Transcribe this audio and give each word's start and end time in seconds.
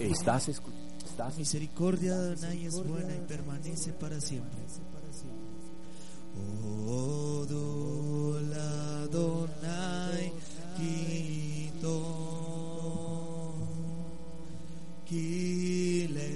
Estás 0.00 0.48
escu- 0.48 0.72
estás- 1.04 1.36
Misericordia 1.36 2.16
de 2.16 2.32
Adonai 2.32 2.64
es 2.66 2.74
buena 2.82 3.14
y 3.14 3.20
permanece 3.28 3.92
para 3.92 4.20
siempre. 4.20 4.60
Oh, 6.86 7.44
Dula 7.48 9.02
Adonai, 9.02 10.32
Kito, 10.76 12.00
Kile 15.06 16.29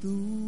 tú. 0.00 0.47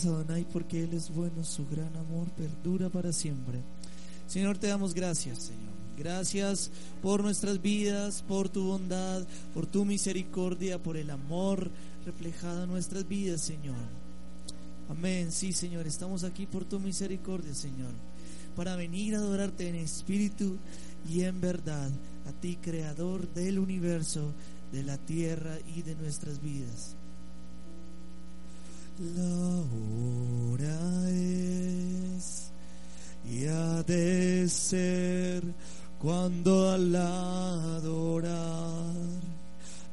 Gracias 0.00 0.14
Adonai 0.14 0.46
porque 0.50 0.84
Él 0.84 0.94
es 0.94 1.10
bueno, 1.10 1.44
su 1.44 1.66
gran 1.66 1.94
amor 1.96 2.30
perdura 2.30 2.88
para 2.88 3.12
siempre. 3.12 3.60
Señor, 4.26 4.56
te 4.56 4.68
damos 4.68 4.94
gracias, 4.94 5.38
Señor. 5.42 5.74
Gracias 5.98 6.70
por 7.02 7.22
nuestras 7.22 7.60
vidas, 7.60 8.22
por 8.26 8.48
tu 8.48 8.64
bondad, 8.64 9.26
por 9.52 9.66
tu 9.66 9.84
misericordia, 9.84 10.82
por 10.82 10.96
el 10.96 11.10
amor 11.10 11.70
reflejado 12.06 12.64
en 12.64 12.70
nuestras 12.70 13.06
vidas, 13.06 13.42
Señor. 13.42 13.76
Amén. 14.88 15.30
Sí, 15.32 15.52
Señor, 15.52 15.86
estamos 15.86 16.24
aquí 16.24 16.46
por 16.46 16.64
tu 16.64 16.80
misericordia, 16.80 17.54
Señor, 17.54 17.92
para 18.56 18.76
venir 18.76 19.16
a 19.16 19.18
adorarte 19.18 19.68
en 19.68 19.74
espíritu 19.74 20.56
y 21.06 21.24
en 21.24 21.42
verdad, 21.42 21.90
a 22.26 22.32
ti, 22.40 22.56
creador 22.56 23.28
del 23.34 23.58
universo, 23.58 24.32
de 24.72 24.82
la 24.82 24.96
tierra 24.96 25.58
y 25.76 25.82
de 25.82 25.94
nuestras 25.96 26.40
vidas. 26.40 26.96
La 29.00 29.64
hora 30.52 31.08
es 31.08 32.52
y 33.24 33.46
ha 33.46 33.82
de 33.84 34.46
ser 34.46 35.42
cuando 35.98 36.70
al 36.70 36.94
adorar 36.94 38.28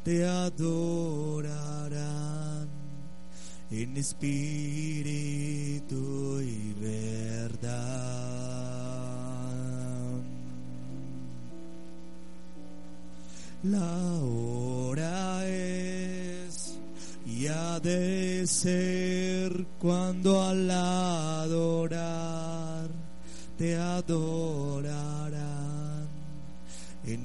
te 0.04 0.26
adorarán 0.26 1.88
en 3.72 3.96
espíritu 3.96 4.42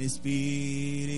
en 0.03 0.07
espíritu 0.07 1.12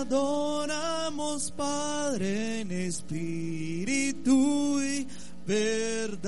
adoramos, 0.00 1.50
Padre, 1.52 2.60
en 2.60 2.70
espíritu 2.72 4.32
y 4.82 5.06
verdad. 5.46 6.26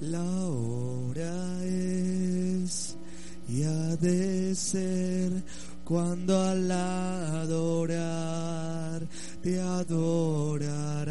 La 0.00 0.22
hora 0.48 1.64
es 1.64 2.96
y 3.48 3.62
ha 3.62 3.96
de 3.96 4.54
ser 4.54 5.42
cuando 5.84 6.38
al 6.38 6.70
adorar 6.70 7.96
te 9.42 9.58
adorarán 9.60 11.06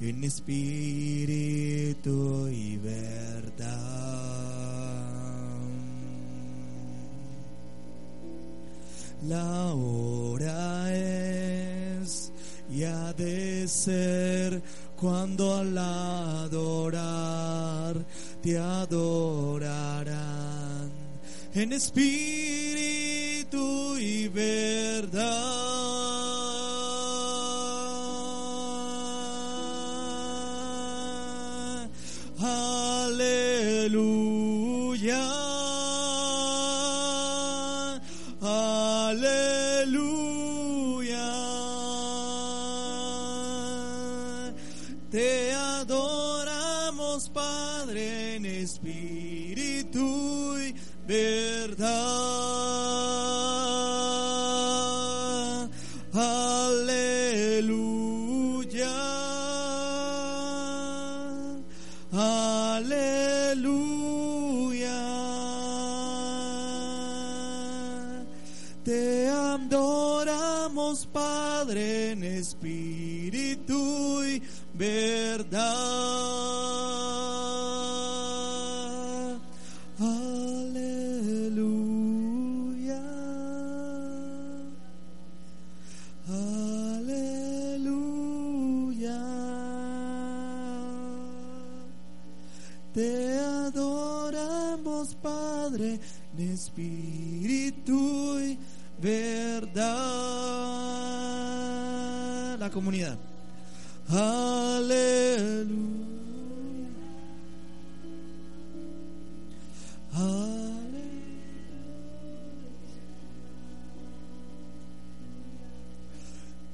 en 0.00 0.24
espíritu 0.24 1.68
y 2.48 2.76
verdad. 2.78 3.25
La 9.28 9.74
hora 9.74 10.94
es 10.94 12.32
y 12.70 12.84
ha 12.84 13.12
de 13.12 13.66
ser 13.66 14.62
cuando 14.94 15.56
al 15.56 15.76
adorar 15.76 16.96
te 18.40 18.56
adorarán 18.56 20.06
en 21.54 21.72
espíritu 21.72 22.06
y 23.98 24.28
verdad. 24.28 25.65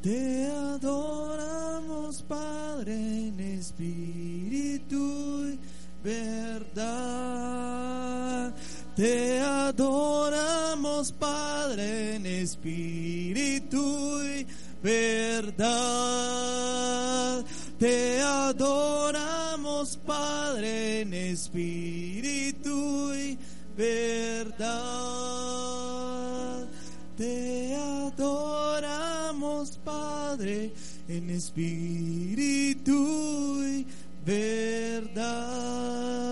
Te 0.02 0.46
adoramos, 0.46 2.22
Padre, 2.22 2.94
en 3.28 3.38
espíritu 3.38 4.96
y 5.46 5.58
verdad. 6.02 6.92
Te 8.96 9.40
adoramos, 9.40 11.12
Padre, 11.12 12.16
en 12.16 12.26
espíritu 12.26 14.22
y 14.24 14.44
verdad. 14.82 16.31
Padre, 20.52 21.00
en 21.00 21.14
espíritu 21.14 23.14
y 23.14 23.38
verdad. 23.74 24.68
Te 27.16 27.74
adoramos, 27.74 29.80
Padre, 29.82 30.74
en 31.08 31.30
espíritu 31.30 32.92
y 33.64 33.86
verdad. 34.26 36.31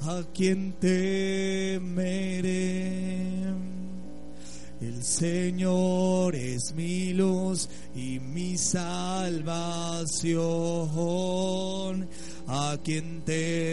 ¿A 0.00 0.22
quien 0.32 0.72
temeré? 0.80 1.84
El 4.80 5.04
Señor 5.04 6.34
es 6.34 6.74
mi 6.74 7.12
luz 7.12 7.68
y 7.94 8.18
mi 8.18 8.56
salvación. 8.56 9.68
¿A 12.46 12.78
quien 12.82 13.20
temeré? 13.22 13.63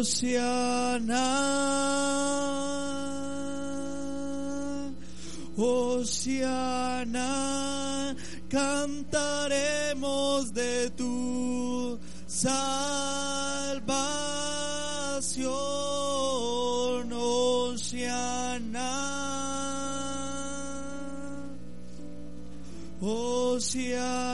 Oceana, 0.00 1.28
Oceana, 5.58 7.26
cantaremos 8.48 9.34
de 10.54 10.88
tu 10.96 11.98
salvación, 12.26 12.80
Oceana. 17.12 18.40
Oceana, 23.02 24.29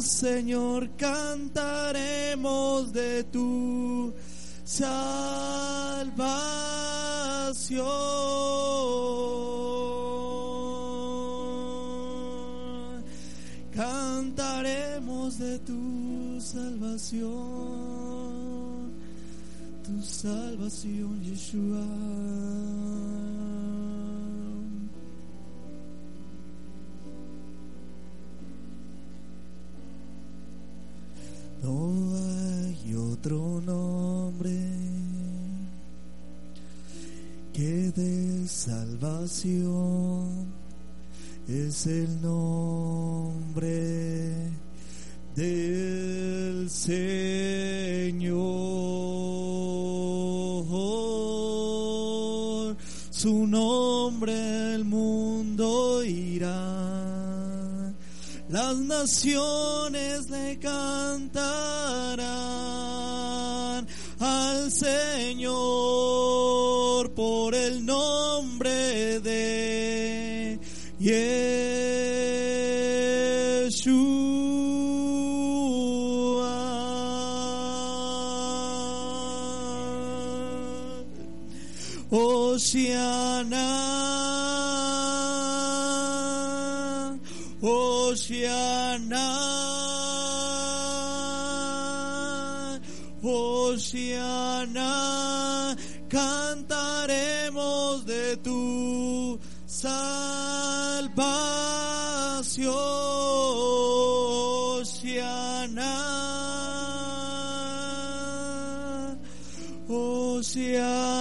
Señor, 0.00 0.90
cantaremos 0.96 2.92
de 2.92 3.24
tu 3.24 4.12
salvación. 4.64 5.06
Cantaremos 13.74 15.38
de 15.38 15.58
tu 15.60 16.40
salvación 16.40 18.06
tu 19.86 20.02
salvación, 20.02 21.22
Yeshua. 21.22 21.86
Nombre 33.34 34.56
que 37.52 37.90
de 37.92 38.46
salvación 38.46 40.52
es 41.48 41.86
el 41.86 42.22
nombre 42.22 44.50
del 45.34 46.70
Señor. 46.70 48.36
Su 53.10 53.46
nombre 53.46 54.74
el 54.74 54.84
mundo 54.84 56.04
irá. 56.04 56.76
Las 58.48 58.76
naciones 58.76 60.30
le 60.30 60.58
cantarán 60.58 62.25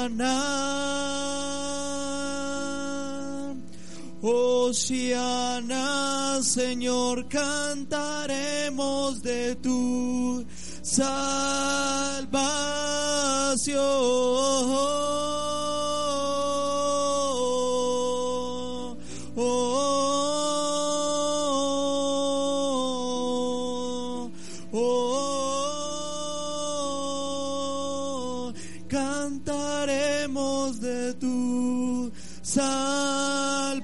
Oceana, 0.06 0.38
Oceana, 4.22 5.84
Señor, 6.44 7.28
cantaremos 7.28 9.24
de 9.24 9.56
tu 9.56 10.46
salvación. 10.84 11.36
Salvación. 32.42 33.76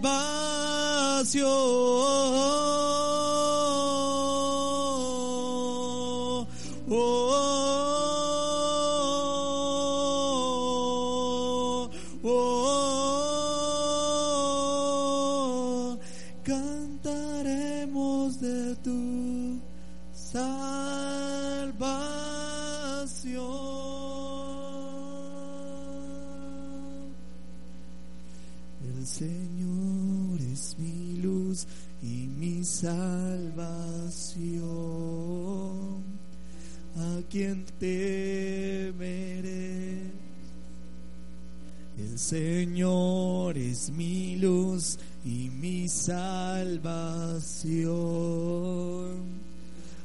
Es 43.82 43.90
mi 43.90 44.36
luz 44.36 45.00
y 45.26 45.50
mi 45.50 45.90
salvación. 45.90 46.92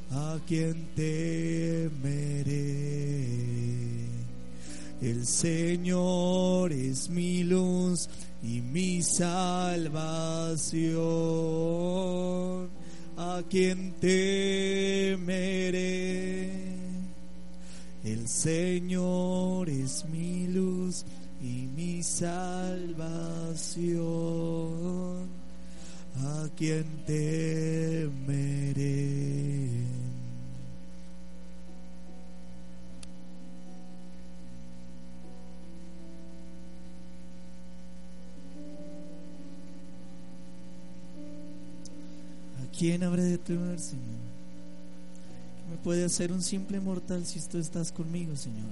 ¿A 0.09 0.39
quien 0.47 0.87
temeré. 0.95 2.47
El 4.99 5.27
Señor 5.27 6.73
es 6.73 7.09
mi 7.11 7.43
luz 7.43 8.09
y 8.41 8.61
mi 8.61 9.03
salvación. 9.03 9.91
A 13.15 13.43
quien 13.47 13.93
temeré. 13.99 15.27
El 18.03 18.27
Señor 18.27 19.69
es 19.69 20.03
mi 20.05 20.47
luz 20.47 21.05
y 21.41 21.67
mi 21.75 22.01
salvación. 22.01 23.36
A 26.23 26.49
quien 26.55 26.83
temeré. 27.05 28.07
¿A 42.57 42.65
quién 42.75 43.03
habré 43.03 43.21
de 43.21 43.37
temer, 43.37 43.79
Señor? 43.79 44.01
¿Qué 45.55 45.69
me 45.69 45.77
puede 45.83 46.03
hacer 46.03 46.31
un 46.31 46.41
simple 46.41 46.79
mortal 46.79 47.27
si 47.27 47.39
tú 47.41 47.59
estás 47.59 47.91
conmigo, 47.91 48.35
Señor? 48.35 48.71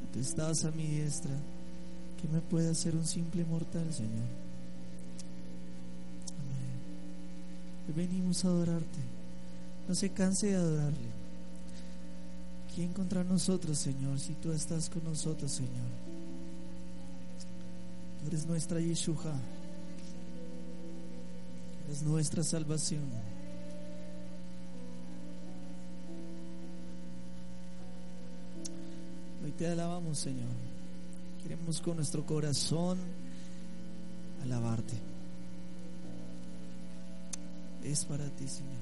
Si 0.00 0.04
tú 0.12 0.18
estás 0.18 0.64
a 0.64 0.72
mi 0.72 0.84
diestra, 0.84 1.30
¿qué 2.24 2.30
me 2.30 2.40
puede 2.40 2.70
hacer 2.70 2.96
un 2.96 3.06
simple 3.06 3.44
mortal, 3.44 3.92
Señor? 3.92 4.24
Amén. 6.40 7.86
Hoy 7.86 7.94
venimos 7.94 8.42
a 8.44 8.48
adorarte. 8.48 8.98
No 9.86 9.94
se 9.94 10.08
canse 10.08 10.46
de 10.46 10.56
adorarle. 10.56 11.10
¿Quién 12.74 12.94
contra 12.94 13.22
nosotros, 13.24 13.76
Señor, 13.76 14.18
si 14.18 14.32
tú 14.34 14.52
estás 14.52 14.88
con 14.88 15.04
nosotros, 15.04 15.52
Señor? 15.52 15.90
Tú 18.20 18.28
eres 18.28 18.46
nuestra 18.46 18.80
Yeshua. 18.80 19.34
Es 21.92 22.02
nuestra 22.02 22.42
salvación. 22.42 23.04
Hoy 29.44 29.50
te 29.52 29.66
alabamos, 29.66 30.18
Señor. 30.18 30.73
Queremos 31.44 31.80
con 31.82 31.96
nuestro 31.96 32.24
corazón 32.24 32.98
alabarte. 34.42 34.94
Es 37.84 38.06
para 38.06 38.24
ti, 38.30 38.48
Señor. 38.48 38.72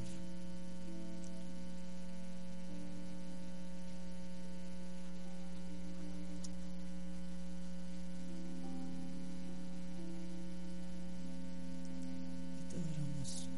Te 12.71 12.76
adoramos. 12.76 13.49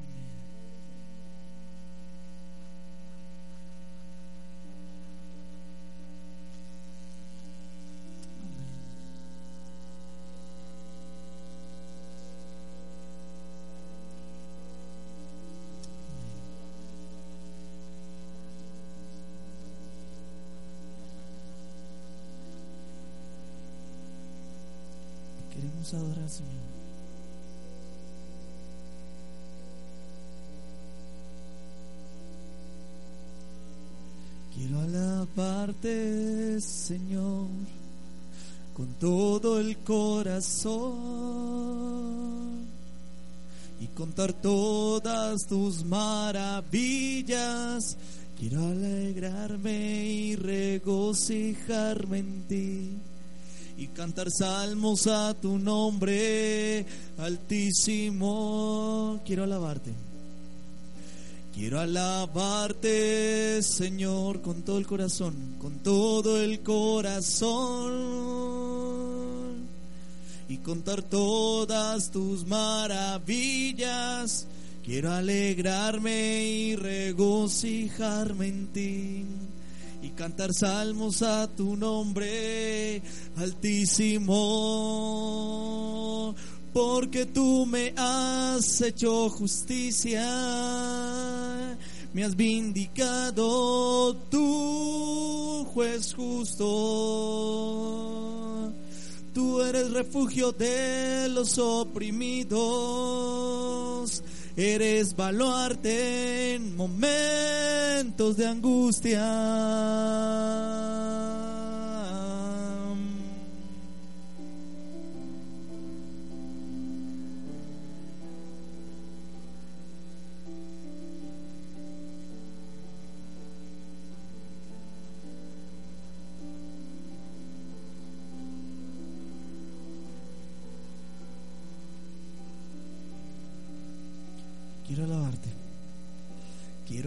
Amén. 0.00 0.38
Queremos 25.88 25.94
adorar, 25.94 26.28
Señor. 26.28 26.68
Quiero 34.54 34.80
alabarte, 34.80 36.60
Señor, 36.60 37.46
con 38.74 38.86
todo 38.94 39.60
el 39.60 39.78
corazón 39.78 40.68
y 43.80 43.86
contar 43.88 44.32
todas 44.34 45.46
tus 45.48 45.84
maravillas. 45.84 47.28
Quiero 48.38 48.66
alegrarme 48.66 50.06
y 50.06 50.36
regocijarme 50.36 52.18
en 52.18 52.42
ti 52.48 52.98
cantar 53.98 54.30
salmos 54.30 55.06
a 55.08 55.34
tu 55.34 55.58
nombre 55.58 56.86
altísimo. 57.18 59.20
Quiero 59.26 59.42
alabarte. 59.42 59.92
Quiero 61.52 61.80
alabarte, 61.80 63.60
Señor, 63.60 64.40
con 64.40 64.62
todo 64.62 64.78
el 64.78 64.86
corazón, 64.86 65.56
con 65.58 65.80
todo 65.80 66.40
el 66.40 66.60
corazón 66.60 67.96
y 70.48 70.58
contar 70.58 71.02
todas 71.02 72.12
tus 72.12 72.46
maravillas. 72.46 74.46
Quiero 74.84 75.10
alegrarme 75.10 76.44
y 76.44 76.76
regocijarme 76.76 78.46
en 78.46 78.68
ti 78.68 79.26
y 80.02 80.10
cantar 80.10 80.52
salmos 80.52 81.22
a 81.22 81.48
tu 81.48 81.76
nombre 81.76 83.02
altísimo, 83.36 84.36
porque 86.72 87.26
tú 87.26 87.66
me 87.66 87.92
has 87.96 88.80
hecho 88.80 89.28
justicia, 89.28 90.24
me 92.12 92.24
has 92.24 92.36
vindicado 92.36 94.14
tú, 94.30 95.66
juez 95.72 96.14
justo. 96.14 96.64
Tú 99.34 99.60
eres 99.62 99.90
refugio 99.92 100.52
de 100.52 101.28
los 101.28 101.58
oprimidos, 101.58 102.58
eres 104.58 105.14
baluarte 105.14 106.54
en 106.54 106.76
momentos 106.76 108.36
de 108.36 108.46
angustia. 108.48 109.24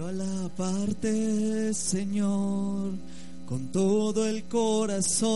Quiero 0.01 0.23
alabarte, 0.23 1.75
Señor, 1.75 2.93
con 3.45 3.71
todo 3.71 4.27
el 4.27 4.45
corazón 4.45 5.29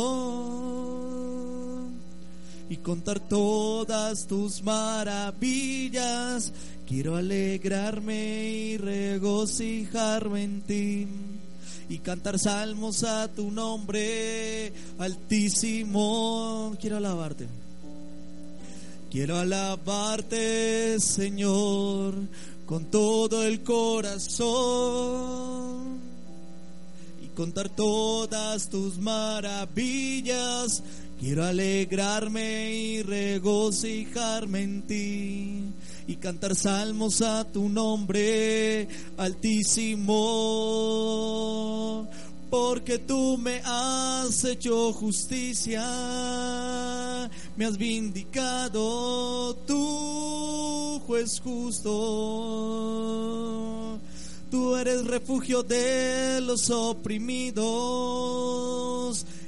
y 2.67 2.77
contar 2.77 3.19
todas 3.19 4.25
tus 4.25 4.63
maravillas. 4.63 6.51
Quiero 6.87 7.15
alegrarme 7.15 8.49
y 8.49 8.77
regocijarme 8.77 10.43
en 10.43 10.61
ti 10.61 11.07
y 11.87 11.99
cantar 11.99 12.39
salmos 12.39 13.03
a 13.03 13.27
tu 13.27 13.51
nombre 13.51 14.73
altísimo. 14.97 16.75
Quiero 16.81 16.97
alabarte. 16.97 17.45
Quiero 19.11 19.37
alabarte, 19.37 20.99
Señor, 20.99 22.15
con 22.65 22.85
todo 22.85 23.43
el 23.43 23.61
corazón 23.63 24.45
y 27.23 27.27
contar 27.29 27.69
todas 27.69 28.69
tus 28.69 28.97
maravillas. 28.97 30.81
Quiero 31.19 31.43
alegrarme 31.45 32.73
y 32.73 33.01
regocijarme 33.03 34.63
en 34.63 34.81
ti 34.81 35.63
y 36.07 36.15
cantar 36.17 36.55
salmos 36.55 37.21
a 37.21 37.43
tu 37.45 37.69
nombre 37.69 38.87
altísimo. 39.17 40.15
Porque 42.49 42.99
tú 42.99 43.37
me 43.37 43.61
has 43.65 44.43
hecho 44.43 44.91
justicia, 44.93 45.81
me 47.57 47.65
has 47.65 47.77
vindicado, 47.77 49.55
tú 49.67 50.94
juez 51.05 51.39
justo. 51.39 51.91
Tú 54.49 54.75
eres 54.75 55.05
refugio 55.05 55.63
de 55.63 56.39
los 56.41 56.69
oprimidos, 56.69 57.65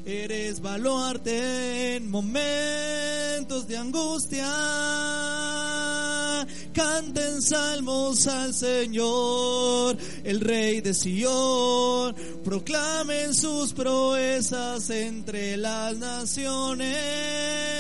eres 0.06 0.60
baluarte 0.62 1.96
en 1.96 2.10
momentos 2.10 3.68
de 3.68 3.78
angustia. 3.78 4.48
Canten 6.74 7.42
salmos 7.42 8.28
al 8.28 8.54
Señor, 8.54 9.98
el 10.24 10.42
Rey 10.42 10.82
de 10.82 10.94
Sion, 10.94 12.16
proclamen 12.44 13.34
sus 13.34 13.74
proezas 13.74 14.90
entre 14.90 15.58
las 15.58 15.98
naciones 15.98 17.77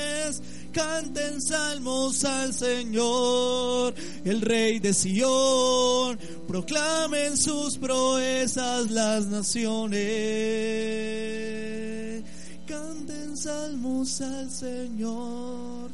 canten 0.77 1.41
salmos 1.41 2.23
al 2.23 2.53
Señor, 2.53 3.95
el 4.23 4.41
Rey 4.41 4.77
de 4.77 4.93
Sión, 4.93 6.19
proclamen 6.47 7.35
sus 7.35 7.79
proezas 7.79 8.91
las 8.91 9.25
naciones. 9.25 9.97
Canten 12.67 13.35
salmos 13.35 14.21
al 14.21 14.51
Señor, 14.51 15.89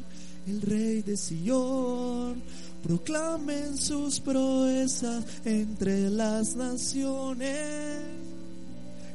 el 0.46 0.60
Rey 0.60 1.00
de 1.00 1.16
Sión, 1.16 2.42
proclamen 2.82 3.78
sus 3.78 4.20
proezas 4.20 5.24
entre 5.46 6.10
las 6.10 6.56
naciones. 6.56 8.02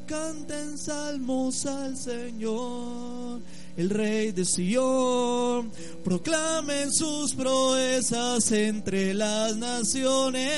Canten 0.08 0.76
salmos 0.80 1.68
al 1.68 1.96
Señor 1.96 3.42
el 3.80 3.90
rey 3.90 4.32
de 4.34 4.44
Sion, 4.44 5.72
proclamen 6.04 6.92
sus 6.92 7.34
proezas 7.34 8.52
entre 8.52 9.14
las 9.14 9.56
naciones, 9.56 10.52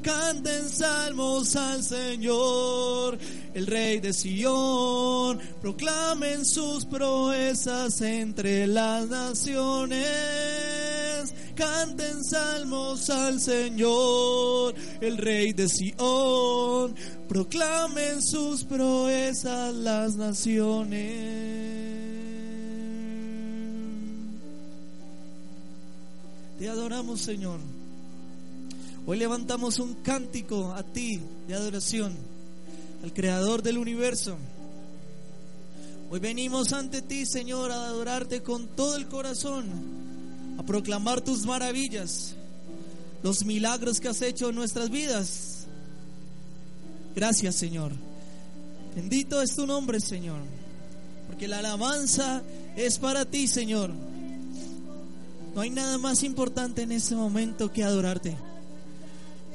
canten 0.00 0.70
salmos 0.70 1.54
al 1.54 1.84
Señor, 1.84 3.18
el 3.52 3.66
rey 3.66 4.00
de 4.00 4.14
Sion, 4.14 5.38
proclamen 5.60 6.46
sus 6.46 6.86
proezas 6.86 8.00
entre 8.00 8.66
las 8.66 9.06
naciones 9.08 10.06
canten 11.56 12.22
salmos 12.22 13.10
al 13.10 13.40
Señor, 13.40 14.74
el 15.00 15.16
Rey 15.16 15.52
de 15.52 15.68
Sion, 15.68 16.94
proclamen 17.28 18.22
sus 18.22 18.62
proezas 18.62 19.74
las 19.74 20.14
naciones. 20.14 21.00
Te 26.58 26.68
adoramos, 26.68 27.20
Señor. 27.20 27.58
Hoy 29.06 29.18
levantamos 29.18 29.78
un 29.78 29.94
cántico 29.94 30.72
a 30.74 30.82
ti 30.82 31.20
de 31.48 31.54
adoración, 31.54 32.14
al 33.02 33.12
Creador 33.12 33.62
del 33.62 33.78
universo. 33.78 34.36
Hoy 36.10 36.20
venimos 36.20 36.72
ante 36.72 37.02
ti, 37.02 37.26
Señor, 37.26 37.72
a 37.72 37.86
adorarte 37.86 38.42
con 38.42 38.68
todo 38.68 38.96
el 38.96 39.06
corazón 39.06 40.05
a 40.58 40.62
proclamar 40.62 41.20
tus 41.20 41.44
maravillas, 41.44 42.34
los 43.22 43.44
milagros 43.44 44.00
que 44.00 44.08
has 44.08 44.22
hecho 44.22 44.48
en 44.48 44.54
nuestras 44.54 44.90
vidas. 44.90 45.66
Gracias, 47.14 47.54
Señor. 47.54 47.92
Bendito 48.94 49.42
es 49.42 49.54
tu 49.54 49.66
nombre, 49.66 50.00
Señor, 50.00 50.40
porque 51.26 51.48
la 51.48 51.58
alabanza 51.58 52.42
es 52.76 52.98
para 52.98 53.24
ti, 53.24 53.46
Señor. 53.46 53.90
No 55.54 55.60
hay 55.60 55.70
nada 55.70 55.98
más 55.98 56.22
importante 56.22 56.82
en 56.82 56.92
este 56.92 57.14
momento 57.14 57.72
que 57.72 57.82
adorarte. 57.84 58.36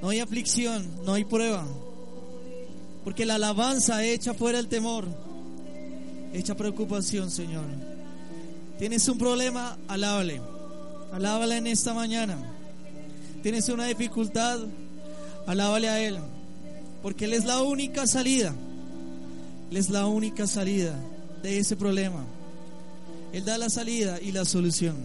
No 0.01 0.09
hay 0.09 0.19
aflicción, 0.19 0.87
no 1.05 1.13
hay 1.13 1.25
prueba. 1.25 1.65
Porque 3.03 3.25
la 3.25 3.35
alabanza 3.35 4.03
echa 4.03 4.33
fuera 4.33 4.59
el 4.59 4.67
temor, 4.67 5.05
echa 6.33 6.55
preocupación, 6.55 7.31
Señor. 7.31 7.65
Tienes 8.79 9.07
un 9.07 9.17
problema, 9.17 9.77
alábale. 9.87 10.41
Alábale 11.11 11.57
en 11.57 11.67
esta 11.67 11.93
mañana. 11.93 12.37
Tienes 13.43 13.67
una 13.69 13.85
dificultad, 13.85 14.59
alábale 15.45 15.89
a 15.89 15.99
Él. 15.99 16.17
Porque 17.01 17.25
Él 17.25 17.33
es 17.33 17.45
la 17.45 17.61
única 17.61 18.07
salida. 18.07 18.53
Él 19.69 19.77
es 19.77 19.89
la 19.89 20.05
única 20.05 20.47
salida 20.47 20.95
de 21.41 21.59
ese 21.59 21.75
problema. 21.75 22.23
Él 23.33 23.45
da 23.45 23.57
la 23.57 23.69
salida 23.69 24.19
y 24.21 24.31
la 24.31 24.45
solución. 24.45 24.95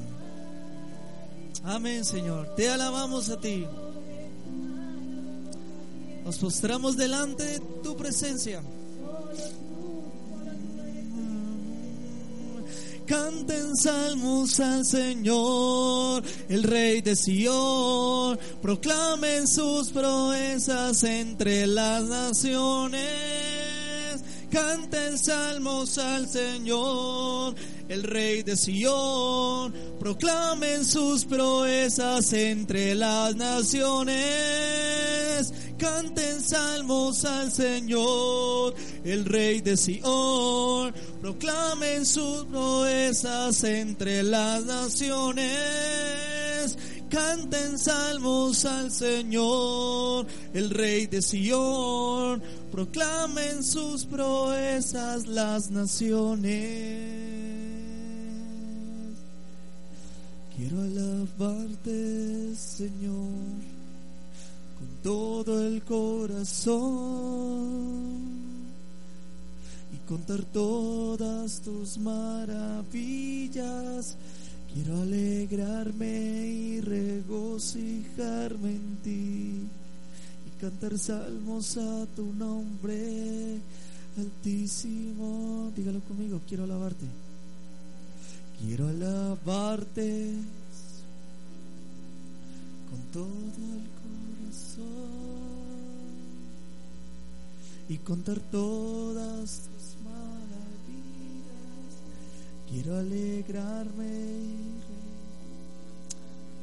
Amén, 1.65 2.05
Señor. 2.05 2.55
Te 2.55 2.69
alabamos 2.69 3.29
a 3.31 3.41
ti. 3.41 3.65
Nos 6.25 6.39
postramos 6.39 6.97
delante 6.97 7.45
de 7.45 7.61
tu 7.83 7.97
presencia. 7.97 8.63
Canten 13.07 13.77
salmos 13.77 14.59
al 14.59 14.85
Señor, 14.85 16.25
el 16.49 16.65
Rey 16.65 17.01
de 17.03 17.15
Sion. 17.15 18.37
Proclamen 18.61 19.47
sus 19.47 19.91
proezas 19.91 21.05
entre 21.05 21.69
las 21.69 22.03
naciones. 22.03 23.05
Canten 24.51 25.17
salmos 25.19 25.99
al 25.99 26.29
Señor, 26.29 27.55
el 27.89 28.03
Rey 28.03 28.43
de 28.43 28.57
Sion. 28.57 29.73
Proclamen 30.01 30.85
sus 30.85 31.25
proezas 31.25 32.33
entre 32.33 32.97
las 32.97 33.37
naciones 33.37 34.97
Canten 35.79 36.41
salmos 36.41 37.25
al 37.27 37.53
Señor, 37.53 38.75
el 39.05 39.27
Rey 39.27 39.61
de 39.61 39.77
Sion. 39.77 40.95
Proclamen 41.27 42.07
sus 42.07 42.45
proezas 42.45 43.65
entre 43.65 44.23
las 44.23 44.65
naciones. 44.65 45.49
Canten 47.11 47.77
salmos 47.79 48.65
al 48.65 48.93
Señor, 48.93 50.25
el 50.55 50.71
Rey 50.71 51.09
de 51.09 51.21
Sion. 51.21 52.41
Proclamen 52.71 53.65
sus 53.65 54.05
proezas 54.05 55.27
las 55.27 55.69
naciones. 55.73 56.55
Quiero 60.57 60.81
alabarte, 60.81 62.55
Señor 62.55 63.67
todo 65.03 65.65
el 65.65 65.83
corazón 65.85 66.77
contar 70.07 70.43
todas 70.45 71.61
tus 71.61 71.99
maravillas. 71.99 72.97
Quiero 74.73 75.01
alegrarme 75.01 76.47
y 76.47 76.81
regocijarme 76.81 78.71
en 78.71 78.97
ti 79.03 79.69
y 80.47 80.51
cantar 80.61 80.99
salmos 80.99 81.77
a 81.77 82.07
tu 82.15 82.33
nombre 82.33 83.61
altísimo. 84.17 85.73
Dígalo 85.77 86.01
conmigo, 86.01 86.41
quiero 86.49 86.65
alabarte. 86.65 87.07
Quiero 88.61 88.89
alabarte 88.89 90.33
con 92.91 93.01
todo 93.13 93.27
el 93.75 93.97
y 97.89 97.99
contar 97.99 98.39
todas 98.51 99.61
tus. 99.61 99.76
Quiero 102.69 102.97
alegrarme 102.97 104.07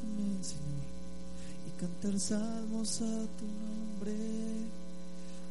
Amén, 0.03 0.37
Señor. 0.43 0.83
Y 1.67 1.79
cantar 1.79 2.19
salmos 2.19 3.01
a 3.01 3.25
tu 3.37 3.45
nombre 3.45 4.13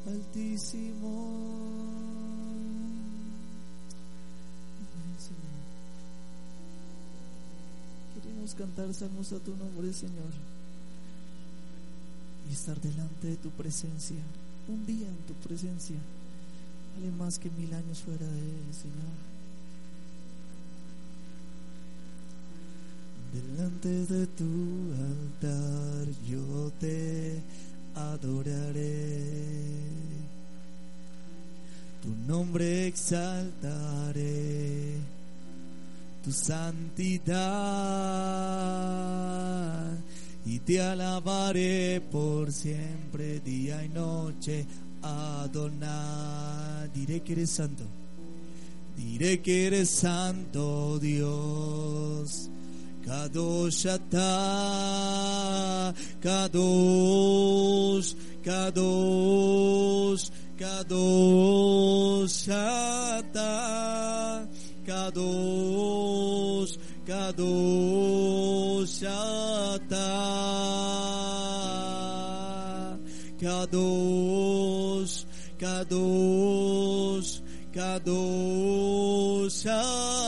altísimo. 0.07 1.73
Queremos 8.15 8.55
cantar 8.55 8.93
salmos 8.93 9.33
a 9.33 9.39
tu 9.39 9.57
nombre, 9.57 9.93
Señor. 9.93 10.33
Y 12.49 12.53
estar 12.53 12.81
delante 12.81 13.29
de 13.29 13.37
tu 13.37 13.51
presencia 13.51 14.23
un 14.69 14.87
día 14.87 15.09
en 15.09 15.17
tu 15.27 15.35
presencia 15.35 15.97
vale 16.95 17.11
más 17.13 17.39
que 17.39 17.51
mil 17.51 17.73
años 17.75 18.01
fuera 18.01 18.27
de 18.27 18.39
él, 18.39 18.75
Señor. 18.75 19.32
Delante 23.33 23.89
de 23.89 24.27
tu 24.27 24.45
altar 24.93 26.07
yo 26.29 26.71
te 26.79 27.41
adoraré, 27.95 29.25
tu 32.03 32.11
nombre 32.27 32.89
exaltaré, 32.89 34.19
tu 36.23 36.31
santidad 36.31 37.33
y 40.45 40.59
te 40.59 40.83
alabaré 40.83 42.03
por 42.13 42.53
siempre, 42.53 43.41
día 43.41 43.83
y 43.83 43.89
noche. 43.89 44.67
Adonai, 45.01 46.91
diré 46.95 47.23
que 47.23 47.33
eres 47.33 47.49
santo, 47.49 47.85
diré 48.95 49.41
que 49.41 49.69
eres 49.69 49.89
santo 49.89 50.99
Dios. 50.99 52.52
Kadosh 53.03 53.85
ata, 53.95 54.33
Kadosh, 56.23 58.15
Kadosh, 58.45 60.31
Kadosh 60.57 62.49
ata, 62.49 63.51
Kadosh, 64.87 66.73
Kadosh 67.05 69.03
ata, 69.03 70.09
Kadosh, 73.43 75.17
Kadosh, 75.59 77.41
Kadosh 77.75 79.67
ata. 79.67 80.22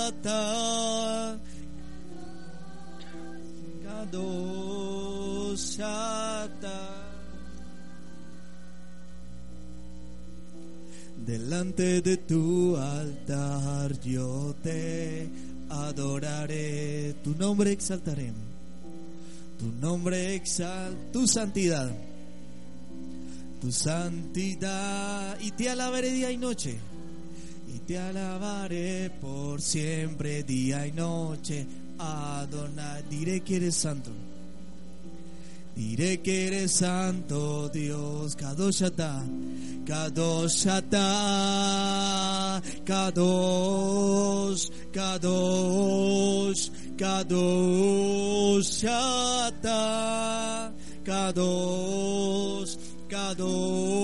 De 11.73 12.19
tu 12.19 12.77
altar 12.77 13.99
yo 14.01 14.55
te 14.63 15.27
adoraré, 15.71 17.15
tu 17.25 17.35
nombre 17.35 17.73
exaltaré, 17.73 18.33
tu 19.59 19.73
nombre 19.81 20.35
exal, 20.35 20.95
tu 21.13 21.27
santidad, 21.27 21.91
tu 23.61 23.73
santidad, 23.73 25.41
y 25.41 25.51
te 25.53 25.71
alabaré 25.71 26.11
día 26.11 26.31
y 26.31 26.37
noche, 26.37 26.77
y 27.75 27.79
te 27.81 27.99
alabaré 27.99 29.11
por 29.21 29.61
siempre 29.61 30.45
día 30.45 30.87
y 30.87 30.93
noche, 30.93 31.67
Adonai, 31.99 33.03
diré 33.11 33.41
que 33.41 33.57
eres 33.57 33.75
santo. 33.75 34.11
Diré 35.75 36.23
que 36.23 36.47
eres 36.47 36.77
santo 36.77 37.69
Dios, 37.69 38.37
Kadoshata, 38.37 39.25
Kadoshata, 39.85 41.03
Kadosh, 42.85 44.71
Kadosh, 44.93 46.71
Kadoshata, 46.97 47.43
Kadosh, 51.05 52.77
Kadoshata, 53.09 53.99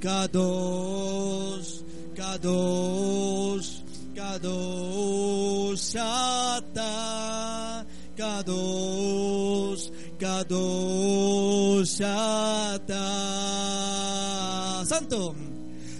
Kadosh, 0.00 1.82
Kadosh, 2.14 3.57
Kadosh 4.48 5.92
ata, 6.00 7.84
Kadosh, 8.16 9.86
Kadosh 10.18 12.00
ata. 12.00 13.06
Santo, 14.86 15.34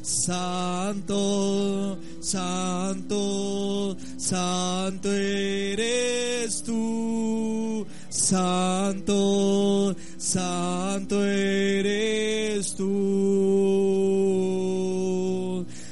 Santo, 0.02 1.98
Santo, 2.20 3.96
Santo 4.16 5.08
eres 5.12 6.62
tú. 6.62 7.87
Santo, 8.08 9.94
Santo 10.16 11.22
eres 11.22 12.74
tú. 12.74 13.88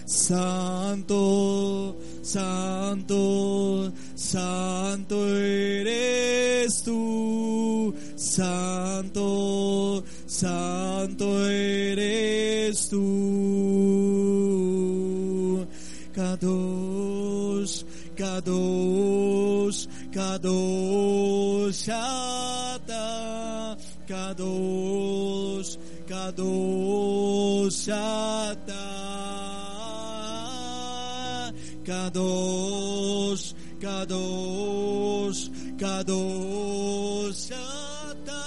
Santo, 0.06 1.45
Santo, 2.26 3.92
Santo 4.16 5.28
eres 5.28 6.82
tú. 6.82 7.94
Santo, 8.16 10.02
Santo 10.26 11.48
eres 11.48 12.88
tú. 12.88 13.06
Kadosh, 16.12 17.84
Kadosh, 18.16 19.86
Kadosh, 20.10 21.88
ata, 21.88 23.76
Kadosh, 24.08 25.78
Kadosh, 26.08 27.88
Kadosh, 31.86 33.54
Kadosh, 33.78 35.42
Kadosh, 35.78 37.52
ata, 37.54 38.42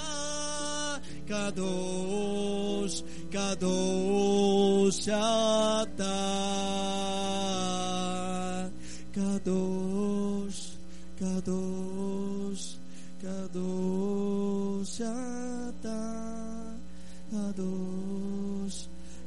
Kadosh, 1.26 3.02
Kadosh, 3.32 5.08
ata, 5.08 6.18
Kadosh, 9.16 10.62
Kadosh, 11.18 12.66
Kadosh, 13.22 15.00
ata, 15.00 16.00
Kadosh, 17.32 18.80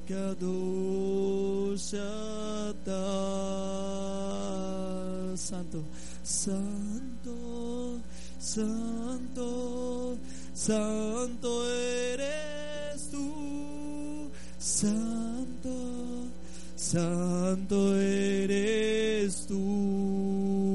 Kadosh, 0.05 1.93
ata, 1.97 2.32
Santo, 5.35 5.83
Santo, 6.23 7.99
Santo, 8.39 10.17
Santo 10.53 11.69
eres 11.69 13.09
tú, 13.09 14.29
Santo, 14.59 15.69
Santo 16.75 17.95
eres 17.95 19.45
tú, 19.47 20.73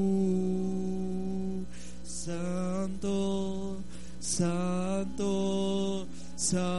Santo, 2.03 3.77
Santo, 4.19 6.07
Santo 6.35 6.78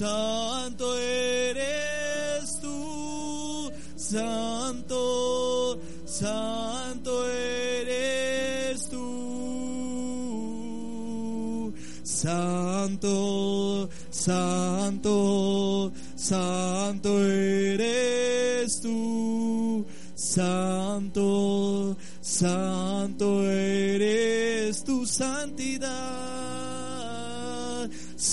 Santo, 0.00 0.96
eres 0.98 2.58
tú, 2.58 3.70
Santo, 3.96 5.78
Santo 6.06 7.28
eres 7.28 8.88
tú. 8.88 9.90
Santo, 12.02 13.90
Santo, 14.08 15.92
Santo 16.16 17.22
eres 17.22 18.80
tú. 18.80 19.84
Santo, 20.14 21.94
Santo 22.22 22.79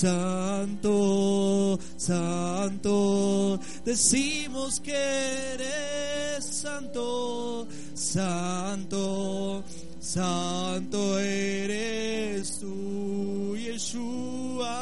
Santo, 0.00 1.76
Santo, 1.96 3.58
decimos 3.84 4.78
que 4.78 4.94
eres 4.94 6.44
santo, 6.44 7.66
Santo, 7.94 9.64
Santo 9.98 11.18
eres 11.18 12.60
tú, 12.60 13.56
Yeshua, 13.56 14.72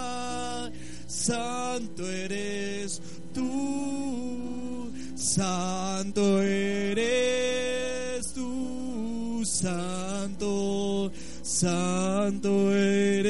Santo 1.07 2.07
eres 2.07 3.00
tú, 3.33 4.92
Santo 5.14 6.42
eres 6.42 8.35
tú, 8.35 9.42
Santo, 9.46 11.11
Santo 11.42 12.70
eres 12.70 13.26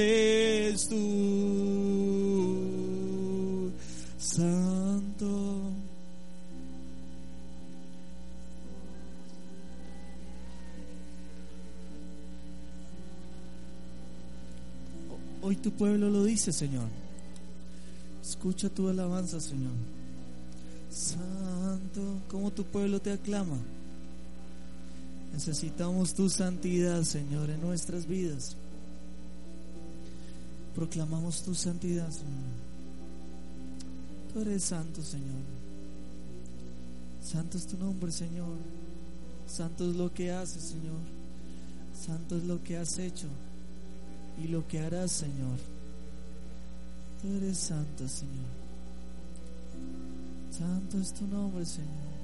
tu 15.67 15.73
pueblo 15.73 16.09
lo 16.09 16.23
dice, 16.23 16.53
Señor. 16.53 16.87
Escucha 18.23 18.71
tu 18.71 18.89
alabanza, 18.89 19.41
Señor. 19.41 19.73
Santo, 20.93 22.21
como 22.29 22.53
tu 22.53 22.63
pueblo 22.63 23.03
te 23.03 23.11
aclama. 23.11 23.59
Necesitamos 25.33 26.15
tu 26.15 26.31
santidad, 26.31 27.03
Señor, 27.03 27.51
en 27.51 27.61
nuestras 27.61 28.07
vidas. 28.07 28.55
Proclamamos 30.77 31.43
tu 31.43 31.53
santidad, 31.53 32.09
Señor. 32.13 32.55
Tú 34.33 34.43
eres 34.43 34.63
santo, 34.63 35.03
Señor. 35.03 35.43
Santo 37.25 37.59
es 37.59 37.67
tu 37.67 37.77
nombre, 37.77 38.13
Señor. 38.13 38.57
Santo 39.49 39.91
es 39.91 39.97
lo 39.97 40.15
que 40.15 40.31
haces, 40.31 40.63
Señor. 40.63 41.01
Santo 42.07 42.37
es 42.37 42.45
lo 42.45 42.63
que 42.63 42.77
has 42.77 43.01
hecho 43.01 43.27
y 44.43 44.49
lo 44.49 44.67
que 44.67 44.81
harás, 44.81 45.13
Señor. 45.13 45.59
Tú 47.21 47.29
eres 47.37 47.59
santo, 47.59 48.09
Señor. 48.09 48.57
Santo 50.51 50.99
es 50.99 51.13
tu 51.13 51.27
nombre, 51.27 51.65
Señor. 51.65 52.17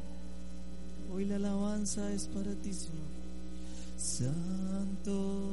Hoy 1.13 1.25
la 1.25 1.37
alabanza 1.37 2.13
es 2.13 2.27
para 2.27 2.55
ti, 2.55 2.73
Señor. 2.73 3.23
Santo. 3.99 5.51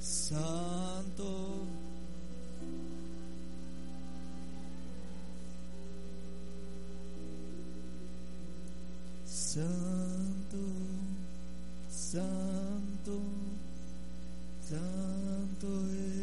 Santo. 0.00 1.81
Santo, 9.52 10.56
santo, 11.90 13.20
santo 14.66 15.66
eres 15.90 16.21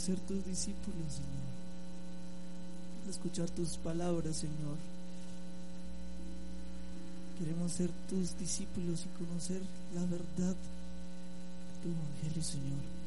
ser 0.00 0.18
tus 0.20 0.44
discípulos, 0.44 1.12
Señor. 1.12 1.52
Escuchar 3.10 3.50
tus 3.50 3.76
palabras, 3.76 4.36
Señor. 4.36 4.78
Queremos 7.38 7.72
ser 7.72 7.90
tus 8.08 8.38
discípulos 8.38 9.04
y 9.04 9.24
conocer 9.24 9.60
la 9.94 10.02
verdad 10.02 10.54
de 10.54 11.82
tu 11.82 11.88
evangelio, 11.88 12.42
Señor. 12.42 13.02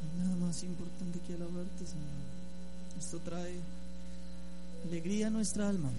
No 0.00 0.22
hay 0.22 0.28
nada 0.28 0.46
más 0.46 0.62
importante 0.62 1.20
que 1.26 1.34
alabarte, 1.34 1.84
Señor. 1.84 2.30
Esto 3.10 3.28
trae 3.28 3.58
alegría 4.86 5.26
a 5.26 5.30
nuestra 5.30 5.68
alma. 5.68 5.90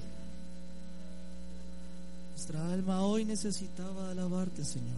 Nuestra 2.30 2.71
alma 2.71 3.02
hoy 3.06 3.26
necesitaba 3.26 4.12
alabarte, 4.12 4.63
Señor. 4.63 4.95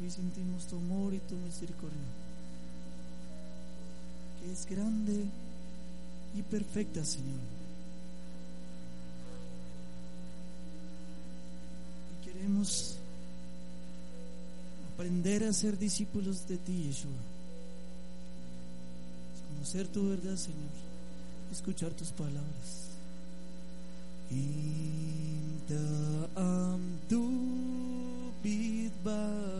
Hoy 0.00 0.08
sentimos 0.08 0.68
tu 0.68 0.76
amor 0.76 1.14
y 1.14 1.18
tu 1.18 1.34
misericordia, 1.34 1.98
que 4.40 4.52
es 4.52 4.64
grande 4.66 5.24
y 6.36 6.42
perfecta, 6.42 7.04
Señor. 7.04 7.40
Y 12.20 12.24
queremos 12.24 12.98
aprender 14.94 15.42
a 15.42 15.52
ser 15.52 15.76
discípulos 15.76 16.46
de 16.46 16.56
ti, 16.56 16.84
Yeshua. 16.84 17.31
Conocer 19.72 19.90
tu 19.90 20.06
verdad, 20.10 20.36
Señor. 20.36 20.68
Escuchar 21.50 21.92
tus 21.92 22.10
palabras. 22.10 22.90
Ta'amdu 26.34 27.22
bidbarim 28.42 29.51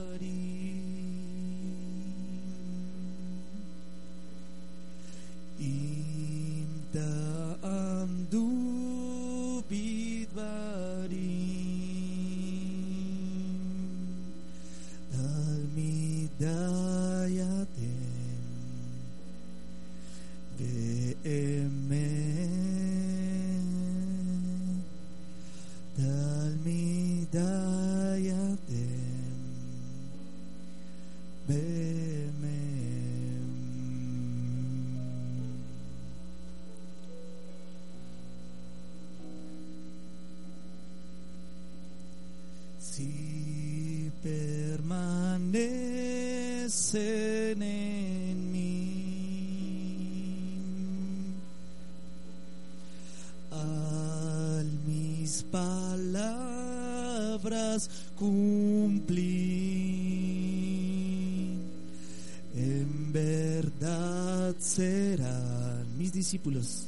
serán 64.58 65.86
mis 65.98 66.12
discípulos. 66.12 66.86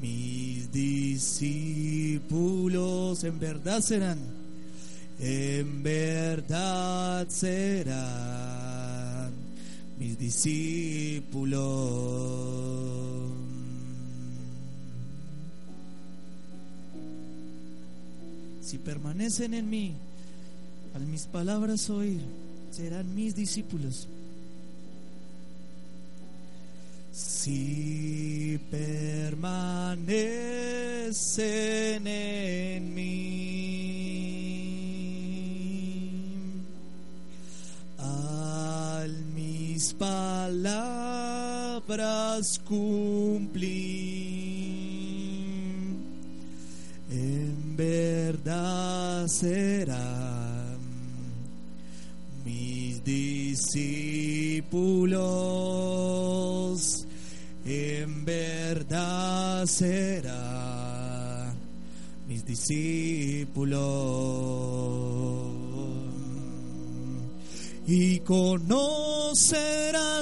Mis 0.00 0.70
discípulos 0.72 3.22
en 3.22 3.38
verdad 3.38 3.80
serán, 3.80 4.18
en 5.20 5.80
verdad 5.82 7.28
serán 7.28 9.30
mis 9.98 10.18
discípulos. 10.18 11.62
Si 18.60 18.78
permanecen 18.78 19.54
en 19.54 19.70
mí, 19.70 19.94
al 20.94 21.06
mis 21.06 21.26
palabras 21.26 21.88
oír, 21.90 22.22
serán 22.72 23.14
mis 23.14 23.36
discípulos. 23.36 24.08
Si 27.44 28.56
permanecen 28.70 29.42
en 32.06 32.94
mí, 32.94 34.22
al 37.98 39.24
mis 39.34 39.92
palabras 39.94 41.00
cumplir, 42.64 43.72
en 47.10 47.76
verdad 47.76 49.26
serán 49.26 50.78
mis 52.44 53.02
discípulos, 53.02 54.12
mis 59.66 61.54
mis 62.26 62.44
discípulos. 62.44 63.80
Y 67.86 68.20
conocerán 68.20 69.60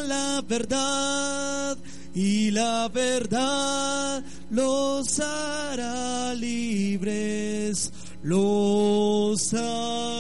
la 0.09 0.43
verdad 0.47 1.77
y 2.15 2.51
la 2.51 2.89
verdad 2.89 4.25
los 4.51 5.21
hará 5.21 6.35
libres, 6.35 7.93
los 8.23 9.55
hará 9.55 10.20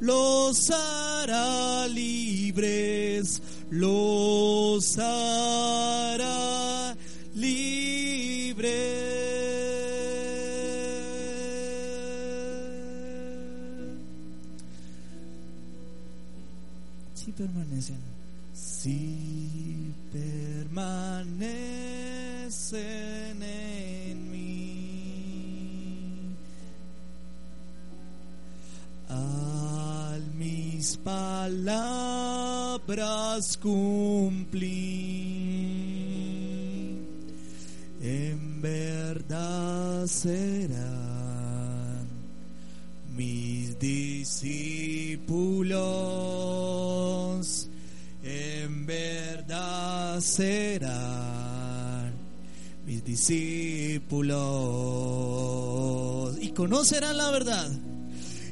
los 0.00 0.70
hará 0.70 1.86
libres, 1.88 3.42
los 3.70 4.98
hará 4.98 5.97
palabras 31.08 32.76
cumplir, 33.56 34.68
en 38.02 38.60
verdad 38.60 40.06
serán 40.06 40.76
mis 43.16 43.78
discípulos, 43.78 45.78
en 48.22 48.84
verdad 48.84 50.20
serán 50.20 52.12
mis 52.84 53.02
discípulos. 53.02 54.36
Y 56.42 56.50
conocerán 56.50 57.16
la 57.16 57.30
verdad 57.30 57.87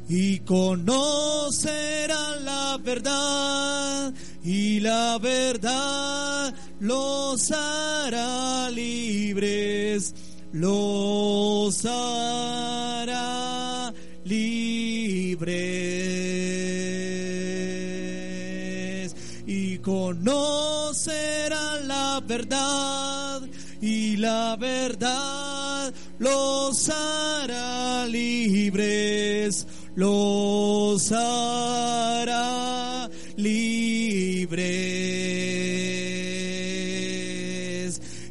y 0.09 0.39
conocerán 0.41 2.45
la 2.45 2.79
verdad 2.83 4.13
y 4.45 4.81
la 4.81 5.19
verdad 5.19 6.55
los 6.79 7.51
hará 7.51 8.71
libres, 8.71 10.15
los 10.53 11.85
hará 11.85 13.93
libres. 14.25 15.57
Y 19.47 19.79
conocerán 19.79 21.89
la 21.89 22.21
verdad 22.25 23.43
y 23.81 24.17
la 24.17 24.57
verdad 24.57 25.93
los 26.19 26.89
hará 26.89 28.07
libres, 28.07 29.67
los 29.97 31.11
hará 31.11 33.11
libres 33.37 34.61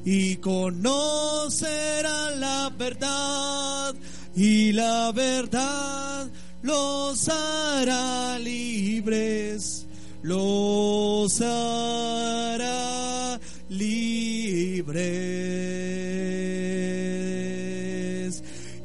y 0.05 0.37
conocerán 0.37 2.39
la 2.39 2.71
verdad 2.77 3.93
y 4.35 4.71
la 4.73 5.11
verdad 5.11 6.29
los 6.61 7.27
hará 7.29 8.37
libres, 8.39 9.87
los 10.21 11.41
hará 11.41 13.39
libres 13.69 14.05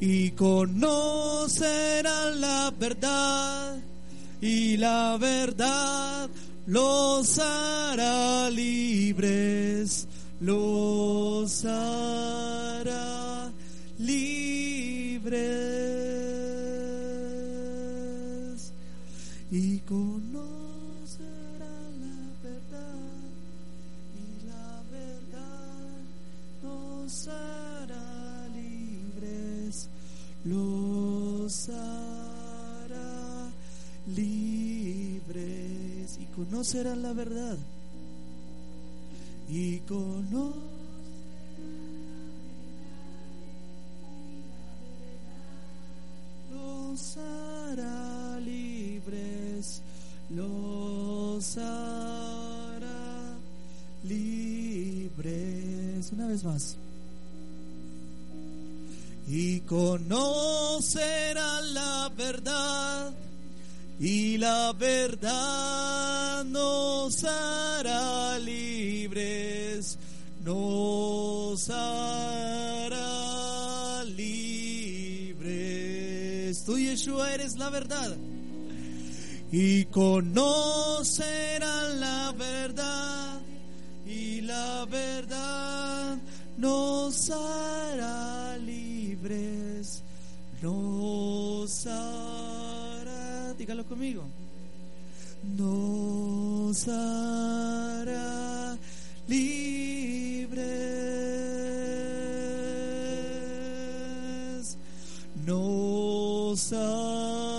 y 0.01 0.31
conocerán 0.31 1.20
y 4.41 4.77
la 4.77 5.17
verdad 5.19 6.29
los 6.67 7.39
hará 7.39 8.51
libres, 8.51 10.09
los 10.41 11.65
hará 11.65 12.50
conocerán 36.45 37.03
la 37.03 37.13
verdad 37.13 37.59
y 39.49 39.81
conocerán 39.81 40.71
los 46.51 47.17
hará 47.19 48.41
libres, 48.41 49.83
los 50.31 51.59
hará 51.59 53.37
libres. 54.05 56.13
Una 56.13 56.27
vez 56.27 56.45
más. 56.45 56.77
Y 59.29 59.61
conocerán 59.61 61.75
la 61.75 62.11
verdad, 62.17 63.13
y 64.01 64.39
la 64.39 64.73
verdad 64.73 66.43
nos 66.47 67.23
hará 67.23 68.39
libres, 68.39 69.99
nos 70.43 71.69
hará 71.69 73.05
libres. 74.17 75.45
Tú, 76.65 76.79
Yeshua, 76.79 77.35
eres 77.35 77.59
la 77.59 77.69
verdad. 77.69 78.17
Y 79.53 79.85
conocerán 79.87 80.41
la 82.01 82.33
verdad, 82.39 83.43
y 84.07 84.41
la 84.41 84.87
verdad 84.87 86.17
nos 86.57 87.31
hará 87.31 88.57
libres, 88.57 90.03
nos 90.63 91.87
hará, 91.87 92.30
dígalo 93.71 93.85
conmigo, 93.87 94.25
nos 95.45 96.89
hará 96.89 98.77
libres, 99.29 100.67
nos 105.47 106.73
hará 106.73 107.57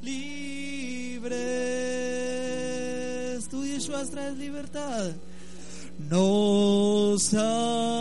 libres. 0.00 1.36
Tú, 3.50 3.62
Yeshua, 3.66 4.06
traes 4.06 4.38
libertad. 4.38 5.12
Nos 5.98 7.34
hará 7.34 7.95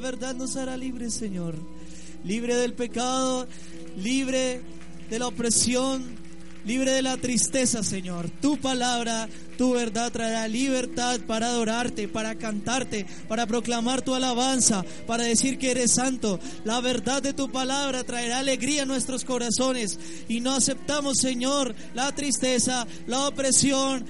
verdad 0.00 0.34
nos 0.34 0.56
hará 0.56 0.76
libres, 0.76 1.14
Señor. 1.14 1.54
Libre 2.24 2.56
del 2.56 2.74
pecado, 2.74 3.46
libre 3.96 4.60
de 5.08 5.18
la 5.18 5.28
opresión, 5.28 6.04
libre 6.64 6.92
de 6.92 7.02
la 7.02 7.16
tristeza, 7.16 7.82
Señor. 7.82 8.30
Tu 8.40 8.58
palabra, 8.58 9.28
tu 9.56 9.72
verdad 9.72 10.12
traerá 10.12 10.48
libertad 10.48 11.20
para 11.26 11.48
adorarte, 11.48 12.08
para 12.08 12.34
cantarte, 12.34 13.06
para 13.28 13.46
proclamar 13.46 14.02
tu 14.02 14.14
alabanza, 14.14 14.84
para 15.06 15.24
decir 15.24 15.58
que 15.58 15.70
eres 15.70 15.94
santo. 15.94 16.40
La 16.64 16.80
verdad 16.80 17.22
de 17.22 17.32
tu 17.32 17.50
palabra 17.50 18.04
traerá 18.04 18.38
alegría 18.38 18.82
a 18.82 18.86
nuestros 18.86 19.24
corazones 19.24 19.98
y 20.28 20.40
no 20.40 20.54
aceptamos, 20.54 21.18
Señor, 21.18 21.74
la 21.94 22.12
tristeza, 22.14 22.86
la 23.06 23.28
opresión, 23.28 24.04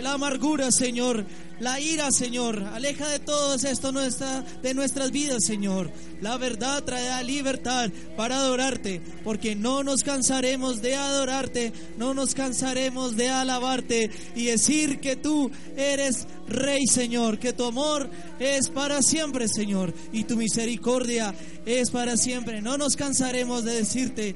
la 0.00 0.12
amargura, 0.12 0.70
Señor 0.70 1.26
la 1.60 1.80
ira, 1.80 2.10
Señor. 2.10 2.62
Aleja 2.74 3.08
de 3.08 3.18
todo 3.18 3.54
esto 3.54 3.92
nuestra, 3.92 4.42
de 4.62 4.74
nuestras 4.74 5.10
vidas, 5.10 5.44
Señor. 5.44 5.90
La 6.20 6.36
verdad 6.36 6.82
traerá 6.84 7.22
libertad 7.22 7.90
para 8.16 8.36
adorarte, 8.36 9.00
porque 9.24 9.54
no 9.54 9.82
nos 9.82 10.02
cansaremos 10.02 10.82
de 10.82 10.96
adorarte, 10.96 11.72
no 11.96 12.14
nos 12.14 12.34
cansaremos 12.34 13.16
de 13.16 13.28
alabarte 13.28 14.10
y 14.34 14.46
decir 14.46 15.00
que 15.00 15.16
tú 15.16 15.50
eres 15.76 16.26
Rey, 16.48 16.86
Señor, 16.86 17.38
que 17.38 17.52
tu 17.52 17.64
amor 17.64 18.08
es 18.38 18.70
para 18.70 19.02
siempre, 19.02 19.48
Señor, 19.48 19.92
y 20.12 20.24
tu 20.24 20.36
misericordia 20.36 21.34
es 21.66 21.90
para 21.90 22.16
siempre. 22.16 22.62
No 22.62 22.78
nos 22.78 22.96
cansaremos 22.96 23.64
de 23.64 23.74
decirte 23.74 24.34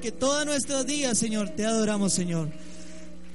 que 0.00 0.12
todos 0.12 0.46
nuestros 0.46 0.86
días, 0.86 1.18
Señor, 1.18 1.50
te 1.50 1.64
adoramos, 1.64 2.12
Señor 2.12 2.50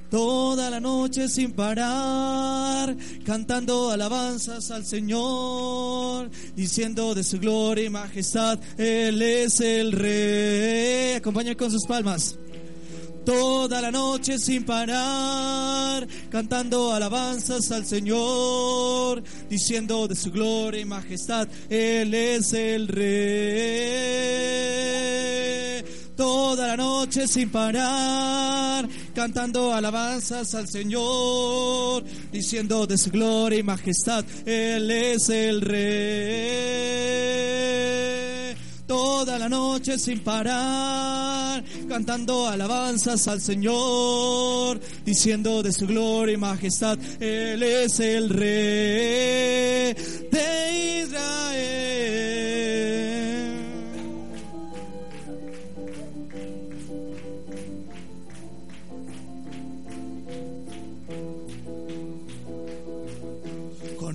toda 0.10 0.70
la 0.70 0.80
noche 0.80 1.28
sin 1.28 1.52
parar, 1.52 2.96
cantando 3.26 3.92
alabanzas 3.92 4.72
al 4.72 4.86
Señor, 4.86 6.30
diciendo 6.56 7.14
de 7.14 7.24
su 7.24 7.40
gloria 7.40 7.86
y 7.86 7.90
majestad, 7.90 8.60
Él 8.78 9.22
es 9.22 9.60
el 9.62 9.92
Rey. 9.92 11.14
Acompañen 11.14 11.56
con 11.56 11.72
sus 11.72 11.86
palmas. 11.86 12.38
Toda 13.26 13.82
la 13.82 13.92
noche 13.92 14.40
sin 14.40 14.64
parar, 14.64 16.08
cantando 16.32 16.94
alabanzas 16.94 17.72
al 17.72 17.86
Señor, 17.86 19.22
diciendo 19.50 20.08
de 20.08 20.16
su 20.16 20.32
gloria 20.32 20.82
y 20.82 20.86
majestad, 20.86 21.48
Él 21.70 22.14
es 22.14 22.54
el 22.54 22.88
Rey 22.88 24.30
toda 26.20 26.68
la 26.68 26.76
noche 26.76 27.26
sin 27.30 27.50
parar, 27.50 28.86
cantando 29.16 29.74
alabanzas 29.74 30.54
al 30.54 30.68
Señor, 30.68 32.04
diciendo 32.30 32.86
de 32.86 32.98
su 32.98 33.10
gloria 33.10 33.60
y 33.60 33.64
majestad, 33.64 34.26
Él 34.46 34.92
es 34.92 35.30
el 35.30 35.62
Rey. 35.62 35.80
Toda 38.86 39.40
la 39.40 39.48
noche 39.48 39.98
sin 39.98 40.20
parar, 40.20 41.64
cantando 41.88 42.50
alabanzas 42.50 43.26
al 43.30 43.40
Señor, 43.40 44.78
diciendo 45.06 45.64
de 45.64 45.72
su 45.72 45.88
gloria 45.88 46.34
y 46.34 46.38
majestad, 46.38 47.00
Él 47.22 47.64
es 47.64 47.98
el 48.02 48.28
Rey 48.28 49.94
de 50.34 51.02
Israel. 51.06 52.49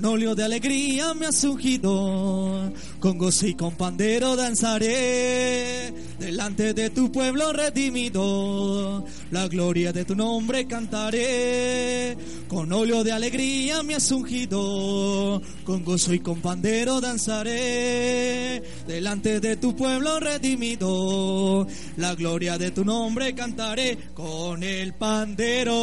Óleo 0.04 0.34
de 0.34 0.44
alegría 0.44 1.14
me 1.14 1.26
has 1.26 1.42
ungido, 1.44 2.72
con 3.00 3.18
gozo 3.18 3.46
y 3.46 3.54
con 3.54 3.74
pandero 3.76 4.36
danzaré, 4.36 5.92
delante 6.18 6.74
de 6.74 6.90
tu 6.90 7.10
pueblo 7.10 7.52
redimido, 7.52 9.04
la 9.30 9.48
gloria 9.48 9.92
de 9.92 10.04
tu 10.04 10.14
nombre 10.14 10.66
cantaré, 10.66 12.16
con 12.48 12.72
óleo 12.72 13.04
de 13.04 13.12
alegría 13.12 13.82
me 13.82 13.94
has 13.94 14.10
ungido, 14.10 15.40
con 15.64 15.84
gozo 15.84 16.12
y 16.12 16.20
con 16.20 16.40
pandero 16.40 17.00
danzaré, 17.00 18.62
delante 18.86 19.40
de 19.40 19.56
tu 19.56 19.74
pueblo 19.74 20.20
redimido, 20.20 21.66
la 21.96 22.14
gloria 22.14 22.58
de 22.58 22.70
tu 22.70 22.84
nombre 22.84 23.34
cantaré, 23.34 23.96
con 24.14 24.62
el 24.62 24.94
pandero 24.94 25.74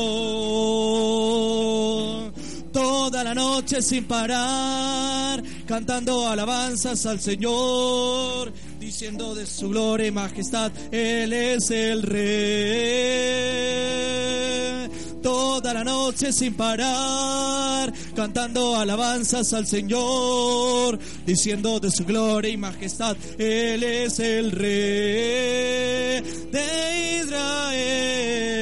toda 2.71 3.23
la 3.23 3.33
noche 3.33 3.81
sin 3.81 4.05
parar, 4.05 5.41
cantando 5.65 6.27
alabanzas 6.27 7.05
al 7.05 7.19
Señor, 7.19 8.53
diciendo 8.79 9.35
de 9.35 9.45
su 9.45 9.69
gloria 9.69 10.07
y 10.07 10.11
majestad, 10.11 10.71
Él 10.91 11.33
es 11.33 11.69
el 11.71 12.03
Rey. 12.03 12.21
Toda 15.21 15.73
la 15.73 15.83
noche 15.83 16.31
sin 16.33 16.55
parar, 16.55 17.93
cantando 18.15 18.75
alabanzas 18.75 19.53
al 19.53 19.67
Señor, 19.67 20.97
diciendo 21.25 21.79
de 21.79 21.91
su 21.91 22.05
gloria 22.05 22.51
y 22.51 22.57
majestad, 22.57 23.15
Él 23.37 23.83
es 23.83 24.19
el 24.19 24.51
Rey 24.51 26.21
de 26.51 27.21
Israel 27.23 28.60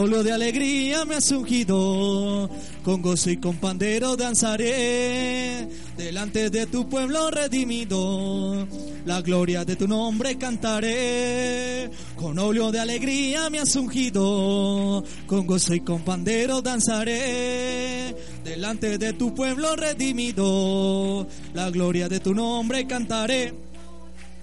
con 0.00 0.24
de 0.24 0.32
alegría 0.32 1.04
me 1.04 1.16
has 1.16 1.30
ungido, 1.30 2.48
con 2.82 3.02
gozo 3.02 3.28
y 3.28 3.36
con 3.36 3.56
pandero 3.56 4.16
danzaré, 4.16 5.68
delante 5.98 6.48
de 6.48 6.66
tu 6.66 6.88
pueblo 6.88 7.30
redimido, 7.30 8.66
la 9.04 9.20
gloria 9.20 9.62
de 9.66 9.76
tu 9.76 9.86
nombre 9.86 10.38
cantaré, 10.38 11.90
con 12.16 12.38
óleo 12.38 12.72
de 12.72 12.80
alegría 12.80 13.50
me 13.50 13.58
has 13.58 13.76
ungido, 13.76 15.04
con 15.26 15.46
gozo 15.46 15.74
y 15.74 15.80
con 15.80 16.00
pandero 16.00 16.62
danzaré, 16.62 18.16
delante 18.42 18.96
de 18.96 19.12
tu 19.12 19.34
pueblo 19.34 19.76
redimido, 19.76 21.26
la 21.52 21.68
gloria 21.68 22.08
de 22.08 22.20
tu 22.20 22.32
nombre 22.32 22.86
cantaré 22.86 23.69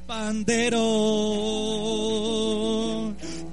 pandero. 0.08 0.74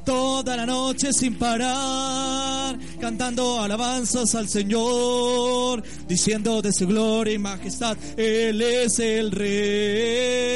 Toda 0.05 0.57
la 0.57 0.65
noche 0.65 1.13
sin 1.13 1.35
parar, 1.35 2.79
cantando 3.01 3.61
alabanzas 3.61 4.35
al 4.35 4.49
Señor, 4.49 5.83
diciendo 6.07 6.63
de 6.63 6.73
su 6.73 6.87
gloria 6.87 7.35
y 7.35 7.39
majestad, 7.39 7.97
Él 8.17 8.63
es 8.63 8.99
el 9.01 9.31
Rey. 9.33 10.55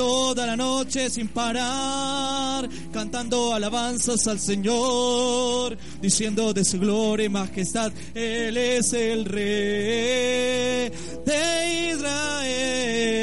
Toda 0.00 0.46
la 0.46 0.56
noche 0.56 1.10
sin 1.10 1.28
parar, 1.28 2.66
cantando 2.90 3.52
alabanzas 3.52 4.26
al 4.28 4.40
Señor, 4.40 5.76
diciendo 6.00 6.54
de 6.54 6.64
su 6.64 6.80
gloria 6.80 7.26
y 7.26 7.28
majestad, 7.28 7.92
Él 8.14 8.56
es 8.56 8.94
el 8.94 9.26
Rey 9.26 10.90
de 11.26 11.90
Israel. 11.92 13.20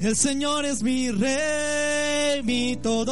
El 0.00 0.16
Señor 0.16 0.64
es 0.64 0.82
mi 0.82 1.10
rey, 1.10 2.42
mi 2.42 2.74
todo. 2.76 3.10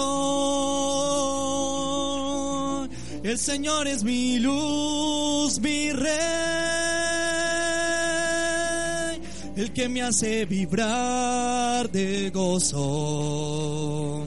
El 3.23 3.39
Señor 3.39 3.87
es 3.87 4.03
mi 4.05 4.39
luz, 4.39 5.61
mi 5.61 5.93
rey. 5.93 6.09
El 9.55 9.75
que 9.75 9.91
me 9.91 10.01
hace 10.01 10.47
vibrar 10.47 11.91
de 11.91 12.31
gozo. 12.31 14.25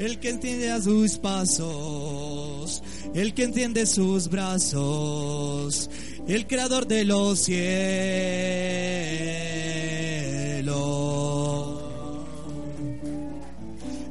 El 0.00 0.18
que 0.18 0.30
entiende 0.30 0.72
a 0.72 0.82
sus 0.82 1.18
pasos. 1.18 2.82
El 3.14 3.32
que 3.32 3.44
entiende 3.44 3.86
sus 3.86 4.28
brazos. 4.28 5.88
El 6.26 6.48
creador 6.48 6.88
de 6.88 7.04
los 7.04 7.38
cielos 7.38 9.55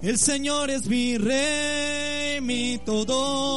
el 0.06 0.18
Señor 0.20 0.70
es 0.70 0.86
mi 0.86 1.18
rey, 1.18 2.40
mi 2.40 2.78
todo. 2.86 3.56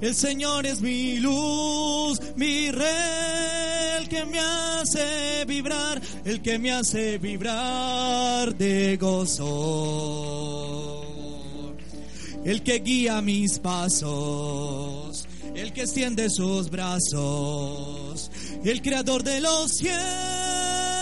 El 0.00 0.14
Señor 0.14 0.64
es 0.64 0.80
mi 0.80 1.18
luz, 1.18 2.18
mi 2.36 2.70
rey, 2.70 3.98
el 4.00 4.08
que 4.08 4.24
me 4.24 4.38
hace 4.38 5.44
vibrar, 5.46 6.00
el 6.24 6.40
que 6.40 6.58
me 6.58 6.72
hace 6.72 7.18
vibrar 7.18 8.56
de 8.56 8.96
gozo. 8.96 9.44
El 12.44 12.62
que 12.62 12.78
guía 12.78 13.20
mis 13.20 13.58
pasos, 13.58 15.28
el 15.54 15.74
que 15.74 15.82
extiende 15.82 16.30
sus 16.30 16.70
brazos, 16.70 18.30
el 18.64 18.80
creador 18.80 19.22
de 19.22 19.42
los 19.42 19.72
cielos 19.72 20.95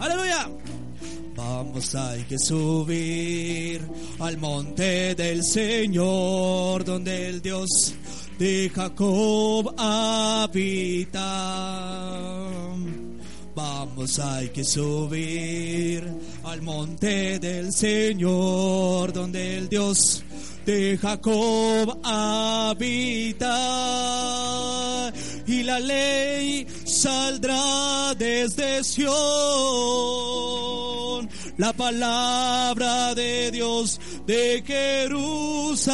aleluya. 0.00 0.48
Vamos, 1.36 1.94
hay 1.94 2.24
que 2.24 2.38
subir 2.38 3.80
al 4.18 4.36
monte 4.38 5.14
del 5.14 5.44
Señor, 5.44 6.84
donde 6.84 7.28
el 7.28 7.40
Dios 7.40 7.94
de 8.38 8.70
Jacob 8.74 9.74
habita. 9.78 11.20
Vamos, 13.54 14.18
hay 14.18 14.48
que 14.48 14.64
subir 14.64 16.04
al 16.44 16.62
monte 16.62 17.38
del 17.38 17.72
Señor, 17.72 19.12
donde 19.12 19.58
el 19.58 19.68
Dios 19.68 20.24
de 20.66 20.98
Jacob 20.98 22.00
habita. 22.04 23.50
La 25.70 25.78
ley 25.78 26.66
saldrá 26.84 28.12
desde 28.18 28.82
Sión, 28.82 29.14
la 31.58 31.72
palabra 31.72 33.14
de 33.14 33.52
Dios 33.52 34.00
de 34.26 34.64
Jerusalén. 34.66 35.88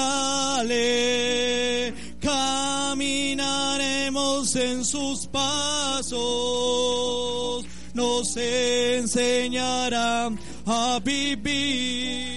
Caminaremos 2.22 3.36
en 4.56 4.82
sus 4.82 5.26
pasos, 5.26 6.16
nos 7.92 8.34
enseñará 8.38 10.30
a 10.64 11.00
vivir. 11.04 12.35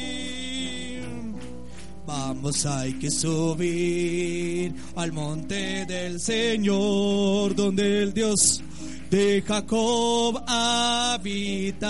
Vamos, 2.42 2.66
hay 2.66 2.94
que 2.94 3.12
subir 3.12 4.74
al 4.96 5.12
monte 5.12 5.86
del 5.86 6.22
Señor, 6.22 7.54
donde 7.54 8.04
el 8.04 8.14
Dios 8.14 8.62
de 9.10 9.44
Jacob 9.46 10.42
habita. 10.48 11.90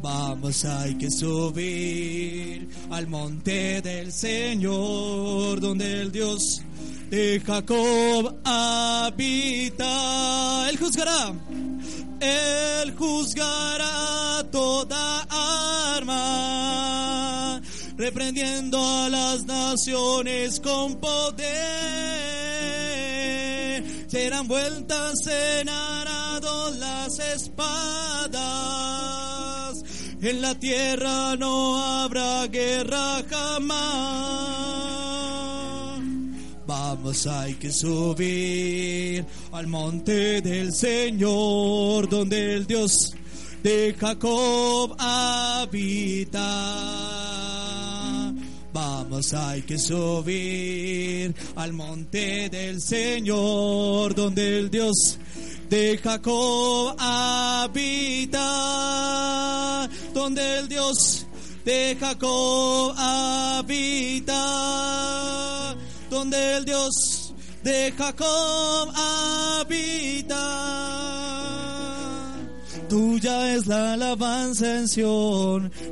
Vamos, 0.00 0.64
hay 0.64 0.94
que 0.94 1.10
subir 1.10 2.70
al 2.88 3.06
monte 3.06 3.82
del 3.82 4.10
Señor, 4.10 5.60
donde 5.60 6.00
el 6.00 6.10
Dios 6.10 6.62
de 7.10 7.38
Jacob 7.44 8.34
habita. 8.44 9.90
Él 10.70 10.78
juzgará, 10.78 11.34
Él 12.20 12.94
juzgará 12.96 14.42
toda 14.50 15.26
arma, 15.96 17.05
reprendiendo 17.96 18.78
a 18.78 19.08
las 19.08 19.44
naciones 19.44 20.60
con 20.60 20.96
poder. 20.96 21.46
Serán 24.08 24.46
vueltas 24.48 25.14
en 25.26 25.68
arado 25.68 26.70
las 26.72 27.18
espadas. 27.18 28.36
En 30.20 30.40
la 30.40 30.54
tierra 30.58 31.36
no 31.36 31.78
habrá 31.82 32.46
guerra 32.46 33.22
jamás. 33.28 34.06
Vamos, 36.66 37.26
hay 37.26 37.54
que 37.54 37.72
subir 37.72 39.24
al 39.52 39.66
monte 39.68 40.40
del 40.40 40.72
Señor, 40.72 42.08
donde 42.08 42.54
el 42.54 42.66
Dios 42.66 43.14
de 43.62 43.94
Jacob 43.98 44.96
habita. 44.98 46.36
Vamos, 48.76 49.32
hay 49.32 49.62
que 49.62 49.78
subir 49.78 51.34
al 51.54 51.72
monte 51.72 52.50
del 52.50 52.82
Señor, 52.82 54.14
donde 54.14 54.58
el 54.58 54.70
Dios 54.70 55.18
de 55.70 55.96
Jacob 55.96 56.94
habita, 56.98 58.38
donde 60.12 60.58
el 60.58 60.68
Dios 60.68 61.26
de 61.64 61.96
Jacob 61.98 62.92
habita, 62.98 64.34
donde 66.10 66.56
el 66.58 66.66
Dios 66.66 67.32
de 67.62 67.94
Jacob 67.96 68.92
habita. 68.94 70.36
Tuya 72.88 73.54
es 73.54 73.66
la 73.66 73.94
alabanza 73.94 74.78
en 74.78 74.86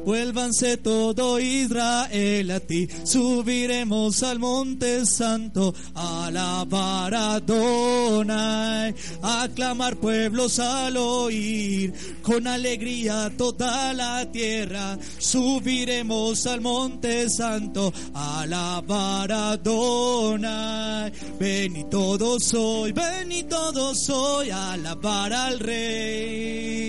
vuélvanse 0.05 0.77
todo 0.77 1.41
Israel 1.41 2.51
a 2.51 2.61
ti, 2.61 2.89
subiremos 3.05 4.23
al 4.23 4.39
monte 4.39 5.05
santo, 5.05 5.75
alabar 5.95 7.15
a 7.15 7.35
Adonai, 7.35 8.95
a 9.23 9.49
clamar 9.55 9.97
pueblos 9.97 10.59
al 10.59 10.97
oír, 10.97 11.93
con 12.23 12.47
alegría 12.47 13.33
toda 13.37 13.93
la 13.93 14.31
tierra, 14.31 14.99
subiremos 15.19 16.47
al 16.47 16.61
monte 16.61 17.29
santo, 17.29 17.93
alabar 18.15 19.33
a 19.33 19.51
Adonai, 19.53 21.13
ven 21.41 21.77
y 21.77 21.85
todos 21.85 22.55
hoy, 22.55 22.93
ven 22.93 23.33
y 23.33 23.43
todos 23.45 24.09
hoy, 24.11 24.51
alabar 24.51 25.33
al 25.33 25.59
rey. 25.59 26.84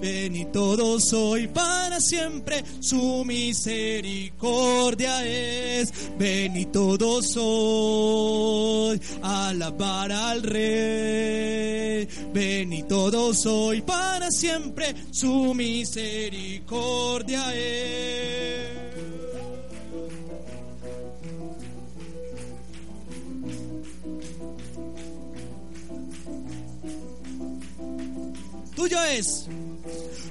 Ven 0.00 0.36
y 0.36 0.44
todos 0.46 1.12
hoy 1.12 1.48
para 1.48 2.00
siempre 2.00 2.64
su 2.80 3.24
misericordia 3.24 5.26
es. 5.26 5.92
Ven 6.18 6.56
y 6.56 6.66
todos 6.66 7.34
hoy 7.36 9.00
alabar 9.22 10.12
al 10.12 10.42
rey. 10.42 12.08
Ven 12.32 12.72
y 12.72 12.82
todos 12.84 13.44
hoy 13.46 13.82
para 13.82 14.30
siempre 14.30 14.94
su 15.10 15.54
misericordia 15.54 17.54
es. 17.54 17.77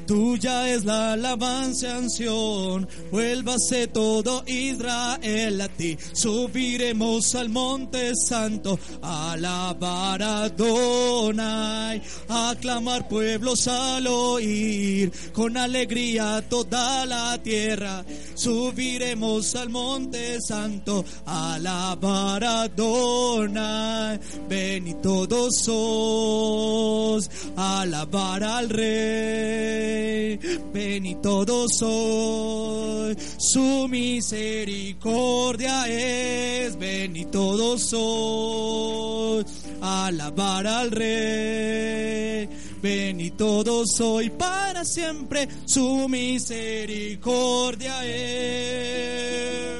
Tuya 0.06 0.74
es 0.74 0.86
la 0.86 1.14
alabanza 1.14 1.98
en 1.98 2.10
Sion, 2.10 2.88
vuélvase 3.12 3.88
todo 3.88 4.44
Israel 4.48 5.67
subiremos 6.14 7.36
al 7.36 7.50
monte 7.50 8.12
santo, 8.16 8.80
alabar 9.02 10.22
a 10.22 10.44
Adonai, 10.46 12.02
a 12.30 12.56
clamar 12.60 13.08
pueblos 13.08 13.68
al 13.68 14.08
oír, 14.08 15.12
con 15.34 15.58
alegría 15.58 16.44
toda 16.50 17.06
la 17.06 17.42
tierra, 17.42 18.04
subiremos 18.34 19.56
al 19.56 19.70
monte 19.70 20.40
santo, 20.42 21.06
alabar 21.26 22.44
a 22.44 22.62
Adonai, 22.64 24.20
ven 24.50 24.88
y 24.88 24.94
todos 24.96 25.54
sos, 25.64 27.30
alabar 27.56 28.44
al 28.44 28.70
rey. 28.70 30.40
Ven 30.74 31.06
y 31.06 31.16
todos 31.16 31.72
su 31.78 33.88
misericordia 33.90 35.67
es, 35.68 36.78
ven 36.78 37.16
y 37.16 37.26
todos 37.26 37.92
hoy, 37.94 39.46
alabar 39.82 40.66
al 40.66 40.92
rey, 40.92 42.50
ven 42.82 43.20
y 43.20 43.32
todos 43.32 44.00
hoy, 44.00 44.30
para 44.30 44.86
siempre 44.86 45.48
su 45.66 46.08
misericordia 46.08 48.06
es. 48.06 49.78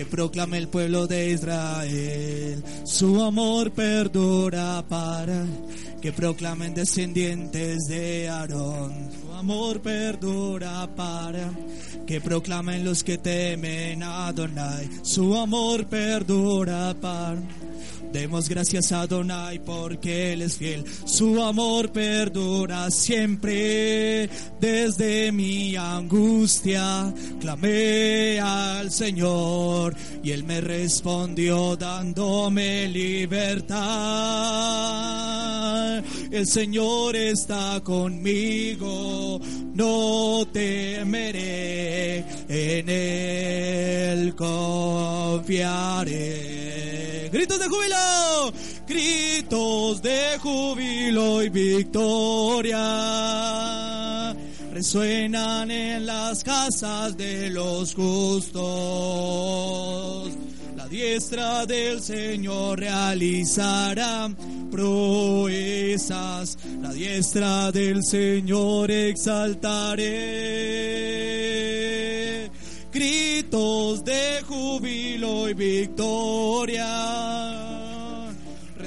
que 0.00 0.06
proclame 0.06 0.56
el 0.56 0.68
pueblo 0.68 1.06
de 1.06 1.32
Israel, 1.32 2.64
su 2.84 3.22
amor 3.22 3.72
perdura 3.72 4.82
para, 4.88 5.44
que 6.00 6.12
proclamen 6.12 6.74
descendientes 6.74 7.86
de 7.88 8.28
Aarón, 8.28 9.10
su 9.12 9.32
amor 9.32 9.80
perdura 9.82 10.88
para, 10.96 11.50
que 12.06 12.20
proclamen 12.20 12.84
los 12.84 13.04
que 13.04 13.18
temen 13.18 14.02
a 14.02 14.28
Adonai, 14.28 14.88
su 15.02 15.36
amor 15.36 15.86
perdura 15.86 16.94
para. 17.00 17.59
Demos 18.12 18.48
gracias 18.48 18.90
a 18.92 19.06
Donai 19.06 19.60
porque 19.60 20.32
Él 20.32 20.42
es 20.42 20.56
fiel. 20.56 20.84
Su 21.04 21.40
amor 21.42 21.92
perdura 21.92 22.90
siempre. 22.90 24.28
Desde 24.60 25.30
mi 25.32 25.76
angustia 25.76 27.14
clamé 27.40 28.40
al 28.40 28.90
Señor 28.90 29.94
y 30.22 30.32
Él 30.32 30.44
me 30.44 30.60
respondió 30.60 31.76
dándome 31.76 32.88
libertad. 32.88 33.80
El 36.30 36.46
Señor 36.46 37.16
está 37.16 37.80
conmigo, 37.82 39.40
no 39.74 40.46
temeré, 40.52 42.18
en 42.48 42.88
Él 42.88 44.34
confiaré. 44.36 45.40
Gritos 47.32 47.58
de 47.58 47.68
júbilo, 47.68 47.96
gritos 48.86 50.02
de 50.02 50.38
júbilo 50.40 51.42
y 51.42 51.48
victoria 51.48 52.76
resuenan 54.72 55.70
en 55.70 56.06
las 56.06 56.42
casas 56.42 57.14
de 57.16 57.50
los 57.50 57.94
justos. 57.94 58.62
La 60.74 60.88
diestra 60.88 61.66
del 61.66 62.00
Señor 62.00 62.80
realizará 62.80 64.30
proezas, 64.70 66.56
la 66.80 66.92
diestra 66.94 67.70
del 67.72 68.02
Señor 68.02 68.90
exaltaré. 68.90 70.08
Gritos 72.90 74.02
de 74.04 74.40
júbilo 74.48 75.48
y 75.48 75.54
victoria 75.54 76.90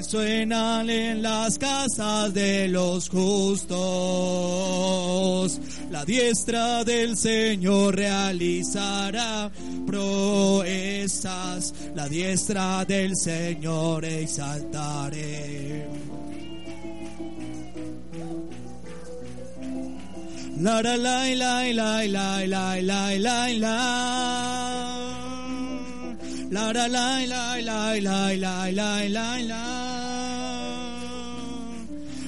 resuenan 0.04 0.90
en 0.90 1.22
las 1.22 1.56
casas 1.58 2.34
de 2.34 2.68
los 2.68 3.08
justos. 3.08 3.72
La 5.90 6.04
diestra 6.04 6.84
del 6.84 7.16
Señor 7.16 7.96
realizará 7.96 9.50
proezas, 9.86 11.72
la 11.94 12.06
diestra 12.06 12.84
del 12.84 13.16
Señor 13.16 14.04
exaltaré. 14.04 15.88
La 20.60 20.82
la 20.82 20.96
la 20.98 21.24
la 21.34 21.64
la 21.72 22.06
la 22.06 22.46
la 22.46 22.76
la 22.76 23.48
la 23.58 23.94
La 26.50 26.72
la 26.72 26.86
la 26.86 27.26
la 27.26 27.56
la 27.60 27.98
la 28.00 28.36
la 28.36 28.70
la 28.70 29.08
la 29.08 29.38
la 29.40 29.83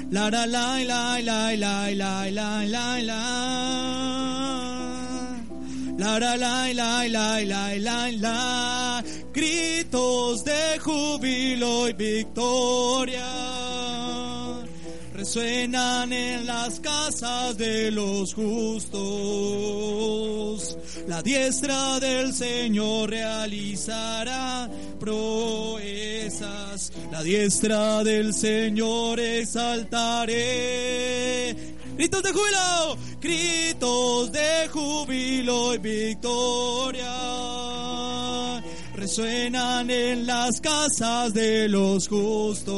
La 0.08 0.30
la 0.30 0.46
la 0.46 0.78
la 0.84 1.18
la 1.20 1.56
la 1.56 1.90
la 1.90 2.30
la 2.30 2.64
la 2.64 2.98
la 3.02 3.22
La 5.98 6.18
la 6.18 6.36
la 6.36 6.72
la 6.72 7.08
la 7.08 7.40
la 7.40 7.76
la 7.76 8.10
la 8.12 9.04
Gritos 9.34 10.44
de 10.44 10.78
júbilo 10.78 11.88
y 11.88 11.92
victoria 11.94 13.55
resuenan 15.16 16.12
en 16.12 16.44
las 16.46 16.78
casas 16.80 17.56
de 17.56 17.90
los 17.90 18.34
justos. 18.34 18.96
La 21.08 21.22
diestra 21.22 21.98
del 22.00 22.34
Señor 22.34 23.10
realizará 23.10 24.70
proezas. 25.00 26.92
La 27.10 27.22
diestra 27.22 28.04
del 28.04 28.34
Señor 28.34 29.18
exaltaré. 29.18 30.36
Gritos 31.96 32.22
de 32.22 32.32
júbilo, 32.32 32.98
gritos 33.20 34.30
de 34.32 34.68
júbilo 34.70 35.74
y 35.74 35.78
victoria 35.78 37.56
resuenan 38.96 39.88
en 39.90 40.26
las 40.26 40.60
casas 40.60 41.32
de 41.32 41.68
los 41.68 42.08
justos. 42.08 42.76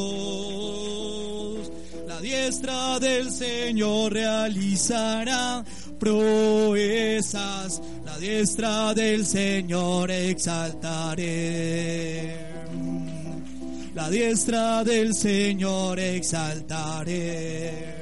La 2.19 2.25
diestra 2.25 2.99
del 2.99 3.31
Señor 3.31 4.12
realizará 4.12 5.64
proezas. 6.01 7.81
La 8.05 8.19
diestra 8.19 8.93
del 8.93 9.25
Señor 9.25 10.11
exaltaré. 10.11 11.25
La 13.95 14.11
diestra 14.11 14.83
del 14.83 15.14
Señor 15.14 16.01
exaltaré. 16.01 17.95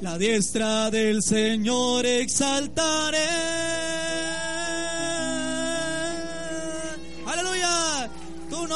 La 0.00 0.16
diestra 0.16 0.92
del 0.92 1.20
Señor 1.24 2.06
exaltaré. 2.06 3.18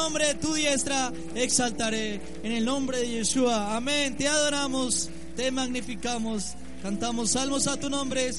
Nombre, 0.03 0.33
tu 0.35 0.53
diestra 0.53 1.13
exaltaré. 1.33 2.19
En 2.43 2.51
el 2.51 2.65
nombre 2.65 2.97
de 2.99 3.07
Yeshua. 3.07 3.73
Amén. 3.77 4.17
Te 4.17 4.27
adoramos, 4.27 5.09
te 5.37 5.49
magnificamos. 5.49 6.55
Cantamos 6.81 7.31
salmos 7.31 7.67
a 7.67 7.77
tu 7.77 7.89
nombre. 7.89 8.29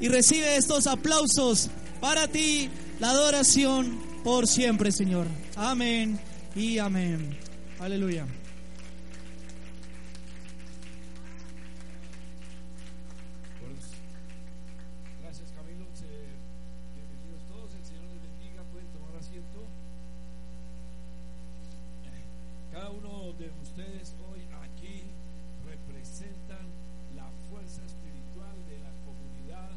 Y 0.00 0.08
recibe 0.08 0.56
estos 0.56 0.86
aplausos 0.86 1.68
para 2.00 2.28
ti. 2.28 2.70
La 2.98 3.10
adoración 3.10 4.00
por 4.24 4.46
siempre, 4.46 4.90
Señor. 4.90 5.26
Amén 5.54 6.18
y 6.54 6.78
amén. 6.78 7.36
Aleluya. 7.78 8.26
Gracias 15.22 15.50
Camilo, 15.52 15.84
Se- 15.94 16.06
bienvenidos 16.96 17.42
todos, 17.48 17.74
el 17.74 17.84
Señor 17.84 18.04
les 18.12 18.22
bendiga, 18.22 18.62
pueden 18.72 18.88
tomar 18.88 19.16
asiento. 19.16 19.60
Cada 22.72 22.90
uno 22.90 23.32
de 23.38 23.50
ustedes 23.62 24.14
hoy 24.28 24.40
aquí 24.64 25.04
representan 25.64 26.66
la 27.16 27.28
fuerza 27.48 27.80
espiritual 27.84 28.56
de 28.68 28.78
la 28.80 28.92
comunidad, 29.04 29.70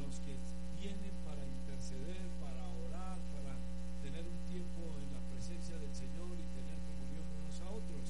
los 0.00 0.20
que 0.20 0.36
vienen 0.80 1.14
para 1.24 1.40
interceder, 1.44 2.24
para 2.40 2.62
orar, 2.88 3.16
para 3.32 3.56
tener 4.04 4.24
un 4.28 4.40
tiempo 4.52 4.80
en 5.00 5.08
la 5.16 5.22
presencia 5.32 5.76
del 5.78 5.94
Señor 5.96 6.36
y 6.36 6.44
tener 6.52 6.76
comunión 6.84 7.24
unos 7.40 7.56
a 7.64 7.68
otros. 7.72 8.06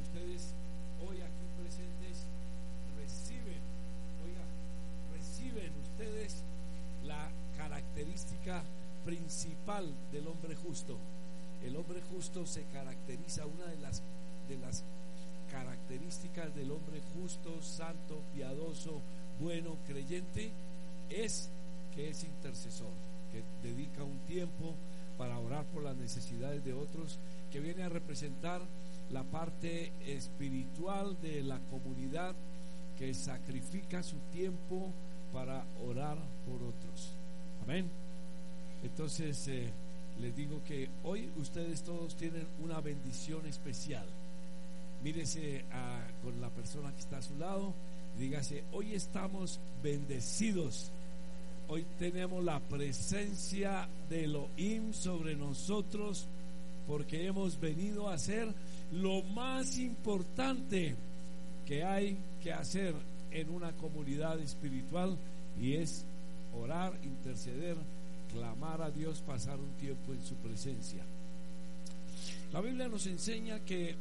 Ustedes 0.00 0.54
hoy 1.04 1.20
aquí 1.20 1.44
presentes 1.60 2.24
reciben, 2.96 3.60
oiga, 4.24 4.44
reciben 5.12 5.72
ustedes 5.84 6.40
la 7.04 7.28
característica 7.58 8.64
principal 9.04 9.92
del 10.10 10.26
hombre 10.26 10.56
justo. 10.56 10.96
El 11.62 11.74
hombre 11.76 12.00
justo 12.12 12.37
se 12.48 12.64
caracteriza, 12.64 13.46
una 13.46 13.66
de 13.66 13.76
las, 13.78 14.02
de 14.48 14.56
las 14.58 14.84
características 15.50 16.54
del 16.54 16.70
hombre 16.70 17.00
justo, 17.14 17.62
santo, 17.62 18.22
piadoso, 18.34 19.00
bueno, 19.40 19.76
creyente, 19.86 20.50
es 21.10 21.50
que 21.94 22.10
es 22.10 22.24
intercesor, 22.24 22.92
que 23.32 23.42
dedica 23.66 24.02
un 24.02 24.18
tiempo 24.26 24.74
para 25.16 25.38
orar 25.38 25.64
por 25.66 25.82
las 25.82 25.96
necesidades 25.96 26.64
de 26.64 26.72
otros, 26.72 27.18
que 27.50 27.60
viene 27.60 27.82
a 27.82 27.88
representar 27.88 28.62
la 29.10 29.24
parte 29.24 29.92
espiritual 30.06 31.16
de 31.20 31.42
la 31.42 31.58
comunidad 31.70 32.34
que 32.98 33.14
sacrifica 33.14 34.02
su 34.02 34.16
tiempo 34.32 34.92
para 35.32 35.64
orar 35.86 36.18
por 36.46 36.62
otros. 36.62 37.12
Amén. 37.62 37.88
Entonces 38.82 39.48
eh, 39.48 39.72
les 40.20 40.34
digo 40.36 40.60
que 40.66 40.88
hoy 41.04 41.28
ustedes 41.36 41.82
todos 41.82 42.14
tienen 42.16 42.46
una 42.62 42.80
bendición 42.80 43.46
especial. 43.46 44.06
Mírese 45.02 45.64
a- 45.72 46.06
con 46.22 46.40
la 46.40 46.50
persona 46.50 46.92
que 46.92 47.00
está 47.00 47.18
a 47.18 47.22
su 47.22 47.36
lado, 47.36 47.72
dígase, 48.18 48.64
hoy 48.72 48.94
estamos 48.94 49.60
bendecidos. 49.82 50.90
Hoy 51.68 51.84
tenemos 51.98 52.42
la 52.42 52.58
presencia 52.60 53.88
de 54.08 54.24
Elohim 54.24 54.92
sobre 54.92 55.36
nosotros 55.36 56.26
porque 56.86 57.26
hemos 57.26 57.60
venido 57.60 58.08
a 58.08 58.14
hacer 58.14 58.52
lo 58.92 59.22
más 59.22 59.76
importante 59.78 60.96
que 61.66 61.84
hay 61.84 62.16
que 62.42 62.52
hacer 62.52 62.94
en 63.30 63.50
una 63.50 63.72
comunidad 63.72 64.40
espiritual 64.40 65.18
y 65.60 65.74
es 65.74 66.06
orar, 66.58 66.98
interceder, 67.04 67.76
clamar 68.32 68.82
a 68.82 68.90
Dios, 68.90 69.20
pasar 69.20 69.58
un 69.58 69.72
tiempo 69.72 70.12
en 70.12 70.22
su 70.24 70.34
presencia. 70.36 71.02
La 72.52 72.60
Biblia 72.60 72.88
nos 72.88 73.06
enseña 73.06 73.60
que 73.60 73.94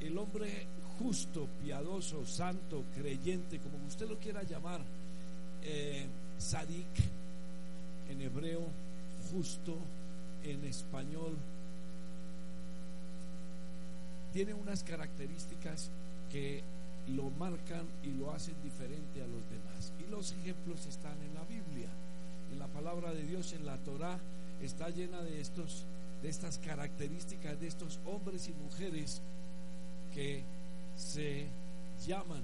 el 0.00 0.18
hombre 0.18 0.66
justo, 0.98 1.48
piadoso, 1.62 2.24
santo, 2.26 2.84
creyente, 2.94 3.58
como 3.58 3.86
usted 3.86 4.08
lo 4.08 4.18
quiera 4.18 4.42
llamar, 4.42 4.80
eh, 5.62 6.06
sadik 6.38 6.86
en 8.08 8.20
hebreo, 8.20 8.66
justo 9.30 9.76
en 10.44 10.64
español, 10.64 11.36
tiene 14.32 14.54
unas 14.54 14.82
características 14.84 15.90
que 16.30 16.62
lo 17.08 17.30
marcan 17.30 17.86
y 18.04 18.10
lo 18.12 18.32
hacen 18.32 18.54
diferente 18.62 19.22
a 19.22 19.26
los 19.26 19.42
demás. 19.50 19.92
Y 20.06 20.10
los 20.10 20.32
ejemplos 20.32 20.86
están 20.86 21.16
en 21.22 21.34
la 21.34 21.44
Biblia, 21.44 21.88
la 22.58 22.66
palabra 22.68 23.12
de 23.12 23.22
Dios, 23.22 23.52
en 23.52 23.66
la 23.66 23.76
Torá, 23.78 24.18
está 24.62 24.90
llena 24.90 25.20
de 25.22 25.40
estos 25.40 25.84
de 26.22 26.28
estas 26.28 26.58
características 26.58 27.58
de 27.60 27.66
estos 27.66 27.98
hombres 28.04 28.48
y 28.48 28.52
mujeres 28.52 29.22
que 30.12 30.42
se 30.96 31.46
llaman 32.06 32.42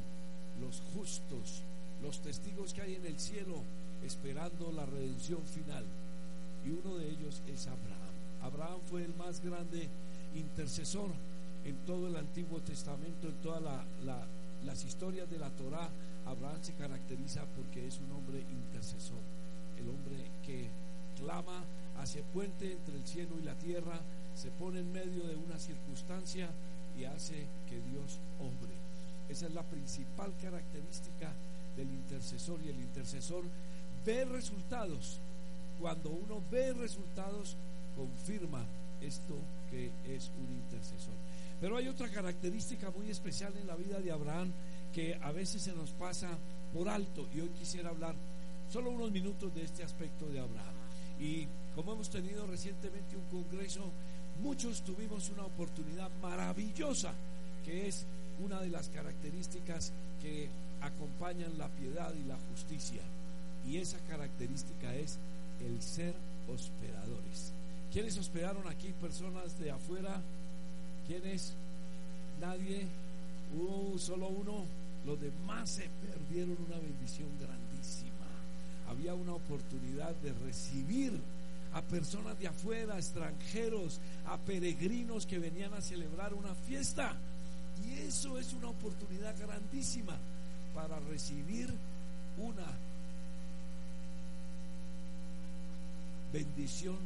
los 0.61 0.81
justos, 0.95 1.63
los 2.03 2.21
testigos 2.21 2.73
que 2.73 2.83
hay 2.83 2.95
en 2.95 3.07
el 3.07 3.19
cielo 3.19 3.63
esperando 4.05 4.73
la 4.73 4.87
redención 4.87 5.43
final. 5.43 5.85
Y 6.65 6.71
uno 6.71 6.97
de 6.97 7.11
ellos 7.11 7.43
es 7.49 7.67
Abraham. 7.67 8.15
Abraham 8.43 8.81
fue 8.89 9.05
el 9.05 9.15
más 9.15 9.45
grande 9.45 9.89
intercesor 10.35 11.11
en 11.65 11.77
todo 11.85 12.09
el 12.09 12.17
Antiguo 12.17 12.61
Testamento, 12.61 13.29
en 13.29 13.35
todas 13.43 13.63
las 14.65 14.85
historias 14.85 15.29
de 15.31 15.39
la 15.39 15.51
Torá. 15.51 15.89
Abraham 16.27 16.59
se 16.63 16.73
caracteriza 16.75 17.45
porque 17.57 17.87
es 17.87 17.99
un 17.99 18.13
hombre 18.13 18.41
intercesor, 18.41 19.21
el 19.79 19.89
hombre 19.89 20.17
que 20.45 20.69
clama, 21.17 21.65
hace 21.99 22.23
puente 22.23 22.73
entre 22.73 22.97
el 22.97 23.07
cielo 23.07 23.37
y 23.41 23.45
la 23.45 23.55
tierra, 23.55 23.99
se 24.35 24.51
pone 24.51 24.81
en 24.81 24.93
medio 24.93 25.27
de 25.27 25.35
una 25.35 25.59
circunstancia 25.59 26.49
y 26.99 27.05
hace 27.05 27.47
que 27.69 27.81
Dios 27.81 28.19
obre. 28.39 28.75
Esa 29.29 29.47
es 29.47 29.55
la 29.55 29.63
principal 29.63 30.33
característica 30.41 31.33
del 31.77 31.89
intercesor 31.89 32.61
y 32.65 32.69
el 32.69 32.77
intercesor 32.77 33.45
ve 34.05 34.25
resultados. 34.25 35.19
Cuando 35.81 36.11
uno 36.11 36.43
ve 36.51 36.73
resultados, 36.73 37.57
confirma 37.97 38.65
esto 39.01 39.35
que 39.71 39.91
es 40.15 40.31
un 40.39 40.55
intercesor. 40.55 41.15
Pero 41.61 41.77
hay 41.77 41.89
otra 41.89 42.09
característica 42.09 42.91
muy 42.91 43.11
especial 43.11 43.53
en 43.59 43.67
la 43.67 43.77
vida 43.77 44.01
de 44.01 44.13
Abraham 44.13 44.53
que 44.93 45.19
a 45.23 45.33
veces 45.33 45.63
se 45.63 45.75
nos 45.75 45.91
pasa 45.91 46.29
por 46.73 46.89
alto 46.89 47.27
y 47.35 47.41
hoy 47.41 47.49
quisiera 47.51 47.91
hablar 47.91 48.15
solo 48.71 48.91
unos 48.91 49.11
minutos 49.11 49.55
de 49.55 49.65
este 49.65 49.83
aspecto 49.83 50.27
de 50.27 50.41
Abraham. 50.41 50.75
Y 51.21 51.47
como 51.75 51.93
hemos 51.93 52.11
tenido 52.11 52.47
recientemente 52.47 53.17
un 53.17 53.25
congreso, 53.25 53.91
muchos 54.43 54.83
tuvimos 54.83 55.31
una 55.31 55.45
oportunidad 55.45 56.11
maravillosa, 56.21 57.13
que 57.65 57.89
es 57.89 58.07
una 58.45 58.61
de 58.61 58.69
las 58.69 58.89
características 58.91 59.93
que 60.21 60.49
acompañan 60.81 61.59
la 61.59 61.69
piedad 61.69 62.13
y 62.15 62.25
la 62.25 62.39
justicia. 62.51 63.03
Y 63.67 63.79
esa 63.79 63.99
característica 64.09 64.95
es 64.95 65.19
el 65.61 65.83
ser 65.83 66.15
hospedadores. 66.49 67.53
¿Quiénes 67.93 68.19
hospedaron 68.19 68.67
aquí 68.69 68.93
personas 69.01 69.59
de 69.59 69.71
afuera? 69.71 70.21
¿Quiénes? 71.07 71.55
Nadie. 72.41 72.87
Hubo 73.55 73.99
solo 73.99 74.29
uno. 74.29 74.65
Los 75.05 75.21
demás 75.21 75.71
se 75.71 75.89
perdieron 76.07 76.57
una 76.67 76.79
bendición 76.79 77.29
grandísima. 77.41 77.66
Había 78.89 79.15
una 79.15 79.35
oportunidad 79.35 80.15
de 80.17 80.33
recibir 80.33 81.13
a 81.73 81.83
personas 81.83 82.39
de 82.39 82.49
afuera, 82.49 82.97
extranjeros, 82.97 84.01
a 84.27 84.39
peregrinos 84.39 85.27
que 85.27 85.39
venían 85.39 85.75
a 85.75 85.81
celebrar 85.81 86.33
una 86.33 86.55
fiesta. 86.55 87.15
Y 87.85 87.99
eso 88.07 88.39
es 88.39 88.53
una 88.55 88.69
oportunidad 88.69 89.35
grandísima 89.39 90.17
para 90.75 90.99
recibir 91.01 91.73
una 92.39 92.67
bendición 96.33 96.97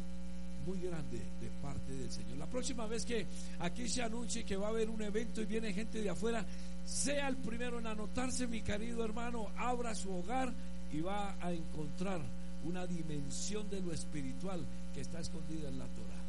muy 0.66 0.80
grande 0.80 1.18
de 1.40 1.48
parte 1.62 1.92
del 1.92 2.10
Señor. 2.10 2.36
La 2.36 2.46
próxima 2.46 2.86
vez 2.86 3.04
que 3.04 3.26
aquí 3.60 3.88
se 3.88 4.02
anuncie 4.02 4.44
que 4.44 4.56
va 4.56 4.66
a 4.66 4.70
haber 4.70 4.90
un 4.90 5.02
evento 5.02 5.40
y 5.40 5.46
viene 5.46 5.72
gente 5.72 6.02
de 6.02 6.10
afuera, 6.10 6.44
sea 6.84 7.28
el 7.28 7.36
primero 7.36 7.78
en 7.78 7.86
anotarse, 7.86 8.46
mi 8.46 8.60
querido 8.60 9.04
hermano, 9.04 9.48
abra 9.56 9.94
su 9.94 10.14
hogar 10.14 10.52
y 10.92 11.00
va 11.00 11.36
a 11.40 11.52
encontrar 11.52 12.20
una 12.64 12.86
dimensión 12.86 13.68
de 13.70 13.80
lo 13.80 13.92
espiritual 13.92 14.64
que 14.94 15.00
está 15.00 15.20
escondida 15.20 15.68
en 15.68 15.78
la 15.78 15.86
Torah. 15.86 16.20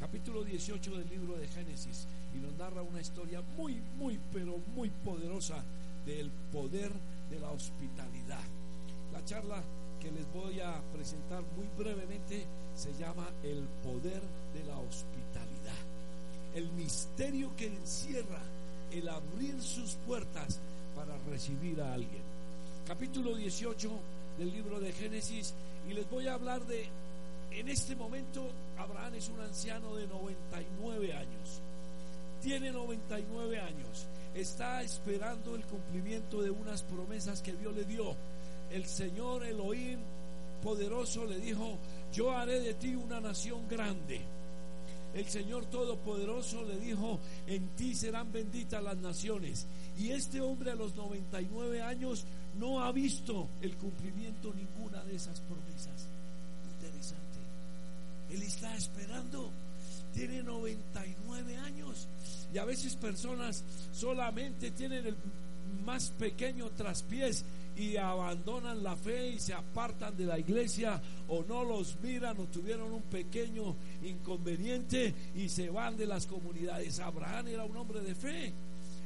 Capítulo 0.00 0.44
18 0.44 0.96
del 0.96 1.08
libro 1.08 1.36
de 1.36 1.48
Génesis 1.48 2.06
y 2.34 2.38
nos 2.38 2.52
narra 2.54 2.82
una 2.82 3.00
historia 3.00 3.40
muy, 3.56 3.80
muy, 3.98 4.18
pero 4.32 4.58
muy 4.74 4.90
poderosa 4.90 5.62
del 6.04 6.30
poder 6.52 6.92
de 7.30 7.40
la 7.40 7.50
hospitalidad. 7.50 8.44
La 9.12 9.24
charla 9.24 9.62
que 10.00 10.10
les 10.10 10.30
voy 10.32 10.60
a 10.60 10.80
presentar 10.92 11.42
muy 11.56 11.66
brevemente 11.78 12.44
se 12.74 12.92
llama 12.94 13.26
El 13.42 13.64
poder 13.82 14.22
de 14.54 14.64
la 14.66 14.78
hospitalidad. 14.78 15.80
El 16.54 16.70
misterio 16.72 17.50
que 17.56 17.66
encierra 17.66 18.40
el 18.92 19.08
abrir 19.08 19.60
sus 19.60 19.94
puertas 20.06 20.60
para 20.94 21.16
recibir 21.30 21.80
a 21.80 21.94
alguien. 21.94 22.25
Capítulo 22.86 23.34
18 23.34 23.90
del 24.38 24.52
libro 24.52 24.78
de 24.78 24.92
Génesis 24.92 25.54
y 25.90 25.92
les 25.92 26.08
voy 26.08 26.28
a 26.28 26.34
hablar 26.34 26.64
de, 26.66 26.86
en 27.50 27.68
este 27.68 27.96
momento, 27.96 28.46
Abraham 28.78 29.16
es 29.16 29.28
un 29.28 29.40
anciano 29.40 29.96
de 29.96 30.06
99 30.06 31.12
años. 31.12 31.60
Tiene 32.40 32.70
99 32.70 33.58
años. 33.58 34.06
Está 34.36 34.84
esperando 34.84 35.56
el 35.56 35.64
cumplimiento 35.64 36.40
de 36.40 36.50
unas 36.50 36.84
promesas 36.84 37.42
que 37.42 37.54
Dios 37.54 37.74
le 37.74 37.84
dio. 37.86 38.14
El 38.70 38.86
Señor 38.86 39.44
Elohim 39.44 39.98
poderoso 40.62 41.24
le 41.24 41.40
dijo, 41.40 41.78
yo 42.12 42.30
haré 42.30 42.60
de 42.60 42.74
ti 42.74 42.94
una 42.94 43.20
nación 43.20 43.66
grande. 43.68 44.20
El 45.12 45.26
Señor 45.26 45.64
Todopoderoso 45.66 46.62
le 46.62 46.78
dijo, 46.78 47.18
en 47.46 47.66
ti 47.70 47.94
serán 47.94 48.30
benditas 48.30 48.82
las 48.82 48.98
naciones. 48.98 49.66
Y 49.98 50.10
este 50.10 50.40
hombre 50.40 50.70
a 50.70 50.74
los 50.74 50.94
99 50.94 51.80
años 51.82 52.26
no 52.58 52.82
ha 52.82 52.92
visto 52.92 53.48
el 53.62 53.76
cumplimiento 53.76 54.52
ninguna 54.54 55.02
de 55.04 55.16
esas 55.16 55.40
promesas. 55.40 56.08
Interesante. 56.74 57.38
Él 58.30 58.42
está 58.42 58.74
esperando. 58.76 59.50
Tiene 60.14 60.42
99 60.42 61.56
años. 61.58 62.08
Y 62.52 62.58
a 62.58 62.64
veces 62.64 62.96
personas 62.96 63.62
solamente 63.92 64.70
tienen 64.70 65.06
el 65.06 65.16
más 65.84 66.10
pequeño 66.10 66.70
traspiés 66.70 67.44
y 67.76 67.96
abandonan 67.96 68.82
la 68.82 68.96
fe 68.96 69.30
y 69.30 69.38
se 69.38 69.52
apartan 69.52 70.16
de 70.16 70.24
la 70.24 70.38
iglesia 70.38 71.00
o 71.28 71.44
no 71.46 71.64
los 71.64 72.00
miran 72.00 72.38
o 72.40 72.44
tuvieron 72.44 72.92
un 72.92 73.02
pequeño 73.02 73.74
inconveniente 74.02 75.14
y 75.34 75.48
se 75.48 75.68
van 75.68 75.96
de 75.96 76.06
las 76.06 76.26
comunidades. 76.26 76.98
Abraham 77.00 77.48
era 77.48 77.64
un 77.64 77.76
hombre 77.76 78.00
de 78.00 78.14
fe. 78.14 78.52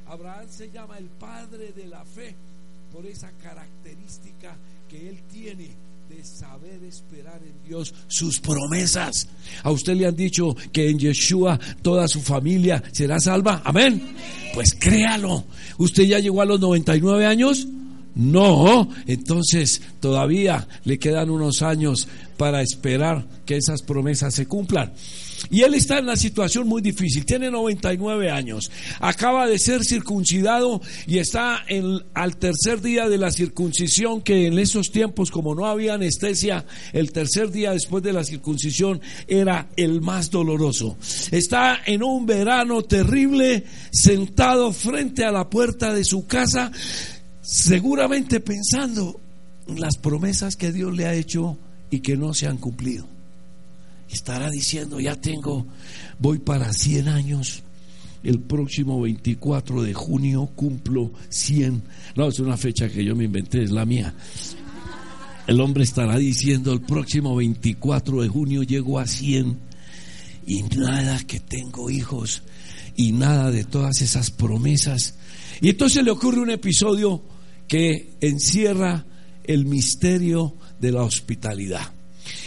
Abraham 0.07 0.47
se 0.49 0.71
llama 0.71 0.97
el 0.97 1.07
padre 1.07 1.73
de 1.73 1.87
la 1.87 2.05
fe 2.05 2.35
por 2.91 3.05
esa 3.05 3.31
característica 3.41 4.57
que 4.89 5.09
él 5.09 5.19
tiene 5.31 5.69
de 6.09 6.23
saber 6.25 6.83
esperar 6.83 7.39
en 7.41 7.67
Dios 7.67 7.93
sus 8.07 8.39
promesas. 8.39 9.27
A 9.63 9.71
usted 9.71 9.95
le 9.95 10.05
han 10.05 10.15
dicho 10.15 10.55
que 10.73 10.89
en 10.89 10.99
Yeshua 10.99 11.59
toda 11.81 12.07
su 12.07 12.21
familia 12.21 12.83
será 12.91 13.19
salva. 13.19 13.61
Amén. 13.63 14.15
Pues 14.53 14.73
créalo. 14.77 15.45
¿Usted 15.77 16.03
ya 16.03 16.19
llegó 16.19 16.41
a 16.41 16.45
los 16.45 16.59
99 16.59 17.25
años? 17.25 17.67
No, 18.13 18.89
entonces 19.07 19.81
todavía 20.01 20.67
le 20.83 20.99
quedan 20.99 21.29
unos 21.29 21.61
años 21.61 22.09
para 22.35 22.61
esperar 22.61 23.25
que 23.45 23.55
esas 23.55 23.81
promesas 23.81 24.35
se 24.35 24.47
cumplan. 24.47 24.91
Y 25.49 25.61
él 25.61 25.73
está 25.73 25.97
en 25.97 26.05
una 26.05 26.15
situación 26.15 26.67
muy 26.67 26.81
difícil, 26.81 27.25
tiene 27.25 27.49
99 27.49 28.29
años, 28.29 28.71
acaba 28.99 29.47
de 29.47 29.59
ser 29.59 29.83
circuncidado 29.83 30.81
y 31.07 31.17
está 31.17 31.63
en, 31.67 32.03
al 32.13 32.37
tercer 32.37 32.81
día 32.81 33.09
de 33.09 33.17
la 33.17 33.31
circuncisión, 33.31 34.21
que 34.21 34.47
en 34.47 34.59
esos 34.59 34.91
tiempos 34.91 35.31
como 35.31 35.55
no 35.55 35.65
había 35.65 35.95
anestesia, 35.95 36.65
el 36.93 37.11
tercer 37.11 37.51
día 37.51 37.71
después 37.71 38.03
de 38.03 38.13
la 38.13 38.23
circuncisión 38.23 39.01
era 39.27 39.69
el 39.75 40.01
más 40.01 40.29
doloroso. 40.29 40.97
Está 41.31 41.81
en 41.85 42.03
un 42.03 42.25
verano 42.25 42.83
terrible, 42.83 43.63
sentado 43.91 44.71
frente 44.71 45.23
a 45.23 45.31
la 45.31 45.49
puerta 45.49 45.93
de 45.93 46.03
su 46.03 46.27
casa, 46.27 46.71
seguramente 47.41 48.39
pensando 48.39 49.19
en 49.67 49.79
las 49.79 49.97
promesas 49.97 50.55
que 50.55 50.71
Dios 50.71 50.95
le 50.95 51.05
ha 51.05 51.13
hecho 51.13 51.57
y 51.89 51.99
que 51.99 52.17
no 52.17 52.33
se 52.33 52.47
han 52.47 52.57
cumplido. 52.57 53.20
Estará 54.11 54.49
diciendo, 54.49 54.99
ya 54.99 55.15
tengo, 55.15 55.65
voy 56.19 56.39
para 56.39 56.73
100 56.73 57.07
años. 57.07 57.63
El 58.23 58.39
próximo 58.39 59.01
24 59.01 59.81
de 59.81 59.93
junio 59.93 60.51
cumplo 60.55 61.11
100. 61.29 61.81
No, 62.15 62.27
es 62.27 62.39
una 62.39 62.57
fecha 62.57 62.89
que 62.89 63.03
yo 63.03 63.15
me 63.15 63.23
inventé, 63.23 63.63
es 63.63 63.71
la 63.71 63.85
mía. 63.85 64.13
El 65.47 65.59
hombre 65.59 65.83
estará 65.83 66.17
diciendo, 66.17 66.71
el 66.71 66.81
próximo 66.81 67.35
24 67.35 68.21
de 68.21 68.27
junio 68.27 68.63
llego 68.63 68.99
a 68.99 69.07
100 69.07 69.57
y 70.45 70.63
nada 70.63 71.19
que 71.25 71.39
tengo 71.39 71.89
hijos 71.89 72.43
y 72.95 73.11
nada 73.11 73.51
de 73.51 73.63
todas 73.63 74.01
esas 74.01 74.29
promesas. 74.29 75.15
Y 75.61 75.69
entonces 75.69 76.03
le 76.03 76.11
ocurre 76.11 76.41
un 76.41 76.51
episodio 76.51 77.23
que 77.67 78.17
encierra 78.21 79.05
el 79.43 79.65
misterio 79.65 80.55
de 80.79 80.91
la 80.91 81.03
hospitalidad. 81.03 82.00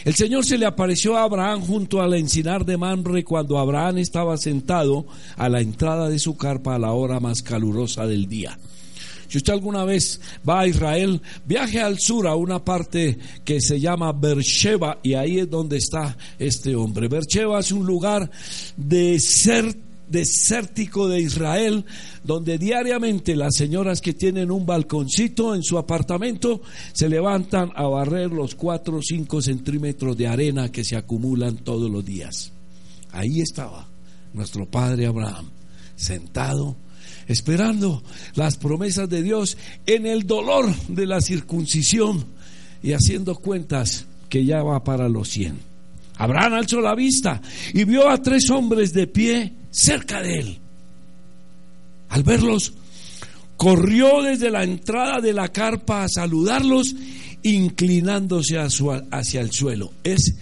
El 0.05 0.15
Señor 0.15 0.45
se 0.45 0.59
le 0.59 0.67
apareció 0.67 1.17
a 1.17 1.23
Abraham 1.23 1.63
junto 1.63 2.03
al 2.03 2.15
encinar 2.15 2.65
de 2.65 2.77
Mamre 2.77 3.25
cuando 3.25 3.59
Abraham 3.59 3.99
estaba 3.99 4.37
sentado 4.37 5.07
a 5.37 5.49
la 5.49 5.61
entrada 5.61 6.09
de 6.09 6.19
su 6.19 6.37
carpa 6.37 6.75
a 6.75 6.79
la 6.79 6.93
hora 6.93 7.21
más 7.21 7.43
calurosa 7.43 8.07
del 8.07 8.29
día. 8.29 8.59
Si 9.29 9.39
usted 9.39 9.53
alguna 9.55 9.85
vez 9.85 10.21
va 10.49 10.61
a 10.61 10.67
Israel, 10.67 11.21
viaje 11.47 11.81
al 11.81 11.99
sur 11.99 12.27
a 12.27 12.35
una 12.35 12.65
parte 12.65 13.19
que 13.45 13.61
se 13.61 13.81
llama 13.81 14.13
Beersheba 14.13 14.99
y 15.03 15.15
ahí 15.15 15.39
es 15.39 15.51
donde 15.51 15.79
está 15.79 16.17
este 16.39 16.77
hombre. 16.77 17.09
Beersheba 17.09 17.59
es 17.59 17.73
un 17.73 17.87
lugar 17.87 18.31
desértico 18.77 19.94
de 20.15 21.21
Israel 21.21 21.85
donde 22.23 22.59
diariamente 22.59 23.37
las 23.37 23.57
señoras 23.57 24.01
que 24.01 24.15
tienen 24.15 24.51
un 24.51 24.65
balconcito 24.65 25.55
en 25.55 25.63
su 25.63 25.77
apartamento 25.79 26.63
se 26.93 27.09
levantan 27.09 27.71
a 27.75 27.87
barrer 27.87 28.31
los 28.31 28.55
4 28.55 28.97
o 28.97 29.03
5 29.03 29.43
centímetros 29.43 30.17
de 30.17 30.29
arena 30.29 30.71
que 30.71 30.85
se 30.85 30.97
acumulan 30.97 31.57
todos 31.57 31.91
los 31.91 32.05
días. 32.05 32.53
Ahí 33.13 33.41
estaba 33.41 33.89
nuestro 34.33 34.67
padre 34.67 35.07
Abraham, 35.07 35.51
sentado 35.97 36.77
esperando 37.27 38.03
las 38.35 38.57
promesas 38.57 39.09
de 39.09 39.23
Dios 39.23 39.57
en 39.87 40.07
el 40.07 40.27
dolor 40.27 40.75
de 40.89 41.07
la 41.07 41.21
circuncisión 41.21 42.25
y 42.83 42.93
haciendo 42.93 43.37
cuentas 43.37 44.07
que 44.29 44.45
ya 44.45 44.63
va 44.63 44.85
para 44.85 45.09
los 45.09 45.29
cien. 45.29 45.59
Abraham 46.17 46.55
alzó 46.55 46.81
la 46.81 46.95
vista 46.95 47.41
y 47.73 47.85
vio 47.85 48.09
a 48.09 48.23
tres 48.23 48.51
hombres 48.51 48.93
de 48.93 49.07
pie 49.07 49.53
cerca 49.75 50.23
de 50.23 50.39
él. 50.39 50.59
Al 52.09 52.23
verlos, 52.23 52.73
corrió 53.57 54.23
desde 54.23 54.51
la 54.51 54.63
entrada 54.63 55.21
de 55.21 55.33
la 55.33 55.49
carpa 55.49 56.05
a 56.05 56.09
saludarlos, 56.09 56.95
inclinándose 57.43 58.57
hacia 58.59 59.41
el 59.41 59.51
suelo. 59.51 59.93
Es 60.05 60.35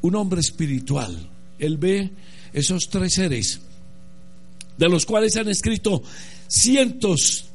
un 0.00 0.14
hombre 0.14 0.40
espiritual. 0.40 1.28
Él 1.58 1.76
ve 1.76 2.10
esos 2.52 2.88
tres 2.88 3.14
seres 3.14 3.60
de 4.76 4.88
los 4.88 5.04
cuales 5.04 5.36
han 5.36 5.48
escrito 5.48 6.02
cientos 6.46 7.46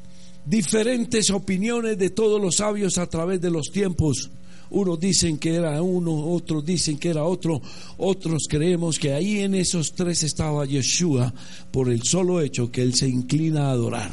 diferentes 0.45 1.29
opiniones 1.29 1.97
de 1.97 2.09
todos 2.09 2.39
los 2.41 2.57
sabios 2.57 2.97
a 2.97 3.07
través 3.07 3.39
de 3.39 3.49
los 3.49 3.71
tiempos. 3.71 4.29
Unos 4.73 4.99
dicen 4.99 5.37
que 5.37 5.53
era 5.53 5.79
uno, 5.83 6.11
otros 6.29 6.65
dicen 6.65 6.97
que 6.97 7.09
era 7.09 7.23
otro, 7.23 7.61
otros 7.97 8.47
creemos 8.49 8.97
que 8.97 9.13
ahí 9.13 9.41
en 9.41 9.53
esos 9.53 9.93
tres 9.93 10.23
estaba 10.23 10.65
Yeshua 10.65 11.31
por 11.71 11.89
el 11.91 12.01
solo 12.01 12.41
hecho 12.41 12.71
que 12.71 12.81
él 12.81 12.95
se 12.95 13.07
inclina 13.07 13.67
a 13.67 13.71
adorar. 13.71 14.11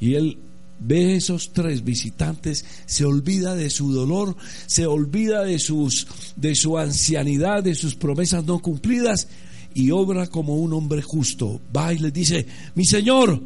Y 0.00 0.14
él 0.14 0.38
ve 0.80 1.16
esos 1.16 1.52
tres 1.52 1.84
visitantes, 1.84 2.64
se 2.86 3.04
olvida 3.04 3.54
de 3.54 3.68
su 3.68 3.92
dolor, 3.92 4.36
se 4.66 4.86
olvida 4.86 5.44
de 5.44 5.58
sus 5.58 6.06
de 6.36 6.54
su 6.54 6.78
ancianidad, 6.78 7.62
de 7.62 7.74
sus 7.74 7.94
promesas 7.94 8.46
no 8.46 8.60
cumplidas 8.60 9.28
y 9.74 9.90
obra 9.90 10.28
como 10.28 10.56
un 10.56 10.72
hombre 10.72 11.02
justo. 11.02 11.60
Va 11.76 11.92
y 11.92 11.98
le 11.98 12.10
dice, 12.10 12.46
mi 12.74 12.86
Señor, 12.86 13.42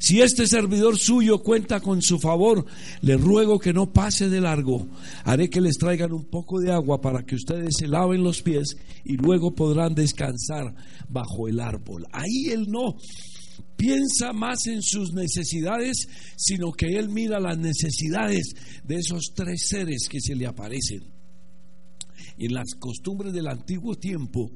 si 0.00 0.22
este 0.22 0.46
servidor 0.46 0.98
suyo 0.98 1.42
cuenta 1.42 1.80
con 1.80 2.00
su 2.00 2.18
favor, 2.18 2.64
le 3.02 3.18
ruego 3.18 3.58
que 3.58 3.74
no 3.74 3.92
pase 3.92 4.30
de 4.30 4.40
largo. 4.40 4.88
Haré 5.24 5.50
que 5.50 5.60
les 5.60 5.76
traigan 5.76 6.12
un 6.12 6.24
poco 6.24 6.58
de 6.58 6.72
agua 6.72 7.02
para 7.02 7.24
que 7.24 7.34
ustedes 7.34 7.76
se 7.78 7.86
laven 7.86 8.24
los 8.24 8.40
pies 8.40 8.78
y 9.04 9.18
luego 9.18 9.54
podrán 9.54 9.94
descansar 9.94 10.74
bajo 11.08 11.48
el 11.48 11.60
árbol. 11.60 12.06
Ahí 12.12 12.48
él 12.50 12.70
no 12.70 12.96
piensa 13.76 14.32
más 14.32 14.66
en 14.66 14.82
sus 14.82 15.12
necesidades, 15.12 16.08
sino 16.34 16.72
que 16.72 16.98
él 16.98 17.10
mira 17.10 17.38
las 17.38 17.58
necesidades 17.58 18.54
de 18.82 18.96
esos 18.96 19.32
tres 19.34 19.68
seres 19.68 20.08
que 20.08 20.20
se 20.20 20.34
le 20.34 20.46
aparecen. 20.46 21.04
En 22.38 22.54
las 22.54 22.74
costumbres 22.74 23.34
del 23.34 23.48
antiguo 23.48 23.96
tiempo, 23.96 24.50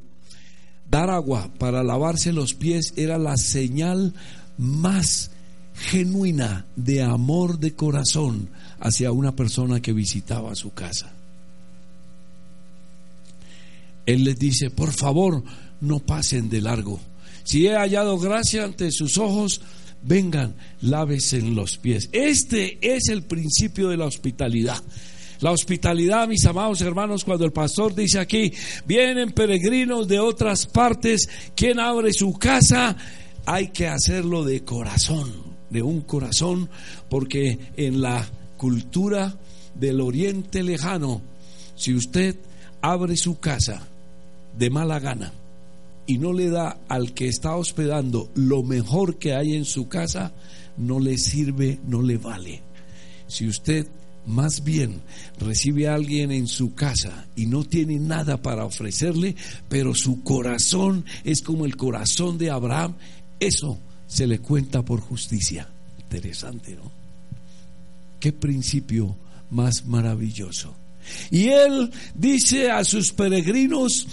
Dar 0.91 1.11
agua 1.11 1.53
para 1.59 1.83
lavarse 1.83 2.33
los 2.33 2.55
pies 2.55 2.93
era 2.97 3.19
la 3.19 3.37
señal 3.37 4.15
más 4.59 5.31
genuina 5.75 6.67
de 6.77 7.03
amor 7.03 7.59
de 7.59 7.75
corazón 7.75 8.49
hacia 8.81 9.13
una 9.13 9.35
persona 9.35 9.81
que 9.81 9.93
visitaba 9.93 10.55
su 10.55 10.73
casa. 10.73 11.13
Él 14.07 14.25
les 14.25 14.39
dice, 14.39 14.71
por 14.71 14.93
favor, 14.93 15.43
no 15.81 15.99
pasen 16.01 16.49
de 16.49 16.61
largo. 16.61 17.01
Si 17.45 17.67
he 17.67 17.75
hallado 17.75 18.19
gracia 18.19 18.65
ante 18.65 18.91
sus 18.91 19.19
ojos, 19.19 19.61
vengan, 20.03 20.55
lávese 20.83 21.39
en 21.39 21.55
los 21.55 21.79
pies. 21.79 22.09
Este 22.13 22.79
es 22.81 23.09
el 23.09 23.23
principio 23.23 23.89
de 23.89 23.97
la 23.97 24.07
hospitalidad. 24.07 24.83
La 25.41 25.51
hospitalidad, 25.51 26.29
mis 26.29 26.45
amados 26.47 26.81
hermanos, 26.81 27.25
cuando 27.25 27.45
el 27.45 27.53
pastor 27.53 27.95
dice 27.95 28.19
aquí, 28.19 28.53
vienen 28.87 29.33
peregrinos 29.33 30.09
de 30.09 30.21
otras 30.21 30.67
partes, 30.67 31.29
quien 31.55 31.81
abre 31.81 32.13
su 32.13 32.33
casa, 32.35 32.97
hay 33.45 33.69
que 33.69 33.89
hacerlo 33.89 34.45
de 34.45 34.65
corazón, 34.65 35.33
un 35.83 36.01
corazón, 36.01 36.69
porque 37.09 37.59
en 37.77 38.01
la 38.01 38.27
cultura 38.57 39.35
del 39.75 40.01
oriente 40.01 40.63
lejano, 40.63 41.21
si 41.77 41.95
usted 41.95 42.37
abre 42.81 43.17
su 43.17 43.39
casa 43.39 43.87
de 44.59 44.71
mala 44.71 45.01
gana 45.01 45.33
y 46.07 46.19
no 46.19 46.33
le 46.33 46.51
da 46.51 46.79
al 46.89 47.15
que 47.15 47.29
está 47.29 47.57
hospedando 47.57 48.31
lo 48.35 48.63
mejor 48.63 49.17
que 49.17 49.35
hay 49.35 49.55
en 49.55 49.65
su 49.65 49.89
casa, 49.89 50.33
no 50.77 51.01
le 51.01 51.19
sirve, 51.19 51.79
no 51.87 52.03
le 52.03 52.19
vale. 52.19 52.63
Si 53.27 53.49
usted 53.49 53.87
más 54.27 54.65
bien 54.65 55.03
recibe 55.39 55.89
a 55.89 55.95
alguien 55.95 56.31
en 56.31 56.47
su 56.47 56.75
casa 56.75 57.27
y 57.37 57.47
no 57.47 57.65
tiene 57.65 57.99
nada 57.99 58.41
para 58.41 58.65
ofrecerle, 58.65 59.35
pero 59.69 59.95
su 59.95 60.23
corazón 60.23 61.05
es 61.25 61.43
como 61.43 61.65
el 61.65 61.77
corazón 61.77 62.39
de 62.39 62.51
Abraham, 62.51 62.95
eso 63.41 63.79
se 64.07 64.27
le 64.27 64.39
cuenta 64.39 64.83
por 64.83 65.01
justicia. 65.01 65.69
Interesante, 65.99 66.77
¿no? 66.77 66.91
Qué 68.21 68.33
principio 68.33 69.17
más 69.51 69.87
maravilloso. 69.87 70.75
Y 71.31 71.49
él 71.49 71.91
dice 72.15 72.71
a 72.71 72.85
sus 72.85 73.13
peregrinos, 73.13 74.07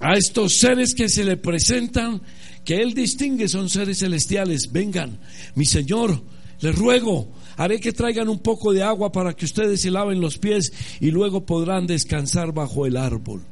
a 0.00 0.16
estos 0.16 0.56
seres 0.56 0.94
que 0.94 1.08
se 1.08 1.24
le 1.24 1.36
presentan, 1.36 2.20
que 2.64 2.82
él 2.82 2.94
distingue 2.94 3.48
son 3.48 3.68
seres 3.70 4.00
celestiales, 4.00 4.72
vengan, 4.72 5.18
mi 5.54 5.64
Señor, 5.64 6.20
les 6.60 6.74
ruego, 6.74 7.28
Haré 7.56 7.80
que 7.80 7.92
traigan 7.92 8.28
un 8.28 8.40
poco 8.40 8.72
de 8.72 8.82
agua 8.82 9.10
para 9.10 9.34
que 9.34 9.46
ustedes 9.46 9.80
se 9.80 9.90
laven 9.90 10.20
los 10.20 10.36
pies 10.36 10.72
y 11.00 11.10
luego 11.10 11.46
podrán 11.46 11.86
descansar 11.86 12.52
bajo 12.52 12.84
el 12.84 12.98
árbol. 12.98 13.42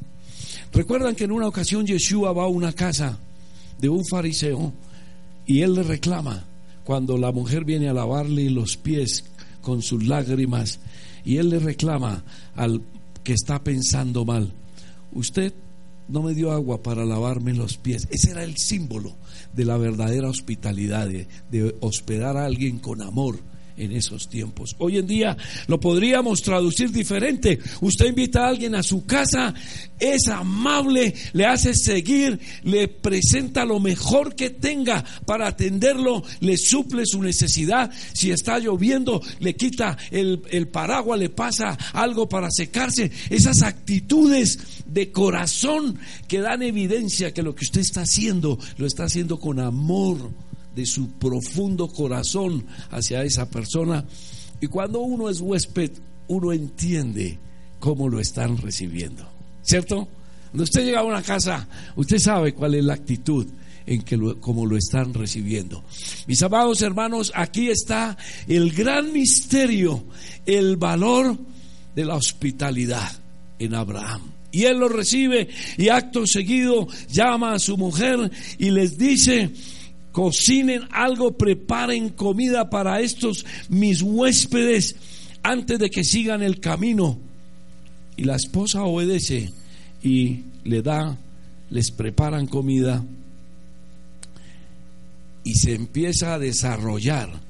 Recuerdan 0.72 1.14
que 1.14 1.24
en 1.24 1.32
una 1.32 1.48
ocasión 1.48 1.86
Yeshua 1.86 2.32
va 2.32 2.44
a 2.44 2.48
una 2.48 2.72
casa 2.72 3.18
de 3.78 3.88
un 3.88 4.04
fariseo 4.04 4.74
y 5.46 5.60
él 5.60 5.74
le 5.74 5.82
reclama 5.82 6.44
cuando 6.84 7.16
la 7.18 7.32
mujer 7.32 7.64
viene 7.64 7.88
a 7.88 7.94
lavarle 7.94 8.50
los 8.50 8.76
pies 8.76 9.24
con 9.62 9.82
sus 9.82 10.06
lágrimas 10.06 10.80
y 11.24 11.38
él 11.38 11.50
le 11.50 11.58
reclama 11.58 12.22
al 12.54 12.82
que 13.22 13.32
está 13.32 13.64
pensando 13.64 14.24
mal, 14.24 14.52
usted 15.12 15.52
no 16.08 16.22
me 16.22 16.34
dio 16.34 16.52
agua 16.52 16.82
para 16.82 17.06
lavarme 17.06 17.54
los 17.54 17.78
pies. 17.78 18.06
Ese 18.10 18.32
era 18.32 18.44
el 18.44 18.56
símbolo 18.58 19.16
de 19.54 19.64
la 19.64 19.78
verdadera 19.78 20.28
hospitalidad, 20.28 21.08
de, 21.08 21.76
hospedar 21.80 22.36
a 22.36 22.44
alguien 22.44 22.78
con 22.78 23.00
amor 23.00 23.38
en 23.76 23.92
esos 23.92 24.28
tiempos. 24.28 24.76
Hoy 24.78 24.98
en 24.98 25.06
día 25.06 25.36
lo 25.66 25.80
podríamos 25.80 26.42
traducir 26.42 26.90
diferente. 26.90 27.58
Usted 27.80 28.06
invita 28.06 28.44
a 28.44 28.48
alguien 28.48 28.74
a 28.74 28.82
su 28.82 29.04
casa, 29.04 29.54
es 29.98 30.28
amable, 30.28 31.14
le 31.32 31.46
hace 31.46 31.74
seguir, 31.74 32.38
le 32.62 32.88
presenta 32.88 33.64
lo 33.64 33.80
mejor 33.80 34.34
que 34.34 34.50
tenga 34.50 35.04
para 35.26 35.48
atenderlo, 35.48 36.22
le 36.40 36.56
suple 36.56 37.04
su 37.06 37.22
necesidad. 37.22 37.90
Si 38.12 38.30
está 38.30 38.58
lloviendo, 38.58 39.20
le 39.40 39.54
quita 39.56 39.96
el, 40.10 40.42
el 40.50 40.68
paraguas, 40.68 41.18
le 41.18 41.30
pasa 41.30 41.76
algo 41.92 42.28
para 42.28 42.48
secarse. 42.50 43.10
Esas 43.30 43.62
actitudes 43.62 44.58
de 44.86 45.10
corazón 45.10 45.98
que 46.28 46.40
dan 46.40 46.62
evidencia 46.62 47.32
que 47.32 47.42
lo 47.42 47.54
que 47.54 47.64
usted 47.64 47.80
está 47.80 48.02
haciendo 48.02 48.58
lo 48.76 48.86
está 48.86 49.04
haciendo 49.04 49.38
con 49.38 49.60
amor 49.60 50.30
de 50.74 50.86
su 50.86 51.10
profundo 51.12 51.88
corazón 51.88 52.66
hacia 52.90 53.22
esa 53.22 53.48
persona. 53.48 54.04
Y 54.60 54.66
cuando 54.66 55.00
uno 55.00 55.28
es 55.28 55.40
huésped, 55.40 55.92
uno 56.28 56.52
entiende 56.52 57.38
cómo 57.78 58.08
lo 58.08 58.20
están 58.20 58.56
recibiendo. 58.56 59.28
¿Cierto? 59.62 60.08
Cuando 60.50 60.64
usted 60.64 60.84
llega 60.84 61.00
a 61.00 61.04
una 61.04 61.22
casa, 61.22 61.68
usted 61.96 62.18
sabe 62.18 62.54
cuál 62.54 62.74
es 62.74 62.84
la 62.84 62.94
actitud 62.94 63.46
en 63.86 64.02
que 64.02 64.16
lo, 64.16 64.40
cómo 64.40 64.66
lo 64.66 64.76
están 64.76 65.12
recibiendo. 65.12 65.84
Mis 66.26 66.42
amados 66.42 66.80
hermanos, 66.82 67.32
aquí 67.34 67.68
está 67.68 68.16
el 68.46 68.72
gran 68.72 69.12
misterio, 69.12 70.04
el 70.46 70.76
valor 70.76 71.36
de 71.94 72.04
la 72.04 72.14
hospitalidad 72.14 73.12
en 73.58 73.74
Abraham. 73.74 74.22
Y 74.50 74.64
él 74.64 74.78
lo 74.78 74.88
recibe 74.88 75.48
y 75.76 75.88
acto 75.88 76.26
seguido 76.26 76.86
llama 77.10 77.54
a 77.54 77.58
su 77.58 77.76
mujer 77.76 78.30
y 78.56 78.70
les 78.70 78.96
dice, 78.96 79.50
cocinen 80.14 80.82
algo, 80.92 81.36
preparen 81.36 82.10
comida 82.10 82.70
para 82.70 83.00
estos 83.00 83.44
mis 83.68 84.00
huéspedes 84.00 84.94
antes 85.42 85.76
de 85.80 85.90
que 85.90 86.04
sigan 86.04 86.40
el 86.40 86.60
camino. 86.60 87.18
Y 88.16 88.22
la 88.22 88.36
esposa 88.36 88.84
obedece 88.84 89.50
y 90.04 90.44
le 90.62 90.82
da, 90.82 91.18
les 91.68 91.90
preparan 91.90 92.46
comida 92.46 93.04
y 95.42 95.54
se 95.54 95.74
empieza 95.74 96.34
a 96.34 96.38
desarrollar 96.38 97.43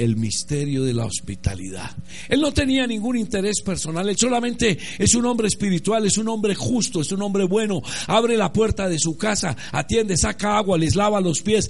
el 0.00 0.16
misterio 0.16 0.82
de 0.84 0.94
la 0.94 1.04
hospitalidad. 1.04 1.90
Él 2.30 2.40
no 2.40 2.52
tenía 2.52 2.86
ningún 2.86 3.18
interés 3.18 3.60
personal, 3.60 4.08
él 4.08 4.16
solamente 4.16 4.78
es 4.98 5.14
un 5.14 5.26
hombre 5.26 5.46
espiritual, 5.46 6.06
es 6.06 6.16
un 6.16 6.28
hombre 6.28 6.54
justo, 6.54 7.02
es 7.02 7.12
un 7.12 7.20
hombre 7.20 7.44
bueno, 7.44 7.82
abre 8.06 8.38
la 8.38 8.50
puerta 8.50 8.88
de 8.88 8.98
su 8.98 9.18
casa, 9.18 9.54
atiende, 9.72 10.16
saca 10.16 10.56
agua, 10.56 10.78
les 10.78 10.96
lava 10.96 11.20
los 11.20 11.42
pies, 11.42 11.68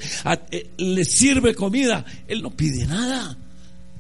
eh, 0.53 0.71
les 0.79 1.13
sirve 1.13 1.57
comida, 1.57 2.05
él 2.29 2.41
no 2.41 2.51
pide 2.51 2.87
nada, 2.87 3.37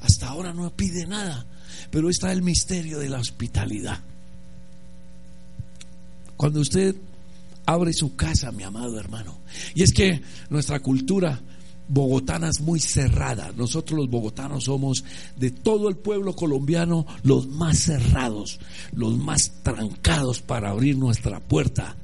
hasta 0.01 0.29
ahora 0.29 0.55
no 0.55 0.71
pide 0.77 1.09
nada, 1.09 1.45
pero 1.91 2.09
está 2.09 2.31
el 2.31 2.43
misterio 2.43 3.01
de 3.01 3.09
la 3.09 3.19
hospitalidad. 3.19 3.99
Cuando 6.37 6.61
usted 6.61 6.95
abre 7.67 7.93
su 7.93 8.15
casa, 8.15 8.53
mi 8.53 8.63
amado 8.63 8.97
hermano, 8.99 9.41
y 9.75 9.83
es 9.83 9.93
que 9.93 10.23
nuestra 10.51 10.79
cultura 10.79 11.41
bogotana 11.91 12.49
es 12.49 12.61
muy 12.61 12.81
cerrada. 12.81 13.53
Nosotros 13.57 13.99
los 13.99 14.11
bogotanos 14.11 14.65
somos 14.65 15.05
de 15.37 15.51
todo 15.51 15.89
el 15.89 15.97
pueblo 15.97 16.35
colombiano 16.35 17.07
los 17.23 17.49
más 17.49 17.81
cerrados, 17.81 18.61
los 18.93 19.17
más 19.19 19.53
trancados 19.63 20.41
para 20.41 20.71
abrir 20.71 20.97
nuestra 20.97 21.41
puerta. 21.41 21.97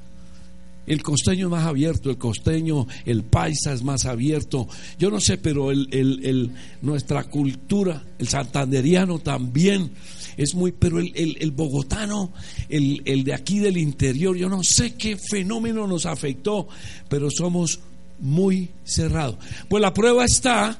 El 0.86 1.02
costeño 1.02 1.46
es 1.46 1.50
más 1.50 1.64
abierto, 1.64 2.10
el 2.10 2.18
costeño, 2.18 2.86
el 3.04 3.24
paisa 3.24 3.72
es 3.72 3.82
más 3.82 4.06
abierto. 4.06 4.68
Yo 4.98 5.10
no 5.10 5.20
sé, 5.20 5.36
pero 5.36 5.72
el, 5.72 6.52
nuestra 6.82 7.24
cultura, 7.24 8.04
el 8.18 8.28
santanderiano 8.28 9.18
también 9.18 9.90
es 10.36 10.54
muy, 10.54 10.70
pero 10.70 11.00
el, 11.00 11.36
el 11.40 11.50
bogotano, 11.50 12.32
el, 12.68 13.02
el 13.04 13.24
de 13.24 13.34
aquí 13.34 13.58
del 13.58 13.78
interior, 13.78 14.36
yo 14.36 14.48
no 14.48 14.62
sé 14.62 14.94
qué 14.94 15.16
fenómeno 15.16 15.88
nos 15.88 16.06
afectó, 16.06 16.68
pero 17.08 17.30
somos 17.30 17.80
muy 18.20 18.70
cerrado. 18.84 19.38
Pues 19.68 19.80
la 19.80 19.92
prueba 19.92 20.24
está, 20.24 20.78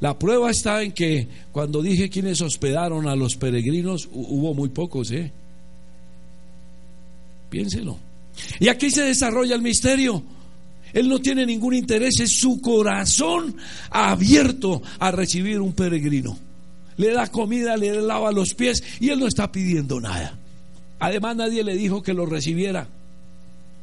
la 0.00 0.18
prueba 0.18 0.50
está 0.50 0.82
en 0.82 0.92
que 0.92 1.28
cuando 1.52 1.82
dije 1.82 2.08
quienes 2.08 2.40
hospedaron 2.40 3.08
a 3.08 3.16
los 3.16 3.36
peregrinos, 3.36 4.08
hubo 4.12 4.54
muy 4.54 4.68
pocos, 4.68 5.10
¿eh? 5.10 5.32
Piénselo. 7.50 7.98
Y 8.60 8.68
aquí 8.68 8.90
se 8.90 9.02
desarrolla 9.02 9.54
el 9.54 9.62
misterio. 9.62 10.22
Él 10.92 11.08
no 11.08 11.18
tiene 11.20 11.44
ningún 11.44 11.74
interés, 11.74 12.20
es 12.20 12.38
su 12.38 12.60
corazón 12.60 13.56
abierto 13.90 14.82
a 14.98 15.10
recibir 15.10 15.60
un 15.60 15.72
peregrino. 15.72 16.38
Le 16.96 17.12
da 17.12 17.26
comida, 17.28 17.76
le 17.76 18.00
lava 18.00 18.32
los 18.32 18.54
pies 18.54 18.82
y 18.98 19.10
él 19.10 19.20
no 19.20 19.26
está 19.26 19.52
pidiendo 19.52 20.00
nada. 20.00 20.38
Además 20.98 21.36
nadie 21.36 21.62
le 21.62 21.76
dijo 21.76 22.02
que 22.02 22.14
lo 22.14 22.26
recibiera. 22.26 22.88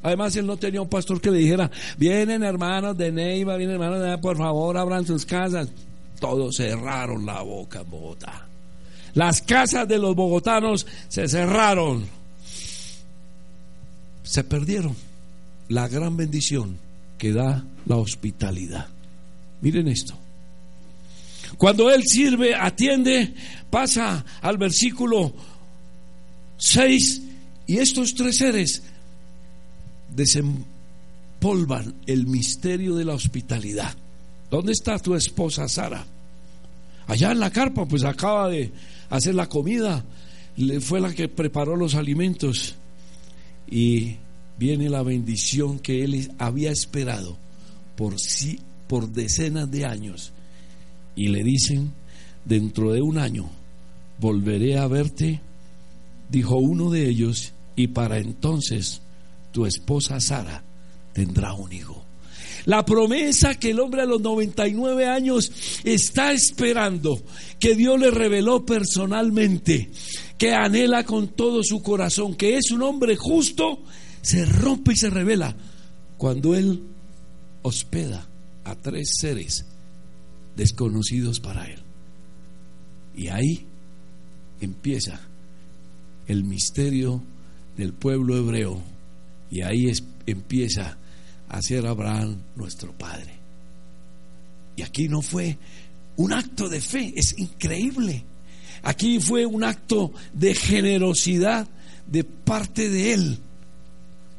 Además, 0.05 0.35
él 0.35 0.45
no 0.45 0.55
tenía 0.55 0.83
un 0.83 0.87
pastor 0.87 1.19
que 1.19 1.31
le 1.31 1.39
dijera, 1.39 1.71
vienen 1.97 2.43
hermanos 2.43 2.95
de 2.95 3.11
Neiva, 3.11 3.57
vienen 3.57 3.73
hermanos 3.73 3.97
de 3.97 4.05
Neiva, 4.05 4.21
por 4.21 4.37
favor, 4.37 4.77
abran 4.77 5.03
sus 5.03 5.25
casas. 5.25 5.67
Todos 6.19 6.57
cerraron 6.57 7.25
la 7.25 7.41
boca 7.41 7.81
en 7.81 7.89
Bogotá. 7.89 8.45
Las 9.15 9.41
casas 9.41 9.87
de 9.87 9.97
los 9.97 10.15
bogotanos 10.15 10.85
se 11.07 11.27
cerraron. 11.27 12.05
Se 14.21 14.43
perdieron 14.43 14.95
la 15.69 15.87
gran 15.87 16.15
bendición 16.15 16.77
que 17.17 17.33
da 17.33 17.63
la 17.87 17.95
hospitalidad. 17.95 18.85
Miren 19.61 19.87
esto. 19.87 20.13
Cuando 21.57 21.89
Él 21.89 22.03
sirve, 22.05 22.53
atiende, 22.53 23.33
pasa 23.71 24.23
al 24.43 24.59
versículo 24.59 25.33
6 26.57 27.21
y 27.65 27.77
estos 27.79 28.13
tres 28.13 28.37
seres 28.37 28.83
desempolvan 30.15 31.95
el 32.05 32.27
misterio 32.27 32.95
de 32.95 33.05
la 33.05 33.13
hospitalidad. 33.13 33.95
¿Dónde 34.49 34.71
está 34.71 34.97
tu 34.99 35.15
esposa 35.15 35.67
Sara? 35.67 36.05
Allá 37.07 37.31
en 37.31 37.39
la 37.39 37.51
carpa, 37.51 37.85
pues 37.85 38.03
acaba 38.03 38.49
de 38.49 38.71
hacer 39.09 39.35
la 39.35 39.47
comida, 39.47 40.03
fue 40.81 40.99
la 40.99 41.13
que 41.13 41.27
preparó 41.27 41.75
los 41.75 41.95
alimentos 41.95 42.75
y 43.69 44.15
viene 44.57 44.89
la 44.89 45.03
bendición 45.03 45.79
que 45.79 46.03
él 46.03 46.31
había 46.37 46.71
esperado 46.71 47.37
por 47.95 48.19
sí 48.19 48.59
por 48.87 49.09
decenas 49.09 49.69
de 49.71 49.85
años 49.85 50.31
y 51.15 51.29
le 51.29 51.43
dicen 51.43 51.91
dentro 52.45 52.93
de 52.93 53.01
un 53.01 53.17
año 53.17 53.49
volveré 54.19 54.77
a 54.77 54.87
verte 54.87 55.41
dijo 56.29 56.57
uno 56.57 56.89
de 56.91 57.09
ellos 57.09 57.53
y 57.75 57.87
para 57.87 58.19
entonces 58.19 59.01
tu 59.55 59.65
esposa 59.65 60.19
Sara 60.19 60.61
tendrá 61.13 61.53
un 61.53 61.71
hijo. 61.71 62.03
La 62.65 62.83
promesa 62.83 63.55
que 63.55 63.69
el 63.69 63.79
hombre 63.79 64.01
a 64.01 64.05
los 64.05 64.19
99 64.19 65.07
años 65.07 65.49
está 65.85 66.33
esperando, 66.33 67.23
que 67.57 67.73
Dios 67.73 67.97
le 67.97 68.11
reveló 68.11 68.65
personalmente, 68.65 69.89
que 70.37 70.53
anhela 70.53 71.05
con 71.05 71.29
todo 71.29 71.63
su 71.63 71.81
corazón, 71.81 72.35
que 72.35 72.57
es 72.57 72.69
un 72.71 72.81
hombre 72.81 73.15
justo, 73.15 73.79
se 74.21 74.43
rompe 74.45 74.91
y 74.91 74.97
se 74.97 75.09
revela 75.09 75.55
cuando 76.17 76.53
él 76.53 76.83
hospeda 77.61 78.27
a 78.65 78.75
tres 78.75 79.07
seres 79.21 79.63
desconocidos 80.57 81.39
para 81.39 81.65
él. 81.65 81.79
Y 83.15 83.29
ahí 83.29 83.65
empieza 84.59 85.21
el 86.27 86.43
misterio 86.43 87.23
del 87.77 87.93
pueblo 87.93 88.35
hebreo 88.35 88.94
y 89.49 89.61
ahí 89.61 89.91
empieza 90.25 90.97
a 91.49 91.61
ser 91.61 91.85
Abraham 91.85 92.37
nuestro 92.55 92.91
Padre. 92.93 93.33
Y 94.75 94.81
aquí 94.81 95.07
no 95.07 95.21
fue 95.21 95.57
un 96.17 96.33
acto 96.33 96.69
de 96.69 96.81
fe, 96.81 97.13
es 97.15 97.37
increíble. 97.37 98.23
Aquí 98.83 99.19
fue 99.19 99.45
un 99.45 99.63
acto 99.63 100.13
de 100.33 100.53
generosidad 100.53 101.67
de 102.07 102.23
parte 102.23 102.89
de 102.89 103.13
Él 103.13 103.39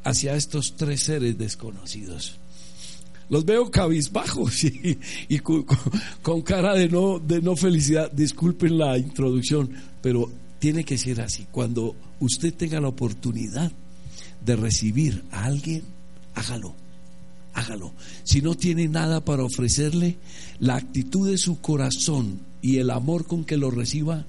hacia 0.03 0.35
estos 0.35 0.75
tres 0.75 1.03
seres 1.03 1.37
desconocidos. 1.37 2.39
Los 3.29 3.43
veo 3.43 3.69
cabizbajos 3.69 4.63
y, 4.63 4.99
y 5.27 5.39
con, 5.39 5.65
con, 6.21 6.41
cara 6.41 6.75
de 6.75 6.87
no, 6.87 7.19
de 7.19 7.41
no 7.41 7.55
felicidad. 7.55 8.11
Disculpen 8.11 8.77
la 8.77 8.97
introducción, 8.97 9.69
pero 10.01 10.31
tiene 10.59 10.83
que 10.83 10.97
ser 10.97 11.21
así. 11.21 11.45
Cuando 11.51 11.95
usted 12.19 12.53
tenga 12.53 12.79
la 12.79 12.87
oportunidad 12.87 13.71
de 14.45 14.55
recibir 14.55 15.23
a 15.31 15.45
alguien, 15.45 15.83
hágalo, 16.35 16.75
hágalo. 17.53 17.93
Si 18.23 18.41
no 18.41 18.55
tiene 18.55 18.87
nada 18.87 19.23
para 19.23 19.43
ofrecerle, 19.43 20.17
la 20.59 20.75
actitud 20.75 21.29
de 21.29 21.37
su 21.37 21.59
corazón 21.61 22.39
y 22.61 22.77
el 22.77 22.89
amor 22.89 23.25
con 23.25 23.45
que 23.45 23.57
lo 23.57 23.71
reciba 23.71 24.25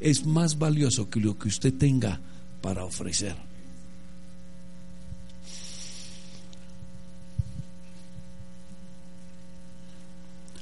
es 0.00 0.26
más 0.26 0.58
valioso 0.58 1.10
que 1.10 1.20
lo 1.20 1.38
que 1.38 1.48
usted 1.48 1.74
tenga 1.74 2.20
para 2.60 2.84
ofrecer. 2.84 3.36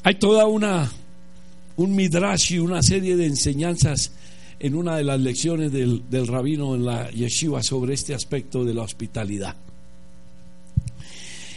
Hay 0.03 0.15
toda 0.15 0.47
una 0.47 0.91
un 1.77 1.95
midrash 1.95 2.55
y 2.55 2.59
una 2.59 2.83
serie 2.83 3.17
de 3.17 3.27
enseñanzas 3.27 4.11
en 4.61 4.75
una 4.75 4.97
de 4.97 5.05
las 5.05 5.21
lecciones 5.21 5.73
del, 5.73 6.27
rabino 6.27 6.75
en 6.75 6.85
la 6.85 7.11
yeshiva 7.11 7.63
sobre 7.63 7.95
este 7.95 8.15
aspecto 8.15 8.65
de 8.65 8.75
la 8.75 8.83
hospitalidad. 8.83 9.55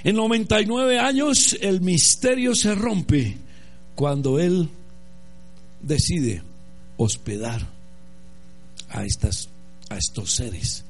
En 0.04 0.16
99 0.16 1.00
años 1.00 1.58
el 1.62 1.82
misterio 1.82 2.56
se 2.56 2.74
rompe 2.76 3.38
cuando 3.96 4.40
él 4.40 4.70
decide 5.82 6.42
hospedar 6.98 7.68
a, 8.90 9.06
estas, 9.06 9.50
a 9.90 9.98
estos 9.98 10.34
seres 10.34 10.84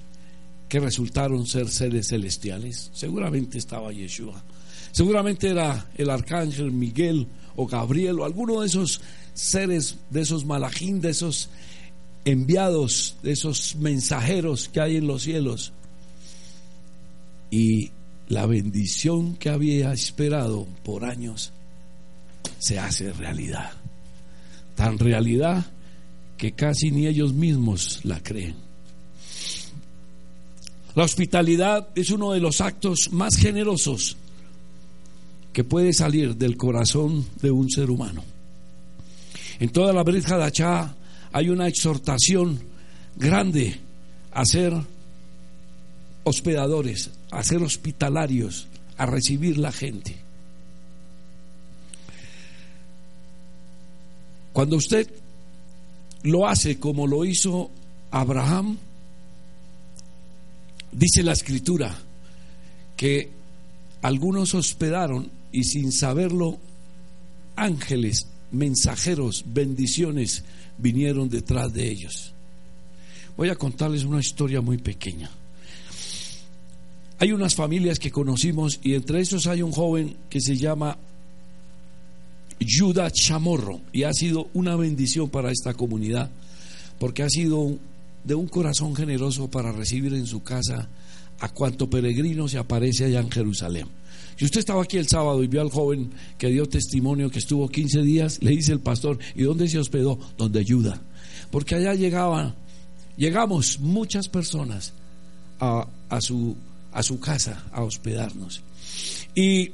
que 0.70 0.80
resultaron 0.80 1.46
ser 1.46 1.70
seres 1.70 2.08
celestiales. 2.08 2.90
Seguramente 2.94 3.58
estaba 3.58 3.92
Yeshua. 3.92 4.42
Seguramente 4.92 5.50
era 5.50 5.90
el 5.96 6.10
arcángel 6.10 6.72
Miguel 6.72 7.28
o 7.56 7.68
Gabriel 7.68 8.20
o 8.20 8.26
alguno 8.26 8.62
de 8.62 8.68
esos 8.68 9.02
seres, 9.34 9.98
de 10.10 10.22
esos 10.22 10.46
malajín, 10.46 11.02
de 11.02 11.10
esos 11.10 11.50
enviados, 12.26 13.16
de 13.24 13.32
esos 13.32 13.76
mensajeros 13.76 14.70
que 14.70 14.82
hay 14.82 14.98
en 14.98 15.08
los 15.08 15.24
cielos. 15.24 15.74
Y 17.50 17.92
la 18.28 18.46
bendición 18.46 19.36
que 19.36 19.50
había 19.50 19.92
esperado 19.94 20.68
por 20.84 21.04
años 21.04 21.52
se 22.60 22.80
hace 22.80 23.12
realidad. 23.14 23.72
Tan 24.76 24.98
realidad 24.98 25.66
que 26.38 26.54
casi 26.54 26.92
ni 26.92 27.08
ellos 27.08 27.34
mismos 27.34 28.00
la 28.04 28.22
creen. 28.22 28.56
La 30.96 31.04
hospitalidad 31.04 31.90
es 31.96 32.12
uno 32.12 32.32
de 32.32 32.40
los 32.40 32.62
actos 32.62 33.10
más 33.12 33.38
generosos 33.38 34.18
que 35.54 35.64
puede 35.64 35.94
salir 35.94 36.36
del 36.36 36.58
corazón 36.58 37.26
de 37.42 37.52
un 37.52 37.70
ser 37.70 37.90
humano. 37.90 38.24
En 39.60 39.70
toda 39.70 39.94
la 39.94 40.04
Brit 40.04 40.28
Hadachá 40.30 40.96
hay 41.32 41.50
una 41.50 41.68
exhortación 41.68 42.60
grande 43.16 43.80
a 44.32 44.46
ser 44.46 44.74
hospedadores, 46.24 47.12
a 47.32 47.44
ser 47.44 47.64
hospitalarios, 47.64 48.68
a 48.98 49.06
recibir 49.06 49.58
la 49.58 49.72
gente. 49.72 50.16
Cuando 54.54 54.76
usted 54.76 55.10
lo 56.24 56.48
hace 56.48 56.80
como 56.80 57.08
lo 57.08 57.26
hizo 57.26 57.72
Abraham, 58.12 58.78
dice 60.92 61.24
la 61.24 61.32
escritura 61.32 61.98
que 62.98 63.32
algunos 64.02 64.54
hospedaron 64.54 65.32
y 65.52 65.64
sin 65.64 65.92
saberlo 65.92 66.60
ángeles, 67.56 68.28
mensajeros, 68.52 69.46
bendiciones 69.48 70.44
vinieron 70.82 71.30
detrás 71.30 71.74
de 71.74 71.90
ellos. 71.90 72.34
Voy 73.38 73.50
a 73.50 73.56
contarles 73.56 74.04
una 74.04 74.20
historia 74.20 74.62
muy 74.62 74.78
pequeña. 74.78 75.30
Hay 77.20 77.32
unas 77.32 77.56
familias 77.56 78.00
que 78.00 78.12
conocimos 78.12 78.80
y 78.84 78.96
entre 78.96 79.22
esos 79.22 79.46
hay 79.48 79.62
un 79.62 79.72
joven 79.72 80.16
que 80.30 80.42
se 80.42 80.58
llama 80.58 80.98
Judah 82.60 83.12
Chamorro 83.12 83.82
y 83.92 84.04
ha 84.04 84.14
sido 84.14 84.50
una 84.54 84.76
bendición 84.76 85.30
para 85.30 85.52
esta 85.52 85.74
comunidad 85.74 86.30
porque 87.00 87.24
ha 87.24 87.30
sido 87.30 87.78
de 88.24 88.36
un 88.36 88.48
corazón 88.48 88.96
generoso 88.96 89.50
para 89.50 89.72
recibir 89.72 90.14
en 90.14 90.28
su 90.28 90.44
casa 90.44 90.90
a 91.40 91.50
cuanto 91.50 91.90
peregrino 91.90 92.48
se 92.48 92.60
aparece 92.60 93.06
allá 93.06 93.20
en 93.20 93.32
Jerusalén. 93.32 93.88
Si 94.42 94.46
usted 94.46 94.62
estaba 94.62 94.82
aquí 94.82 94.98
el 94.98 95.08
sábado 95.08 95.44
y 95.44 95.48
vio 95.48 95.62
al 95.62 95.70
joven 95.70 96.10
que 96.40 96.48
dio 96.48 96.68
testimonio 96.68 97.30
que 97.30 97.38
estuvo 97.38 97.70
15 97.70 98.02
días, 98.02 98.42
le 98.42 98.50
dice 98.50 98.72
el 98.72 98.80
pastor, 98.80 99.20
¿y 99.36 99.44
dónde 99.44 99.68
se 99.68 99.78
hospedó? 99.78 100.18
Donde 100.36 100.62
ayuda. 100.62 101.00
Porque 101.52 101.76
allá 101.76 101.94
llegaban, 101.94 102.56
llegamos 103.18 103.80
muchas 103.80 104.30
personas 104.30 104.94
a, 105.60 105.88
a, 106.10 106.22
su, 106.22 106.58
a 106.92 107.04
su 107.04 107.20
casa 107.20 107.66
a 107.72 107.84
hospedarnos. 107.84 108.64
Y 109.36 109.74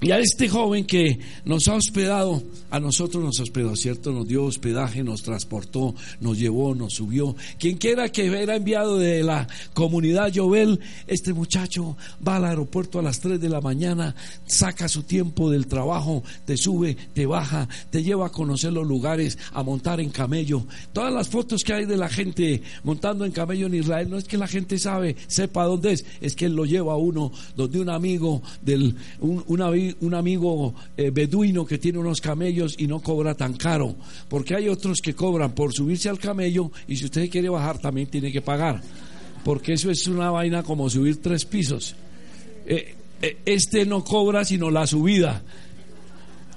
y 0.00 0.10
a 0.12 0.18
este 0.18 0.48
joven 0.48 0.86
que 0.86 1.18
nos 1.44 1.68
ha 1.68 1.74
hospedado, 1.74 2.42
a 2.70 2.80
nosotros 2.80 3.22
nos 3.22 3.38
hospedó, 3.40 3.76
¿cierto? 3.76 4.12
Nos 4.12 4.26
dio 4.26 4.44
hospedaje, 4.44 5.02
nos 5.02 5.22
transportó, 5.22 5.94
nos 6.20 6.38
llevó, 6.38 6.74
nos 6.74 6.94
subió. 6.94 7.36
Quien 7.58 7.76
quiera 7.76 8.08
que 8.08 8.26
era 8.26 8.56
enviado 8.56 8.96
de 8.96 9.22
la 9.22 9.46
comunidad 9.74 10.32
Jovel, 10.34 10.80
este 11.06 11.34
muchacho 11.34 11.96
va 12.26 12.36
al 12.36 12.46
aeropuerto 12.46 12.98
a 12.98 13.02
las 13.02 13.20
3 13.20 13.40
de 13.40 13.48
la 13.48 13.60
mañana, 13.60 14.14
saca 14.46 14.88
su 14.88 15.02
tiempo 15.02 15.50
del 15.50 15.66
trabajo, 15.66 16.22
te 16.46 16.56
sube, 16.56 16.96
te 17.12 17.26
baja, 17.26 17.68
te 17.90 18.02
lleva 18.02 18.26
a 18.26 18.32
conocer 18.32 18.72
los 18.72 18.86
lugares, 18.86 19.36
a 19.52 19.62
montar 19.62 20.00
en 20.00 20.10
camello. 20.10 20.64
Todas 20.92 21.12
las 21.12 21.28
fotos 21.28 21.62
que 21.62 21.74
hay 21.74 21.84
de 21.84 21.96
la 21.96 22.08
gente 22.08 22.62
montando 22.84 23.24
en 23.24 23.32
camello 23.32 23.66
en 23.66 23.74
Israel, 23.74 24.08
no 24.08 24.16
es 24.16 24.24
que 24.24 24.38
la 24.38 24.46
gente 24.46 24.78
sabe, 24.78 25.16
sepa 25.26 25.64
dónde 25.64 25.92
es, 25.92 26.04
es 26.20 26.34
que 26.34 26.46
él 26.46 26.54
lo 26.54 26.64
lleva 26.64 26.94
a 26.94 26.96
uno, 26.96 27.32
donde 27.56 27.80
un 27.80 27.90
amigo 27.90 28.42
del, 28.62 28.96
un, 29.20 29.60
un 30.00 30.14
amigo 30.14 30.74
eh, 30.96 31.10
beduino 31.10 31.64
que 31.64 31.78
tiene 31.78 31.98
unos 31.98 32.20
camellos 32.20 32.74
y 32.78 32.86
no 32.86 33.00
cobra 33.00 33.34
tan 33.34 33.54
caro, 33.54 33.96
porque 34.28 34.54
hay 34.54 34.68
otros 34.68 35.00
que 35.00 35.14
cobran 35.14 35.54
por 35.54 35.72
subirse 35.72 36.08
al 36.08 36.18
camello 36.18 36.70
y 36.88 36.96
si 36.96 37.06
usted 37.06 37.28
quiere 37.30 37.48
bajar 37.48 37.78
también 37.78 38.08
tiene 38.08 38.32
que 38.32 38.42
pagar, 38.42 38.82
porque 39.44 39.74
eso 39.74 39.90
es 39.90 40.06
una 40.06 40.30
vaina 40.30 40.62
como 40.62 40.88
subir 40.88 41.20
tres 41.20 41.44
pisos. 41.44 41.94
Eh, 42.66 42.94
eh, 43.22 43.38
este 43.44 43.84
no 43.86 44.04
cobra 44.04 44.44
sino 44.44 44.70
la 44.70 44.86
subida. 44.86 45.42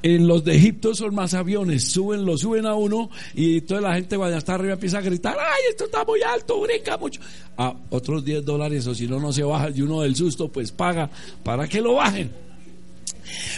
En 0.03 0.27
los 0.27 0.43
de 0.43 0.57
Egipto 0.57 0.93
son 0.93 1.15
más 1.15 1.33
aviones, 1.33 1.85
suben, 1.85 2.25
lo 2.25 2.37
suben 2.37 2.65
a 2.65 2.75
uno 2.75 3.09
y 3.33 3.61
toda 3.61 3.79
la 3.79 3.95
gente 3.95 4.17
cuando 4.17 4.37
está 4.37 4.55
arriba 4.55 4.73
empieza 4.73 4.97
a 4.97 5.01
gritar, 5.01 5.37
ay, 5.39 5.61
esto 5.69 5.85
está 5.85 6.03
muy 6.03 6.21
alto, 6.21 6.59
brinca 6.59 6.97
mucho. 6.97 7.21
A 7.55 7.73
otros 7.89 8.25
10 8.25 8.43
dólares 8.43 8.85
o 8.85 8.93
si 8.93 9.07
no, 9.07 9.17
no 9.17 9.31
se 9.31 9.43
baja 9.43 9.69
y 9.69 9.81
uno 9.81 10.01
del 10.01 10.13
susto 10.13 10.49
pues 10.49 10.73
paga 10.73 11.09
para 11.41 11.69
que 11.69 11.79
lo 11.79 11.93
bajen. 11.93 12.31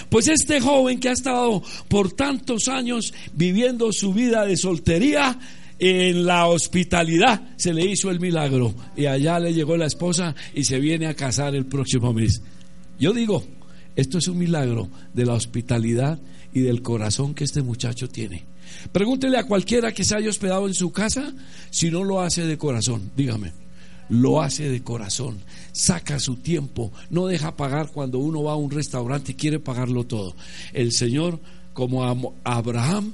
Pues 0.10 0.28
este 0.28 0.60
joven 0.60 1.00
que 1.00 1.10
ha 1.10 1.14
estado 1.14 1.62
por 1.88 2.12
tantos 2.12 2.68
años 2.68 3.14
viviendo 3.34 3.92
su 3.92 4.14
vida 4.14 4.46
de 4.46 4.58
soltería, 4.58 5.40
en 5.78 6.26
la 6.26 6.48
hospitalidad 6.48 7.42
se 7.58 7.74
le 7.74 7.86
hizo 7.86 8.10
el 8.10 8.20
milagro 8.20 8.74
y 8.96 9.08
allá 9.08 9.40
le 9.40 9.54
llegó 9.54 9.76
la 9.76 9.88
esposa 9.88 10.36
y 10.54 10.64
se 10.64 10.80
viene 10.80 11.08
a 11.08 11.16
casar 11.16 11.56
el 11.56 11.66
próximo 11.66 12.14
mes. 12.14 12.42
Yo 13.00 13.14
digo, 13.14 13.44
esto 13.96 14.18
es 14.18 14.28
un 14.28 14.38
milagro 14.38 14.90
de 15.14 15.26
la 15.26 15.34
hospitalidad 15.34 16.20
y 16.54 16.62
del 16.62 16.82
corazón 16.82 17.34
que 17.34 17.44
este 17.44 17.62
muchacho 17.62 18.08
tiene. 18.08 18.46
Pregúntele 18.92 19.38
a 19.38 19.44
cualquiera 19.44 19.92
que 19.92 20.06
se 20.06 20.16
haya 20.16 20.30
hospedado 20.30 20.68
en 20.68 20.74
su 20.74 20.92
casa 20.92 21.34
si 21.70 21.92
no 21.92 22.04
lo 22.04 22.22
hace 22.22 22.46
de 22.46 22.58
corazón, 22.58 23.12
dígame 23.16 23.65
lo 24.10 24.41
hace 24.41 24.69
de 24.69 24.84
corazón, 24.84 25.40
saca 25.72 26.19
su 26.19 26.36
tiempo, 26.36 26.91
no 27.10 27.27
deja 27.27 27.56
pagar 27.56 27.91
cuando 27.91 28.19
uno 28.19 28.44
va 28.44 28.53
a 28.53 28.57
un 28.57 28.72
restaurante 28.72 29.32
y 29.32 29.36
quiere 29.36 29.60
pagarlo 29.60 30.06
todo. 30.06 30.36
El 30.73 30.91
Señor, 30.91 31.40
como 31.73 32.03
a 32.03 32.15
Abraham, 32.44 33.14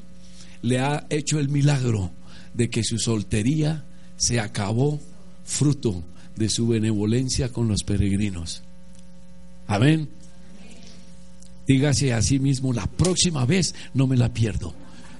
le 0.62 0.80
ha 0.80 1.06
hecho 1.10 1.40
el 1.40 1.50
milagro 1.50 2.12
de 2.54 2.70
que 2.70 2.84
su 2.84 3.00
soltería 3.00 3.86
se 4.18 4.40
acabó 4.40 5.00
fruto 5.44 6.04
de 6.36 6.50
su 6.50 6.68
benevolencia 6.68 7.50
con 7.50 7.68
los 7.68 7.84
peregrinos. 7.84 8.62
Amén. 9.68 10.10
Dígase 11.68 12.14
a 12.14 12.22
sí 12.22 12.40
mismo, 12.40 12.74
la 12.74 12.86
próxima 12.86 13.46
vez 13.46 13.74
no 13.94 14.08
me 14.08 14.18
la 14.18 14.34
pierdo. 14.34 14.74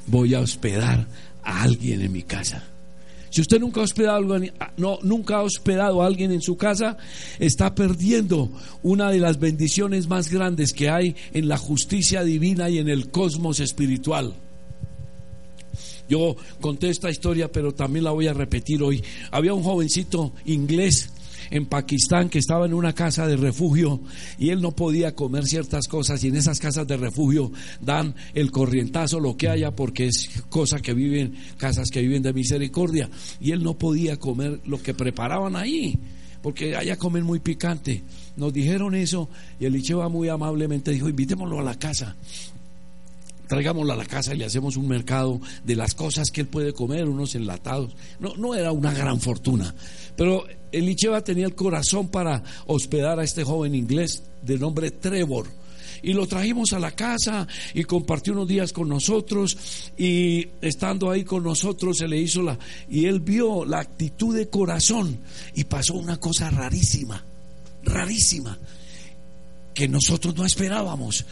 Voy 0.08 0.34
a 0.34 0.42
hospedar 0.42 1.08
a 1.44 1.64
alguien 1.64 2.02
en 2.02 2.12
mi 2.12 2.24
casa. 2.24 2.71
Si 3.32 3.40
usted 3.40 3.60
nunca 3.62 3.80
ha 3.80 3.84
hospedado, 3.86 4.40
no, 4.76 5.00
nunca 5.04 5.38
ha 5.38 5.42
hospedado 5.42 6.04
a 6.04 6.06
alguien 6.06 6.34
en 6.34 6.42
su 6.42 6.58
casa, 6.58 6.98
está 7.40 7.74
perdiendo 7.74 8.52
una 8.84 9.10
de 9.10 9.20
las 9.20 9.40
bendiciones 9.40 10.08
más 10.10 10.30
grandes 10.30 10.74
que 10.74 10.90
hay 10.90 11.16
en 11.34 11.48
la 11.48 11.58
justicia 11.58 12.24
divina 12.24 12.70
y 12.70 12.78
en 12.78 12.90
el 12.90 13.10
cosmos 13.10 13.62
espiritual. 13.62 14.34
Yo 16.10 16.36
conté 16.60 16.90
esta 16.90 17.10
historia, 17.10 17.50
pero 17.50 17.74
también 17.74 18.04
la 18.04 18.12
voy 18.12 18.28
a 18.28 18.34
repetir 18.34 18.84
hoy. 18.84 19.02
Había 19.32 19.54
un 19.54 19.64
jovencito 19.64 20.34
inglés 20.44 21.10
en 21.52 21.68
Pakistán 21.68 22.30
que 22.30 22.40
estaba 22.40 22.66
en 22.66 22.74
una 22.74 22.94
casa 22.94 23.28
de 23.28 23.38
refugio 23.38 24.02
y 24.40 24.50
él 24.50 24.62
no 24.62 24.72
podía 24.72 25.14
comer 25.14 25.46
ciertas 25.46 25.88
cosas 25.88 26.24
y 26.24 26.30
en 26.30 26.38
esas 26.38 26.60
casas 26.60 26.88
de 26.88 26.98
refugio 26.98 27.52
dan 27.80 28.16
el 28.34 28.52
corrientazo, 28.52 29.20
lo 29.20 29.38
que 29.38 29.50
haya, 29.50 29.72
porque 29.76 30.08
es 30.08 30.44
cosa 30.50 30.80
que 30.80 30.94
viven, 30.94 31.36
casas 31.58 31.92
que 31.92 32.02
viven 32.02 32.24
de 32.24 32.34
misericordia 32.34 33.10
y 33.40 33.52
él 33.52 33.64
no 33.64 33.78
podía 33.78 34.18
comer 34.18 34.62
lo 34.66 34.82
que 34.82 34.94
preparaban 34.94 35.56
ahí 35.56 36.00
porque 36.42 36.76
allá 36.76 36.98
comen 36.98 37.24
muy 37.24 37.38
picante. 37.38 38.02
Nos 38.36 38.52
dijeron 38.52 38.96
eso 38.96 39.30
y 39.60 39.66
el 39.66 39.76
Icheva 39.76 40.10
muy 40.10 40.28
amablemente 40.28 40.90
dijo, 40.90 41.08
invitémoslo 41.08 41.60
a 41.60 41.64
la 41.64 41.78
casa 41.78 42.16
traigámoslo 43.52 43.92
a 43.92 43.98
la 43.98 44.06
casa 44.06 44.34
y 44.34 44.38
le 44.38 44.46
hacemos 44.46 44.78
un 44.78 44.88
mercado 44.88 45.42
de 45.66 45.76
las 45.76 45.94
cosas 45.94 46.32
que 46.32 46.40
él 46.40 46.48
puede 46.48 46.72
comer, 46.72 47.10
unos 47.10 47.36
enlatados. 47.36 47.94
No, 48.18 48.34
no 48.38 48.56
era 48.56 48.72
una 48.72 48.94
gran 48.94 49.20
fortuna, 49.20 49.76
pero 50.16 50.46
Elicheva 50.72 51.22
tenía 51.22 51.48
el 51.48 51.54
corazón 51.54 52.08
para 52.08 52.42
hospedar 52.68 53.20
a 53.20 53.26
este 53.26 53.44
joven 53.44 53.76
inglés 53.76 54.24
de 54.42 54.58
nombre 54.58 54.90
Trevor. 54.92 55.48
Y 56.02 56.14
lo 56.14 56.28
trajimos 56.28 56.72
a 56.72 56.80
la 56.80 56.92
casa 56.92 57.46
y 57.74 57.84
compartió 57.84 58.32
unos 58.32 58.48
días 58.48 58.72
con 58.72 58.88
nosotros 58.88 59.58
y 59.98 60.48
estando 60.62 61.12
ahí 61.12 61.26
con 61.26 61.44
nosotros 61.44 61.98
se 61.98 62.08
le 62.08 62.20
hizo 62.20 62.42
la... 62.42 62.58
Y 62.90 63.06
él 63.08 63.20
vio 63.20 63.66
la 63.66 63.82
actitud 63.82 64.34
de 64.34 64.48
corazón 64.48 65.20
y 65.56 65.66
pasó 65.66 65.96
una 65.96 66.16
cosa 66.22 66.50
rarísima, 66.50 67.22
rarísima, 67.84 68.58
que 69.74 69.90
nosotros 69.90 70.38
no 70.38 70.46
esperábamos. 70.46 71.26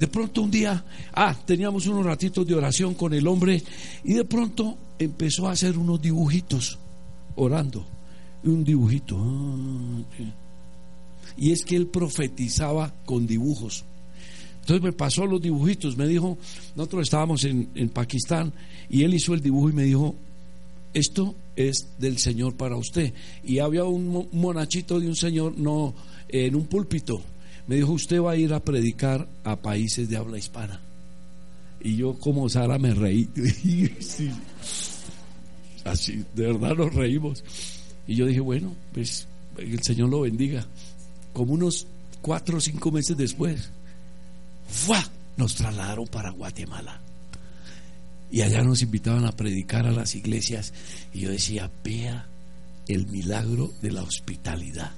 De 0.00 0.08
pronto 0.08 0.40
un 0.40 0.50
día, 0.50 0.82
ah, 1.12 1.36
teníamos 1.44 1.86
unos 1.86 2.06
ratitos 2.06 2.46
de 2.46 2.54
oración 2.54 2.94
con 2.94 3.12
el 3.12 3.26
hombre 3.28 3.62
y 4.02 4.14
de 4.14 4.24
pronto 4.24 4.78
empezó 4.98 5.46
a 5.46 5.52
hacer 5.52 5.76
unos 5.76 6.00
dibujitos 6.00 6.78
orando 7.36 7.86
un 8.44 8.64
dibujito. 8.64 9.16
Ah, 9.18 10.02
y 11.36 11.52
es 11.52 11.64
que 11.64 11.76
él 11.76 11.86
profetizaba 11.86 12.94
con 13.04 13.26
dibujos. 13.26 13.84
Entonces 14.60 14.82
me 14.82 14.92
pasó 14.92 15.26
los 15.26 15.40
dibujitos, 15.40 15.96
me 15.96 16.06
dijo, 16.06 16.38
nosotros 16.76 17.02
estábamos 17.02 17.44
en, 17.44 17.68
en, 17.74 17.88
Pakistán 17.88 18.52
y 18.88 19.04
él 19.04 19.14
hizo 19.14 19.34
el 19.34 19.40
dibujo 19.40 19.70
y 19.70 19.72
me 19.72 19.84
dijo, 19.84 20.14
esto 20.92 21.34
es 21.56 21.88
del 21.98 22.18
Señor 22.18 22.56
para 22.56 22.76
usted. 22.76 23.12
Y 23.44 23.58
había 23.58 23.84
un 23.84 24.28
monachito 24.32 25.00
de 25.00 25.08
un 25.08 25.16
señor, 25.16 25.56
no, 25.56 25.94
en 26.28 26.54
un 26.54 26.66
púlpito. 26.66 27.22
Me 27.66 27.76
dijo, 27.76 27.92
usted 27.92 28.20
va 28.20 28.32
a 28.32 28.36
ir 28.36 28.52
a 28.52 28.60
predicar 28.60 29.28
a 29.44 29.56
países 29.56 30.08
de 30.08 30.16
habla 30.16 30.38
hispana. 30.38 30.80
Y 31.80 31.96
yo 31.96 32.14
como 32.14 32.48
Sara 32.48 32.78
me 32.78 32.94
reí. 32.94 33.28
Así, 35.84 36.24
de 36.34 36.46
verdad 36.46 36.76
nos 36.76 36.94
reímos. 36.94 37.42
Y 38.06 38.16
yo 38.16 38.26
dije, 38.26 38.40
bueno, 38.40 38.74
pues 38.92 39.26
el 39.56 39.82
Señor 39.82 40.10
lo 40.10 40.22
bendiga. 40.22 40.66
Como 41.32 41.54
unos 41.54 41.86
cuatro 42.20 42.58
o 42.58 42.60
cinco 42.60 42.90
meses 42.90 43.16
después, 43.16 43.70
¡fua! 44.68 45.02
nos 45.36 45.54
trasladaron 45.54 46.06
para 46.06 46.30
Guatemala. 46.30 47.00
Y 48.30 48.42
allá 48.42 48.62
nos 48.62 48.82
invitaban 48.82 49.24
a 49.24 49.32
predicar 49.32 49.86
a 49.86 49.90
las 49.90 50.14
iglesias. 50.14 50.72
Y 51.14 51.20
yo 51.20 51.30
decía, 51.30 51.70
vea 51.82 52.28
el 52.86 53.06
milagro 53.06 53.72
de 53.80 53.92
la 53.92 54.02
hospitalidad. 54.02 54.92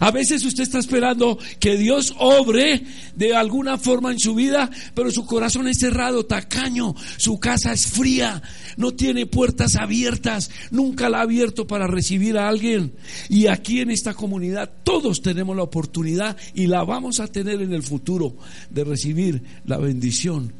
A 0.00 0.10
veces 0.10 0.44
usted 0.44 0.62
está 0.62 0.78
esperando 0.78 1.38
que 1.58 1.76
Dios 1.76 2.14
obre 2.18 2.82
de 3.14 3.34
alguna 3.34 3.78
forma 3.78 4.12
en 4.12 4.18
su 4.18 4.34
vida, 4.34 4.70
pero 4.94 5.10
su 5.10 5.24
corazón 5.26 5.68
es 5.68 5.78
cerrado, 5.78 6.26
tacaño, 6.26 6.94
su 7.16 7.38
casa 7.38 7.72
es 7.72 7.86
fría, 7.86 8.42
no 8.76 8.92
tiene 8.92 9.26
puertas 9.26 9.76
abiertas, 9.76 10.50
nunca 10.70 11.08
la 11.08 11.18
ha 11.18 11.22
abierto 11.22 11.66
para 11.66 11.86
recibir 11.86 12.38
a 12.38 12.48
alguien. 12.48 12.92
Y 13.28 13.46
aquí 13.46 13.80
en 13.80 13.90
esta 13.90 14.14
comunidad 14.14 14.70
todos 14.84 15.22
tenemos 15.22 15.56
la 15.56 15.62
oportunidad 15.62 16.36
y 16.54 16.66
la 16.66 16.84
vamos 16.84 17.20
a 17.20 17.28
tener 17.28 17.60
en 17.62 17.72
el 17.72 17.82
futuro 17.82 18.36
de 18.70 18.84
recibir 18.84 19.42
la 19.66 19.78
bendición 19.78 20.52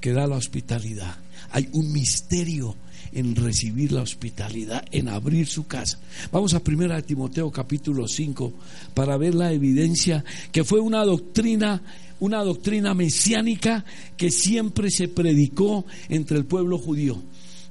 que 0.00 0.12
da 0.12 0.26
la 0.26 0.36
hospitalidad. 0.36 1.16
Hay 1.52 1.68
un 1.72 1.92
misterio 1.92 2.76
en 3.12 3.36
recibir 3.36 3.92
la 3.92 4.02
hospitalidad, 4.02 4.84
en 4.90 5.08
abrir 5.08 5.46
su 5.46 5.66
casa. 5.66 5.98
Vamos 6.30 6.54
a 6.54 6.60
primera 6.60 6.96
de 6.96 7.02
Timoteo 7.02 7.50
capítulo 7.50 8.08
5 8.08 8.52
para 8.94 9.16
ver 9.16 9.34
la 9.34 9.52
evidencia 9.52 10.24
que 10.50 10.64
fue 10.64 10.80
una 10.80 11.04
doctrina 11.04 11.82
una 12.20 12.44
doctrina 12.44 12.94
mesiánica 12.94 13.84
que 14.16 14.30
siempre 14.30 14.92
se 14.92 15.08
predicó 15.08 15.84
entre 16.08 16.38
el 16.38 16.44
pueblo 16.44 16.78
judío. 16.78 17.20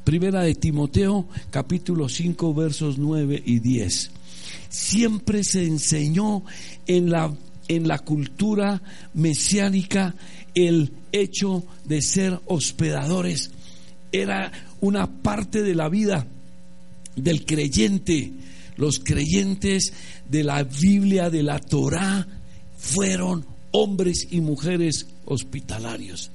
Primera 0.04 0.42
de 0.42 0.56
Timoteo 0.56 1.26
capítulo 1.50 2.10
5 2.10 2.54
versos 2.54 2.98
9 2.98 3.42
y 3.46 3.60
10. 3.60 4.12
Siempre 4.68 5.46
se 5.46 5.66
enseñó 5.66 6.44
en 6.86 7.10
la 7.10 7.34
en 7.70 7.88
la 7.88 8.00
cultura 8.00 8.82
mesiánica 9.14 10.14
el 10.54 10.92
hecho 11.14 11.64
de 11.86 12.02
ser 12.02 12.38
hospedadores 12.48 13.52
era 14.12 14.52
una 14.82 15.22
parte 15.22 15.64
de 15.64 15.76
la 15.76 15.90
vida 15.90 16.28
del 17.16 17.46
creyente. 17.46 18.32
Los 18.78 19.00
creyentes 19.00 19.94
de 20.30 20.44
la 20.44 20.64
Biblia, 20.64 21.30
de 21.30 21.44
la 21.44 21.60
Torá, 21.60 22.28
fueron 22.78 23.46
hombres 23.72 24.28
y 24.32 24.42
mujeres 24.42 25.08
hospitalarios. 25.26 26.32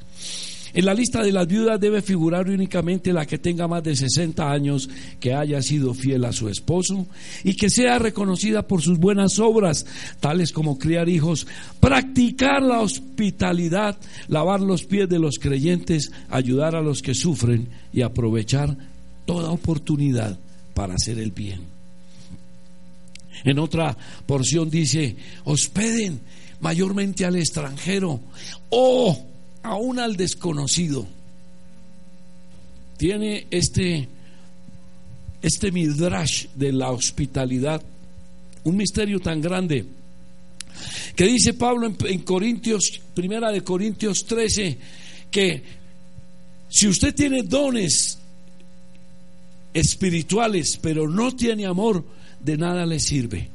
En 0.76 0.84
la 0.84 0.92
lista 0.92 1.22
de 1.22 1.32
las 1.32 1.48
viudas 1.48 1.80
debe 1.80 2.02
figurar 2.02 2.50
únicamente 2.50 3.10
la 3.10 3.24
que 3.24 3.38
tenga 3.38 3.66
más 3.66 3.82
de 3.82 3.96
60 3.96 4.52
años, 4.52 4.90
que 5.18 5.32
haya 5.32 5.62
sido 5.62 5.94
fiel 5.94 6.26
a 6.26 6.34
su 6.34 6.50
esposo 6.50 7.06
y 7.44 7.54
que 7.54 7.70
sea 7.70 7.98
reconocida 7.98 8.68
por 8.68 8.82
sus 8.82 8.98
buenas 8.98 9.38
obras, 9.38 9.86
tales 10.20 10.52
como 10.52 10.78
criar 10.78 11.08
hijos, 11.08 11.46
practicar 11.80 12.60
la 12.60 12.80
hospitalidad, 12.82 13.96
lavar 14.28 14.60
los 14.60 14.84
pies 14.84 15.08
de 15.08 15.18
los 15.18 15.38
creyentes, 15.38 16.12
ayudar 16.28 16.76
a 16.76 16.82
los 16.82 17.00
que 17.00 17.14
sufren 17.14 17.70
y 17.90 18.02
aprovechar 18.02 18.76
toda 19.24 19.52
oportunidad 19.52 20.38
para 20.74 20.96
hacer 20.96 21.18
el 21.18 21.30
bien. 21.30 21.62
En 23.44 23.58
otra 23.58 23.96
porción 24.26 24.68
dice, 24.68 25.16
hospeden 25.44 26.20
mayormente 26.60 27.24
al 27.24 27.36
extranjero. 27.36 28.20
Oh, 28.68 29.35
aún 29.66 29.98
al 29.98 30.16
desconocido. 30.16 31.06
Tiene 32.96 33.46
este, 33.50 34.08
este 35.42 35.72
midrash 35.72 36.46
de 36.54 36.72
la 36.72 36.90
hospitalidad, 36.90 37.82
un 38.64 38.76
misterio 38.76 39.20
tan 39.20 39.40
grande, 39.40 39.84
que 41.14 41.24
dice 41.24 41.54
Pablo 41.54 41.86
en, 41.86 41.96
en 42.06 42.20
Corintios, 42.20 43.00
primera 43.14 43.50
de 43.50 43.62
Corintios 43.62 44.24
13, 44.24 44.78
que 45.30 45.62
si 46.68 46.88
usted 46.88 47.14
tiene 47.14 47.42
dones 47.42 48.18
espirituales, 49.74 50.78
pero 50.80 51.08
no 51.08 51.34
tiene 51.34 51.66
amor, 51.66 52.04
de 52.40 52.56
nada 52.56 52.86
le 52.86 53.00
sirve. 53.00 53.50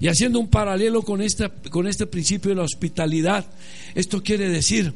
Y 0.00 0.08
haciendo 0.08 0.38
un 0.38 0.48
paralelo 0.48 1.02
con, 1.02 1.22
con 1.70 1.86
este 1.86 2.06
principio 2.06 2.50
de 2.50 2.56
la 2.56 2.64
hospitalidad, 2.64 3.46
esto 3.94 4.22
quiere 4.22 4.48
decir 4.48 4.92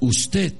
usted 0.00 0.54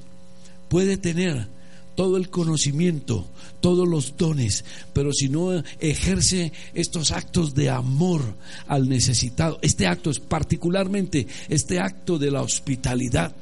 puede 0.69 0.97
tener 0.97 1.49
todo 1.95 2.17
el 2.17 2.31
conocimiento, 2.31 3.27
todos 3.61 3.89
los 3.89 4.17
dones, 4.17 4.65
pero 4.93 5.13
si 5.13 5.29
no 5.29 5.65
ejerce 5.81 6.53
estos 6.75 7.11
actos 7.11 7.55
de 7.55 7.71
amor 7.71 8.23
al 8.69 8.89
necesitado, 8.89 9.59
este 9.63 9.87
acto 9.87 10.11
es 10.11 10.21
particularmente 10.21 11.27
este 11.49 11.81
acto 11.81 12.19
de 12.19 12.31
la 12.31 12.43
hospitalidad, 12.43 13.35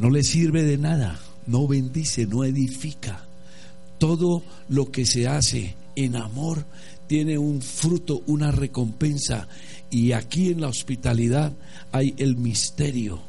no 0.00 0.08
le 0.08 0.24
sirve 0.24 0.62
de 0.62 0.78
nada, 0.78 1.20
no 1.46 1.68
bendice, 1.68 2.26
no 2.26 2.42
edifica. 2.42 3.26
Todo 3.98 4.42
lo 4.70 4.90
que 4.90 5.04
se 5.04 5.28
hace 5.28 5.74
en 5.94 6.16
amor 6.16 6.64
tiene 7.06 7.36
un 7.36 7.60
fruto, 7.60 8.22
una 8.26 8.50
recompensa. 8.50 9.46
Y 9.90 10.12
aquí 10.12 10.50
en 10.50 10.60
la 10.60 10.68
hospitalidad 10.68 11.52
hay 11.90 12.14
el 12.18 12.36
misterio 12.36 13.20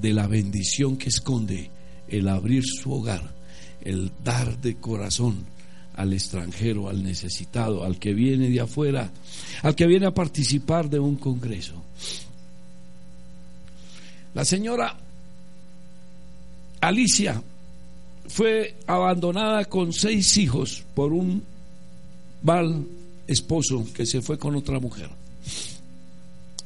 de 0.00 0.14
la 0.14 0.26
bendición 0.26 0.96
que 0.96 1.10
esconde 1.10 1.70
el 2.08 2.28
abrir 2.28 2.64
su 2.64 2.92
hogar, 2.92 3.30
el 3.82 4.10
dar 4.24 4.58
de 4.58 4.76
corazón 4.76 5.44
al 5.96 6.14
extranjero, 6.14 6.88
al 6.88 7.02
necesitado, 7.02 7.84
al 7.84 7.98
que 7.98 8.14
viene 8.14 8.48
de 8.48 8.60
afuera, 8.60 9.10
al 9.62 9.74
que 9.74 9.86
viene 9.86 10.06
a 10.06 10.14
participar 10.14 10.88
de 10.88 10.98
un 10.98 11.16
congreso. 11.16 11.74
La 14.32 14.44
señora 14.44 14.96
Alicia 16.80 17.42
fue 18.28 18.76
abandonada 18.86 19.64
con 19.66 19.92
seis 19.92 20.38
hijos 20.38 20.84
por 20.94 21.12
un 21.12 21.42
mal 22.42 22.86
esposo 23.32 23.86
que 23.94 24.06
se 24.06 24.22
fue 24.22 24.38
con 24.38 24.54
otra 24.56 24.78
mujer. 24.78 25.08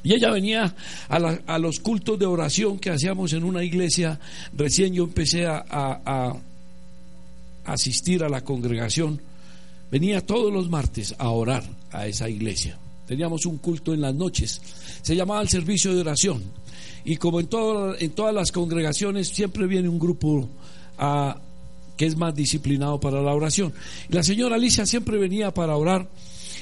Y 0.03 0.13
ella 0.13 0.31
venía 0.31 0.75
a, 1.09 1.57
los 1.57 1.79
cultos 1.79 2.19
de 2.19 2.27
oración 2.27 2.77
que 2.77 2.91
hacíamos 2.91 3.33
en 3.33 3.43
una 3.43 3.63
iglesia. 3.63 4.19
Recién 4.53 4.93
yo 4.93 5.03
empecé 5.03 5.47
a, 5.47 5.65
a 5.71 6.37
asistir 7.65 8.23
a 8.23 8.29
la 8.29 8.41
congregación. 8.41 9.19
Venía 9.89 10.25
todos 10.25 10.53
los 10.53 10.69
martes 10.69 11.15
a 11.17 11.29
orar 11.29 11.63
a 11.91 12.05
esa 12.05 12.29
iglesia. 12.29 12.77
Teníamos 13.07 13.45
un 13.45 13.57
culto 13.57 13.93
en 13.93 14.01
las 14.01 14.13
noches. 14.13 14.61
Se 15.01 15.15
llamaba 15.15 15.41
el 15.41 15.49
servicio 15.49 15.93
de 15.93 16.01
oración. 16.01 16.43
Y 17.03 17.17
como 17.17 17.39
en, 17.39 17.47
todo, 17.47 17.95
en 17.97 18.11
todas 18.11 18.33
las 18.33 18.51
congregaciones, 18.51 19.27
siempre 19.29 19.67
viene 19.67 19.89
un 19.89 19.99
grupo 19.99 20.49
que 21.97 22.05
es 22.05 22.17
más 22.17 22.35
disciplinado 22.35 22.99
para 22.99 23.21
la 23.21 23.33
oración. 23.33 23.73
La 24.09 24.23
señora 24.23 24.55
Alicia 24.55 24.85
siempre 24.85 25.17
venía 25.17 25.53
para 25.53 25.75
orar 25.75 26.07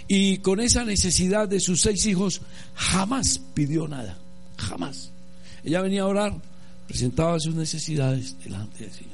y 0.08 0.38
con 0.38 0.60
esa 0.60 0.84
necesidad 0.84 1.48
de 1.48 1.60
sus 1.60 1.82
seis 1.82 2.06
hijos, 2.06 2.42
jamás 2.76 3.40
pidió 3.54 3.88
nada, 3.88 4.18
jamás. 4.58 5.12
Ella 5.64 5.82
venía 5.82 6.02
a 6.02 6.08
orar, 6.08 6.34
presentaba 6.88 7.40
sus 7.40 7.56
necesidades 7.56 8.36
delante 8.44 8.84
del 8.84 8.94
Señor. 8.94 9.14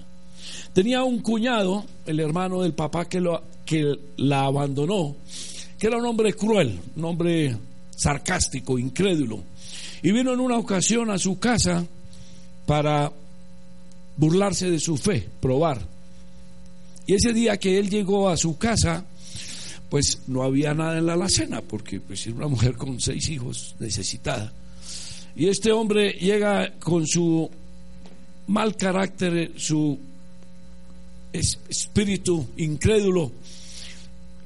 Tenía 0.73 1.03
un 1.03 1.19
cuñado, 1.19 1.85
el 2.05 2.19
hermano 2.19 2.61
del 2.61 2.73
papá 2.73 3.05
que, 3.05 3.19
lo, 3.19 3.43
que 3.65 3.97
la 4.17 4.45
abandonó, 4.45 5.15
que 5.77 5.87
era 5.87 5.97
un 5.97 6.05
hombre 6.05 6.33
cruel, 6.33 6.79
un 6.95 7.05
hombre 7.05 7.55
sarcástico, 7.95 8.79
incrédulo. 8.79 9.43
Y 10.01 10.11
vino 10.11 10.33
en 10.33 10.39
una 10.39 10.57
ocasión 10.57 11.09
a 11.11 11.17
su 11.17 11.39
casa 11.39 11.85
para 12.65 13.11
burlarse 14.17 14.69
de 14.69 14.79
su 14.79 14.97
fe, 14.97 15.27
probar. 15.39 15.81
Y 17.07 17.15
ese 17.15 17.33
día 17.33 17.57
que 17.57 17.79
él 17.79 17.89
llegó 17.89 18.29
a 18.29 18.37
su 18.37 18.57
casa, 18.57 19.05
pues 19.89 20.21
no 20.27 20.43
había 20.43 20.73
nada 20.73 20.97
en 20.97 21.05
la 21.05 21.13
alacena, 21.13 21.61
porque 21.61 21.99
pues 21.99 22.27
una 22.27 22.47
mujer 22.47 22.75
con 22.75 22.99
seis 22.99 23.29
hijos 23.29 23.75
necesitada. 23.79 24.51
Y 25.35 25.47
este 25.47 25.71
hombre 25.71 26.11
llega 26.13 26.73
con 26.79 27.07
su 27.07 27.49
mal 28.47 28.75
carácter, 28.75 29.51
su 29.55 29.97
espíritu 31.33 32.47
incrédulo, 32.57 33.31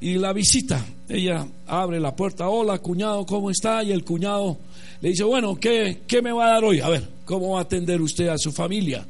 y 0.03 0.17
la 0.17 0.33
visita. 0.33 0.85
Ella 1.07 1.47
abre 1.65 1.99
la 1.99 2.13
puerta, 2.13 2.49
hola 2.49 2.77
cuñado, 2.79 3.25
¿cómo 3.25 3.49
está? 3.49 3.81
Y 3.83 3.91
el 3.93 4.03
cuñado 4.03 4.57
le 5.01 5.09
dice, 5.09 5.23
bueno, 5.23 5.55
¿qué, 5.55 6.01
¿qué 6.05 6.21
me 6.21 6.33
va 6.33 6.45
a 6.47 6.49
dar 6.55 6.63
hoy? 6.65 6.81
A 6.81 6.89
ver, 6.89 7.07
¿cómo 7.23 7.51
va 7.51 7.59
a 7.59 7.63
atender 7.63 8.01
usted 8.01 8.27
a 8.27 8.37
su 8.37 8.51
familia? 8.51 9.05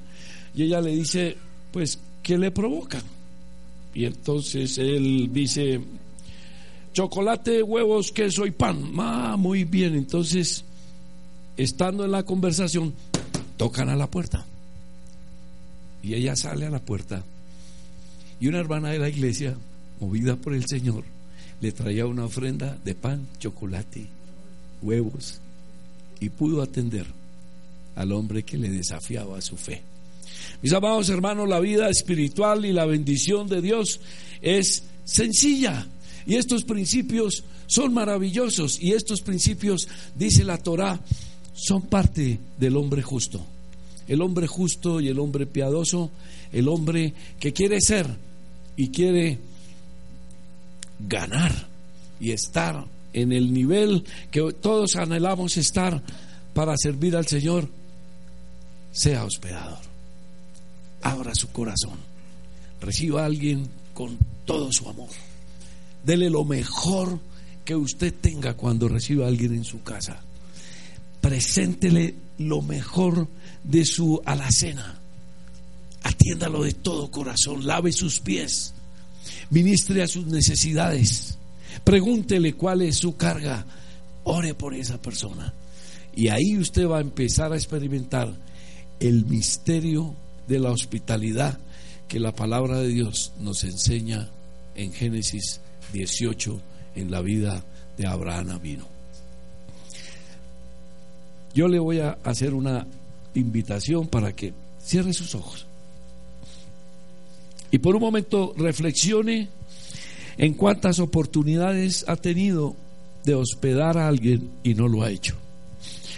Y 0.54 0.64
ella 0.64 0.82
le 0.82 0.92
dice, 0.96 1.36
pues, 1.72 2.00
¿qué 2.22 2.38
le 2.38 2.52
provoca? 2.52 3.02
Y 3.96 4.06
entonces 4.06 4.78
él 4.78 5.30
dice, 5.34 5.82
chocolate, 6.94 7.64
huevos, 7.64 8.12
queso 8.12 8.46
y 8.46 8.52
pan. 8.52 8.94
Ah, 8.98 9.36
muy 9.38 9.64
bien. 9.64 9.96
Entonces, 9.96 10.64
estando 11.58 12.06
en 12.06 12.12
la 12.12 12.24
conversación, 12.24 12.94
tocan 13.58 13.90
a 13.90 13.96
la 13.96 14.08
puerta. 14.08 14.46
Y 16.02 16.14
ella 16.14 16.36
sale 16.36 16.66
a 16.66 16.70
la 16.70 16.80
puerta. 16.80 17.24
Y 18.40 18.48
una 18.48 18.60
hermana 18.60 18.90
de 18.90 19.00
la 19.00 19.10
iglesia, 19.10 19.56
movida 20.00 20.36
por 20.36 20.54
el 20.54 20.66
Señor, 20.68 21.04
le 21.62 21.72
traía 21.72 22.06
una 22.06 22.26
ofrenda 22.26 22.78
de 22.84 22.94
pan, 22.96 23.28
chocolate, 23.40 24.08
huevos. 24.82 25.40
Y 26.20 26.30
pudo 26.30 26.62
atender 26.62 27.08
al 27.96 28.12
hombre 28.12 28.44
que 28.44 28.58
le 28.58 28.70
desafiaba 28.70 29.42
su 29.42 29.58
fe. 29.58 29.82
Mis 30.62 30.74
amados 30.74 31.10
hermanos, 31.10 31.48
la 31.48 31.60
vida 31.60 31.90
espiritual 31.90 32.66
y 32.66 32.72
la 32.72 32.86
bendición 32.86 33.48
de 33.48 33.62
Dios 33.62 34.00
es 34.42 34.84
sencilla. 35.04 35.88
Y 36.26 36.36
estos 36.36 36.64
principios 36.64 37.44
son 37.68 37.94
maravillosos. 37.94 38.82
Y 38.82 38.94
estos 38.94 39.22
principios, 39.22 39.88
dice 40.16 40.44
la 40.44 40.58
Torá, 40.58 41.00
son 41.54 41.84
parte 41.84 42.40
del 42.58 42.78
hombre 42.78 43.02
justo. 43.02 43.46
El 44.08 44.22
hombre 44.22 44.48
justo 44.48 45.00
y 45.00 45.08
el 45.08 45.20
hombre 45.20 45.46
piadoso, 45.46 46.12
el 46.52 46.68
hombre 46.68 47.14
que 47.40 47.54
quiere 47.54 47.80
ser 47.80 48.08
y 48.76 48.90
quiere 48.90 49.40
ganar 51.08 51.68
y 52.20 52.32
estar 52.32 52.86
en 53.14 53.32
el 53.32 53.54
nivel 53.54 54.04
que 54.32 54.54
todos 54.54 54.96
anhelamos 54.96 55.58
estar 55.58 56.02
para 56.54 56.76
servir 56.78 57.16
al 57.16 57.28
Señor, 57.28 57.70
sea 58.92 59.24
hospedador 59.24 59.94
abra 61.04 61.36
su 61.36 61.50
corazón, 61.50 62.00
reciba 62.82 63.22
a 63.22 63.26
alguien 63.26 63.70
con 63.94 64.18
todo 64.46 64.72
su 64.72 64.90
amor. 64.90 65.10
Dele 66.04 66.30
lo 66.30 66.44
mejor 66.44 67.20
que 67.64 67.76
usted 67.76 68.14
tenga 68.14 68.56
cuando 68.56 68.88
reciba 68.88 69.26
a 69.26 69.30
alguien 69.30 69.54
en 69.54 69.64
su 69.64 69.82
casa. 69.84 70.22
Preséntele 71.22 72.16
lo 72.40 72.62
mejor 72.62 73.28
de 73.64 73.86
su 73.86 74.22
alacena. 74.26 75.00
Atiéndalo 76.04 76.64
de 76.64 76.74
todo 76.74 77.10
corazón, 77.10 77.66
lave 77.66 77.94
sus 77.94 78.20
pies, 78.20 78.74
ministre 79.50 80.04
a 80.04 80.08
sus 80.08 80.26
necesidades, 80.26 81.38
pregúntele 81.86 82.56
cuál 82.56 82.82
es 82.82 82.98
su 82.98 83.16
carga, 83.16 83.66
ore 84.26 84.54
por 84.54 84.74
esa 84.74 85.02
persona. 85.02 85.54
Y 86.14 86.28
ahí 86.28 86.58
usted 86.58 86.88
va 86.88 86.98
a 86.98 87.02
empezar 87.02 87.54
a 87.54 87.56
experimentar 87.56 88.36
el 89.00 89.26
misterio 89.26 90.14
de 90.48 90.60
la 90.60 90.72
hospitalidad 90.72 91.58
que 92.10 92.20
la 92.20 92.36
palabra 92.36 92.80
de 92.80 92.90
Dios 92.90 93.32
nos 93.40 93.64
enseña 93.64 94.30
en 94.76 94.92
Génesis 94.92 95.62
18 95.94 96.60
en 96.96 97.12
la 97.12 97.22
vida 97.22 97.64
de 97.98 98.06
Abraham 98.06 98.60
vino. 98.62 98.86
Yo 101.54 101.68
le 101.68 101.80
voy 101.80 102.00
a 102.00 102.18
hacer 102.24 102.54
una 102.54 102.86
invitación 103.36 104.08
para 104.08 104.36
que 104.36 104.54
cierre 104.84 105.14
sus 105.14 105.34
ojos 105.36 105.66
y 107.74 107.80
por 107.80 107.96
un 107.96 108.02
momento 108.02 108.54
reflexione 108.56 109.50
en 110.38 110.54
cuántas 110.54 111.00
oportunidades 111.00 112.06
ha 112.08 112.16
tenido 112.16 112.76
de 113.24 113.34
hospedar 113.34 113.98
a 113.98 114.08
alguien 114.08 114.52
y 114.64 114.76
no 114.76 114.88
lo 114.88 115.02
ha 115.02 115.10
hecho. 115.10 115.36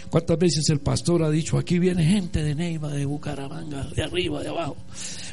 ¿Cuántas 0.10 0.38
veces 0.38 0.70
el 0.70 0.80
pastor 0.80 1.24
ha 1.24 1.30
dicho, 1.30 1.58
aquí 1.58 1.80
viene 1.80 2.04
gente 2.04 2.44
de 2.44 2.56
Neiva, 2.56 2.92
de 2.92 3.06
Bucaramanga, 3.06 3.84
de 3.96 4.04
arriba, 4.04 4.42
de 4.42 4.50
abajo? 4.50 4.76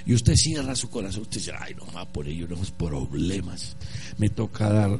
Y 0.04 0.14
usted 0.14 0.34
cierra 0.34 0.74
su 0.74 0.90
corazón, 0.90 1.22
usted 1.22 1.38
dice, 1.38 1.52
ay, 1.58 1.74
no 1.74 1.86
más 1.92 2.06
por 2.06 2.26
ellos, 2.26 2.50
unos 2.50 2.70
problemas. 2.70 3.76
Me 4.18 4.28
toca 4.30 4.68
dar 4.68 4.98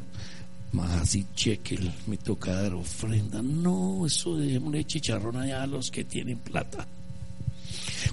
más 0.73 1.03
así 1.03 1.27
cheque, 1.35 1.79
me 2.07 2.17
toca 2.17 2.53
dar 2.53 2.75
ofrenda. 2.75 3.43
No, 3.43 4.07
eso 4.07 4.37
de 4.37 4.59
un 4.59 4.83
chicharrón 4.85 5.37
allá 5.37 5.63
a 5.63 5.67
los 5.67 5.91
que 5.91 6.05
tienen 6.05 6.39
plata. 6.39 6.87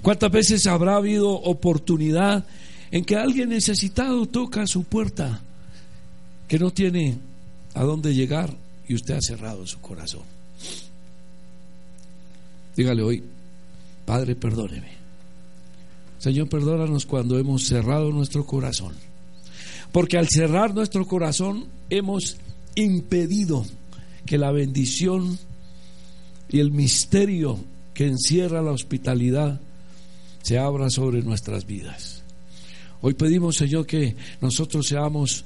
¿Cuántas 0.02 0.30
veces 0.30 0.66
habrá 0.66 0.96
habido 0.96 1.30
oportunidad 1.30 2.44
en 2.90 3.04
que 3.04 3.16
alguien 3.16 3.50
necesitado 3.50 4.26
toca 4.26 4.66
su 4.66 4.84
puerta, 4.84 5.40
que 6.48 6.58
no 6.58 6.70
tiene 6.70 7.18
a 7.74 7.82
dónde 7.84 8.14
llegar 8.14 8.54
y 8.88 8.94
usted 8.94 9.14
ha 9.14 9.20
cerrado 9.20 9.66
su 9.66 9.80
corazón? 9.80 10.22
Dígale 12.76 13.02
hoy, 13.02 13.22
Padre, 14.04 14.34
perdóneme. 14.34 14.99
Señor, 16.20 16.50
perdónanos 16.50 17.06
cuando 17.06 17.38
hemos 17.38 17.64
cerrado 17.64 18.12
nuestro 18.12 18.44
corazón. 18.44 18.92
Porque 19.90 20.18
al 20.18 20.28
cerrar 20.28 20.74
nuestro 20.74 21.06
corazón 21.06 21.64
hemos 21.88 22.36
impedido 22.74 23.64
que 24.26 24.36
la 24.36 24.52
bendición 24.52 25.38
y 26.50 26.60
el 26.60 26.72
misterio 26.72 27.58
que 27.94 28.06
encierra 28.06 28.60
la 28.60 28.72
hospitalidad 28.72 29.60
se 30.42 30.58
abra 30.58 30.90
sobre 30.90 31.22
nuestras 31.22 31.66
vidas. 31.66 32.22
Hoy 33.00 33.14
pedimos, 33.14 33.56
Señor, 33.56 33.86
que 33.86 34.14
nosotros 34.42 34.86
seamos 34.86 35.44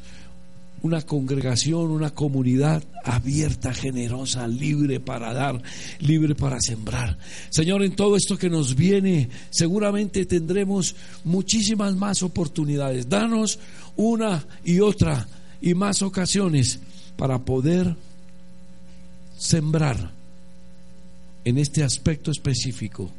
una 0.85 1.01
congregación, 1.01 1.91
una 1.91 2.11
comunidad 2.11 2.85
abierta, 3.05 3.73
generosa, 3.73 4.47
libre 4.47 5.01
para 5.01 5.33
dar, 5.33 5.63
libre 6.01 6.35
para 6.35 6.61
sembrar. 6.61 7.17
Señor, 7.49 7.83
en 7.83 7.97
todo 7.97 8.17
esto 8.17 8.37
que 8.37 8.51
nos 8.51 8.77
viene, 8.77 9.31
seguramente 9.49 10.27
tendremos 10.27 10.95
muchísimas 11.25 11.97
más 11.97 12.23
oportunidades. 12.23 13.09
Danos 13.09 13.59
una 13.97 14.45
y 14.63 14.81
otra 14.81 15.27
y 15.63 15.73
más 15.73 16.03
ocasiones 16.03 16.81
para 17.17 17.39
poder 17.39 17.97
sembrar 19.39 20.13
en 21.47 21.57
este 21.57 21.83
aspecto 21.83 22.31
específico 22.31 23.11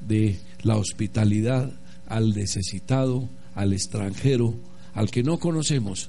de 0.00 0.40
la 0.62 0.78
hospitalidad 0.78 1.70
al 2.06 2.32
necesitado, 2.32 3.28
al 3.54 3.74
extranjero, 3.74 4.54
al 4.94 5.10
que 5.10 5.22
no 5.22 5.38
conocemos 5.38 6.08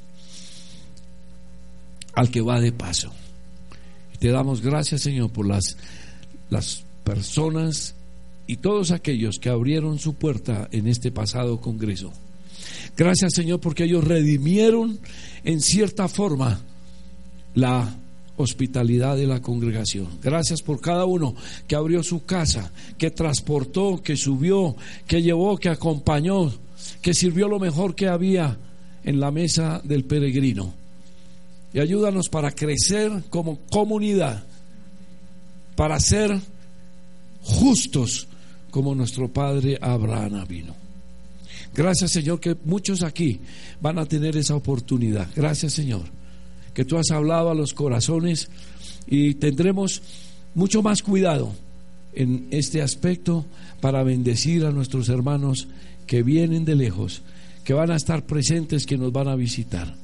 al 2.13 2.29
que 2.29 2.41
va 2.41 2.59
de 2.59 2.71
paso. 2.71 3.11
Te 4.19 4.29
damos 4.29 4.61
gracias, 4.61 5.01
Señor, 5.01 5.31
por 5.31 5.47
las, 5.47 5.77
las 6.49 6.83
personas 7.03 7.95
y 8.47 8.57
todos 8.57 8.91
aquellos 8.91 9.39
que 9.39 9.49
abrieron 9.49 9.97
su 9.97 10.13
puerta 10.13 10.67
en 10.71 10.87
este 10.87 11.11
pasado 11.11 11.59
Congreso. 11.59 12.11
Gracias, 12.95 13.33
Señor, 13.33 13.59
porque 13.59 13.85
ellos 13.85 14.03
redimieron 14.03 14.99
en 15.43 15.61
cierta 15.61 16.07
forma 16.07 16.61
la 17.55 17.95
hospitalidad 18.37 19.17
de 19.17 19.27
la 19.27 19.41
congregación. 19.41 20.07
Gracias 20.21 20.61
por 20.61 20.81
cada 20.81 21.05
uno 21.05 21.35
que 21.67 21.75
abrió 21.75 22.03
su 22.03 22.25
casa, 22.25 22.71
que 22.97 23.11
transportó, 23.11 24.01
que 24.03 24.15
subió, 24.15 24.75
que 25.07 25.21
llevó, 25.21 25.57
que 25.57 25.69
acompañó, 25.69 26.51
que 27.01 27.13
sirvió 27.13 27.47
lo 27.47 27.59
mejor 27.59 27.95
que 27.95 28.07
había 28.07 28.57
en 29.03 29.19
la 29.19 29.31
mesa 29.31 29.81
del 29.83 30.03
peregrino 30.05 30.80
y 31.73 31.79
ayúdanos 31.79 32.29
para 32.29 32.51
crecer 32.51 33.23
como 33.29 33.59
comunidad, 33.69 34.43
para 35.75 35.99
ser 35.99 36.39
justos 37.43 38.27
como 38.69 38.95
nuestro 38.95 39.27
Padre 39.27 39.77
Abraham 39.81 40.45
vino. 40.47 40.75
Gracias 41.73 42.11
Señor 42.11 42.39
que 42.39 42.55
muchos 42.65 43.03
aquí 43.03 43.39
van 43.79 43.99
a 43.99 44.05
tener 44.05 44.35
esa 44.35 44.55
oportunidad. 44.55 45.27
Gracias 45.35 45.73
Señor 45.73 46.03
que 46.73 46.85
tú 46.85 46.97
has 46.97 47.11
hablado 47.11 47.49
a 47.49 47.55
los 47.55 47.73
corazones 47.73 48.49
y 49.07 49.35
tendremos 49.35 50.01
mucho 50.55 50.81
más 50.81 51.03
cuidado 51.03 51.53
en 52.13 52.47
este 52.51 52.81
aspecto 52.81 53.45
para 53.79 54.03
bendecir 54.03 54.65
a 54.65 54.71
nuestros 54.71 55.09
hermanos 55.09 55.67
que 56.07 56.23
vienen 56.23 56.65
de 56.65 56.75
lejos, 56.75 57.21
que 57.63 57.73
van 57.73 57.91
a 57.91 57.95
estar 57.95 58.25
presentes, 58.25 58.85
que 58.85 58.97
nos 58.97 59.11
van 59.11 59.27
a 59.27 59.35
visitar. 59.35 59.95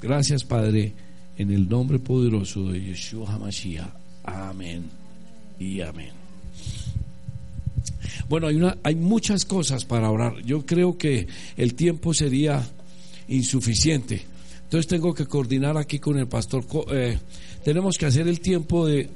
Gracias, 0.00 0.44
Padre, 0.44 0.92
en 1.38 1.50
el 1.50 1.68
nombre 1.68 1.98
poderoso 1.98 2.70
de 2.70 2.80
Yeshua 2.80 3.32
HaMashiach. 3.32 3.88
Amén 4.24 4.84
y 5.58 5.80
amén. 5.80 6.10
Bueno, 8.28 8.48
hay, 8.48 8.56
una, 8.56 8.76
hay 8.82 8.94
muchas 8.94 9.44
cosas 9.44 9.84
para 9.84 10.10
orar. 10.10 10.42
Yo 10.42 10.66
creo 10.66 10.98
que 10.98 11.26
el 11.56 11.74
tiempo 11.74 12.12
sería 12.12 12.62
insuficiente. 13.28 14.22
Entonces 14.64 14.88
tengo 14.88 15.14
que 15.14 15.26
coordinar 15.26 15.76
aquí 15.76 15.98
con 15.98 16.18
el 16.18 16.26
pastor. 16.26 16.64
Eh, 16.90 17.18
tenemos 17.64 17.96
que 17.96 18.06
hacer 18.06 18.26
el 18.28 18.40
tiempo 18.40 18.86
de... 18.86 19.08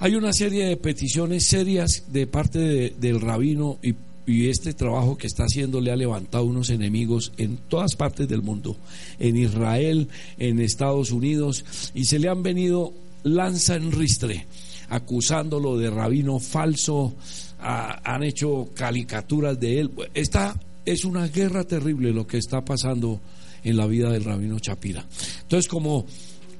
Hay 0.00 0.14
una 0.14 0.32
serie 0.32 0.66
de 0.66 0.76
peticiones 0.76 1.44
serias 1.44 2.04
de 2.08 2.26
parte 2.26 2.94
del 2.98 3.20
rabino 3.20 3.78
y 3.82 3.94
y 4.28 4.50
este 4.50 4.74
trabajo 4.74 5.16
que 5.16 5.26
está 5.26 5.44
haciendo 5.44 5.80
le 5.80 5.90
ha 5.90 5.96
levantado 5.96 6.44
unos 6.44 6.68
enemigos 6.68 7.32
en 7.38 7.56
todas 7.68 7.96
partes 7.96 8.28
del 8.28 8.42
mundo, 8.42 8.76
en 9.18 9.36
Israel, 9.36 10.08
en 10.38 10.60
Estados 10.60 11.10
Unidos, 11.10 11.64
y 11.94 12.04
se 12.04 12.18
le 12.18 12.28
han 12.28 12.42
venido 12.42 12.92
lanza 13.22 13.76
en 13.76 13.90
ristre, 13.90 14.46
acusándolo 14.90 15.78
de 15.78 15.90
rabino 15.90 16.38
falso, 16.38 17.14
han 17.58 18.22
hecho 18.22 18.68
caricaturas 18.74 19.58
de 19.58 19.80
él. 19.80 19.90
Esta 20.14 20.60
es 20.84 21.04
una 21.04 21.26
guerra 21.28 21.64
terrible 21.64 22.12
lo 22.12 22.26
que 22.26 22.38
está 22.38 22.64
pasando 22.64 23.20
en 23.64 23.76
la 23.76 23.86
vida 23.86 24.10
del 24.10 24.24
rabino 24.24 24.58
Chapira. 24.58 25.04
Entonces, 25.42 25.68
como 25.68 26.06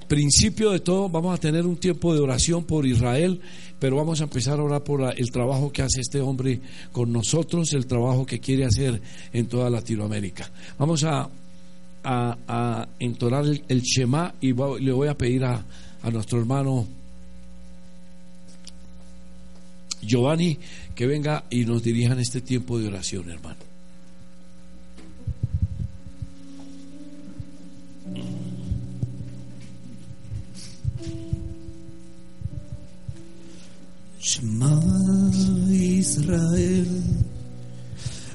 principio 0.09 0.70
de 0.70 0.80
todo, 0.80 1.09
vamos 1.09 1.35
a 1.35 1.40
tener 1.40 1.66
un 1.66 1.76
tiempo 1.76 2.14
de 2.14 2.20
oración 2.20 2.64
por 2.64 2.86
Israel 2.86 3.40
pero 3.78 3.97
vamos 3.97 4.20
a 4.20 4.24
empezar 4.24 4.59
a 4.59 4.62
orar 4.62 4.82
por 4.82 5.02
el 5.16 5.30
trabajo 5.30 5.72
que 5.72 5.82
hace 5.82 6.01
este 6.01 6.20
hombre 6.20 6.60
con 6.90 7.12
nosotros, 7.12 7.72
el 7.74 7.86
trabajo 7.86 8.26
que 8.26 8.40
quiere 8.40 8.64
hacer 8.64 9.01
en 9.32 9.47
toda 9.47 9.70
Latinoamérica. 9.70 10.51
Vamos 10.78 11.05
a, 11.05 11.28
entonar 12.98 13.44
el, 13.44 13.82
Shema 13.82 14.35
y 14.40 14.52
le 14.52 14.93
voy 14.93 15.09
a 15.09 15.16
pedir 15.16 15.44
a, 15.44 15.62
a 16.02 16.10
nuestro 16.10 16.39
hermano 16.39 16.86
Giovanni, 20.01 20.59
que 20.94 21.06
venga 21.06 21.44
y 21.51 21.64
nos 21.64 21.82
dirijan 21.82 22.18
este 22.18 22.40
tiempo 22.40 22.78
de 22.78 22.89
oración, 22.89 23.28
hermano. 23.28 23.67
Shema 34.20 34.80
Israel, 35.70 36.90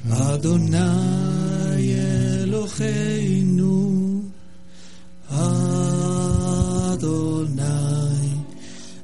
Adonai 0.10 1.88
Eloheinu, 2.43 3.76
Adonai 5.30 7.03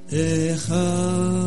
Echad. 0.10 1.40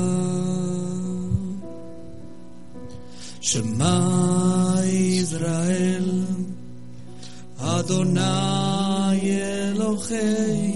Shema 3.40 4.80
Israel, 4.84 6.09
Adonai 7.59 9.20
Eloheinu, 9.20 10.72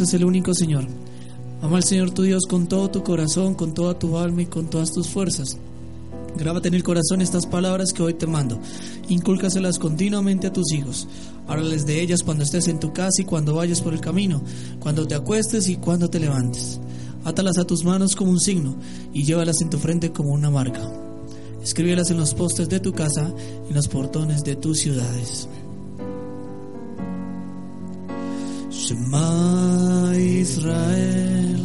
Es 0.00 0.12
el 0.12 0.26
único 0.26 0.52
Señor. 0.52 0.86
Ama 1.62 1.78
al 1.78 1.82
Señor 1.82 2.10
tu 2.10 2.22
Dios 2.22 2.44
con 2.46 2.66
todo 2.66 2.90
tu 2.90 3.02
corazón, 3.02 3.54
con 3.54 3.72
toda 3.72 3.98
tu 3.98 4.18
alma 4.18 4.42
y 4.42 4.46
con 4.46 4.68
todas 4.68 4.92
tus 4.92 5.08
fuerzas. 5.08 5.56
Grábate 6.36 6.68
en 6.68 6.74
el 6.74 6.82
corazón 6.82 7.22
estas 7.22 7.46
palabras 7.46 7.94
que 7.94 8.02
hoy 8.02 8.12
te 8.12 8.26
mando. 8.26 8.60
Incúlcaselas 9.08 9.78
continuamente 9.78 10.48
a 10.48 10.52
tus 10.52 10.70
hijos. 10.72 11.08
Háblales 11.48 11.86
de 11.86 12.02
ellas 12.02 12.22
cuando 12.22 12.44
estés 12.44 12.68
en 12.68 12.78
tu 12.78 12.92
casa 12.92 13.22
y 13.22 13.24
cuando 13.24 13.54
vayas 13.54 13.80
por 13.80 13.94
el 13.94 14.00
camino, 14.02 14.42
cuando 14.80 15.06
te 15.06 15.14
acuestes 15.14 15.66
y 15.70 15.76
cuando 15.76 16.10
te 16.10 16.20
levantes. 16.20 16.78
Átalas 17.24 17.56
a 17.56 17.66
tus 17.66 17.82
manos 17.82 18.14
como 18.14 18.32
un 18.32 18.40
signo 18.40 18.76
y 19.14 19.24
llévalas 19.24 19.62
en 19.62 19.70
tu 19.70 19.78
frente 19.78 20.12
como 20.12 20.34
una 20.34 20.50
marca. 20.50 20.92
Escríbelas 21.62 22.10
en 22.10 22.18
los 22.18 22.34
postes 22.34 22.68
de 22.68 22.80
tu 22.80 22.92
casa 22.92 23.32
en 23.66 23.74
los 23.74 23.88
portones 23.88 24.44
de 24.44 24.56
tus 24.56 24.78
ciudades. 24.78 25.48
Shema 28.86 30.12
Israel, 30.14 31.58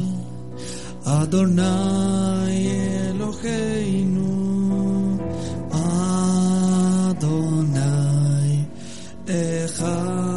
Adonai 1.06 2.66
Eloheinu, 3.14 4.32
Adonai 7.12 8.66
Echad. 9.28 10.32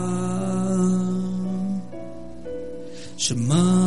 Shema 3.17 3.84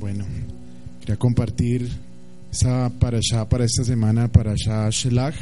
Bueno, 0.00 0.24
quería 1.00 1.16
compartir 1.16 1.88
esa 2.52 2.90
para 2.98 3.18
esta 3.64 3.84
semana, 3.84 4.28
parashá 4.28 4.88
Shelach. 4.90 5.34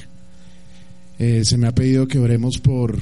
Eh, 1.18 1.42
se 1.44 1.56
me 1.56 1.66
ha 1.66 1.72
pedido 1.74 2.06
que 2.06 2.18
oremos 2.18 2.58
por, 2.58 2.98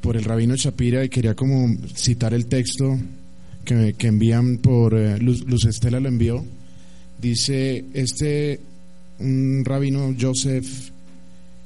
por 0.00 0.16
el 0.16 0.24
rabino 0.24 0.56
Shapira 0.56 1.04
y 1.04 1.08
quería 1.08 1.34
como 1.34 1.74
citar 1.94 2.34
el 2.34 2.46
texto 2.46 2.98
que, 3.64 3.94
que 3.96 4.06
envían 4.08 4.58
por 4.58 4.94
eh, 4.94 5.18
Luz, 5.18 5.44
Luz 5.46 5.64
Estela 5.66 6.00
lo 6.00 6.08
envió. 6.08 6.44
Dice, 7.20 7.84
este, 7.94 8.60
un 9.18 9.62
rabino 9.64 10.14
Joseph 10.18 10.66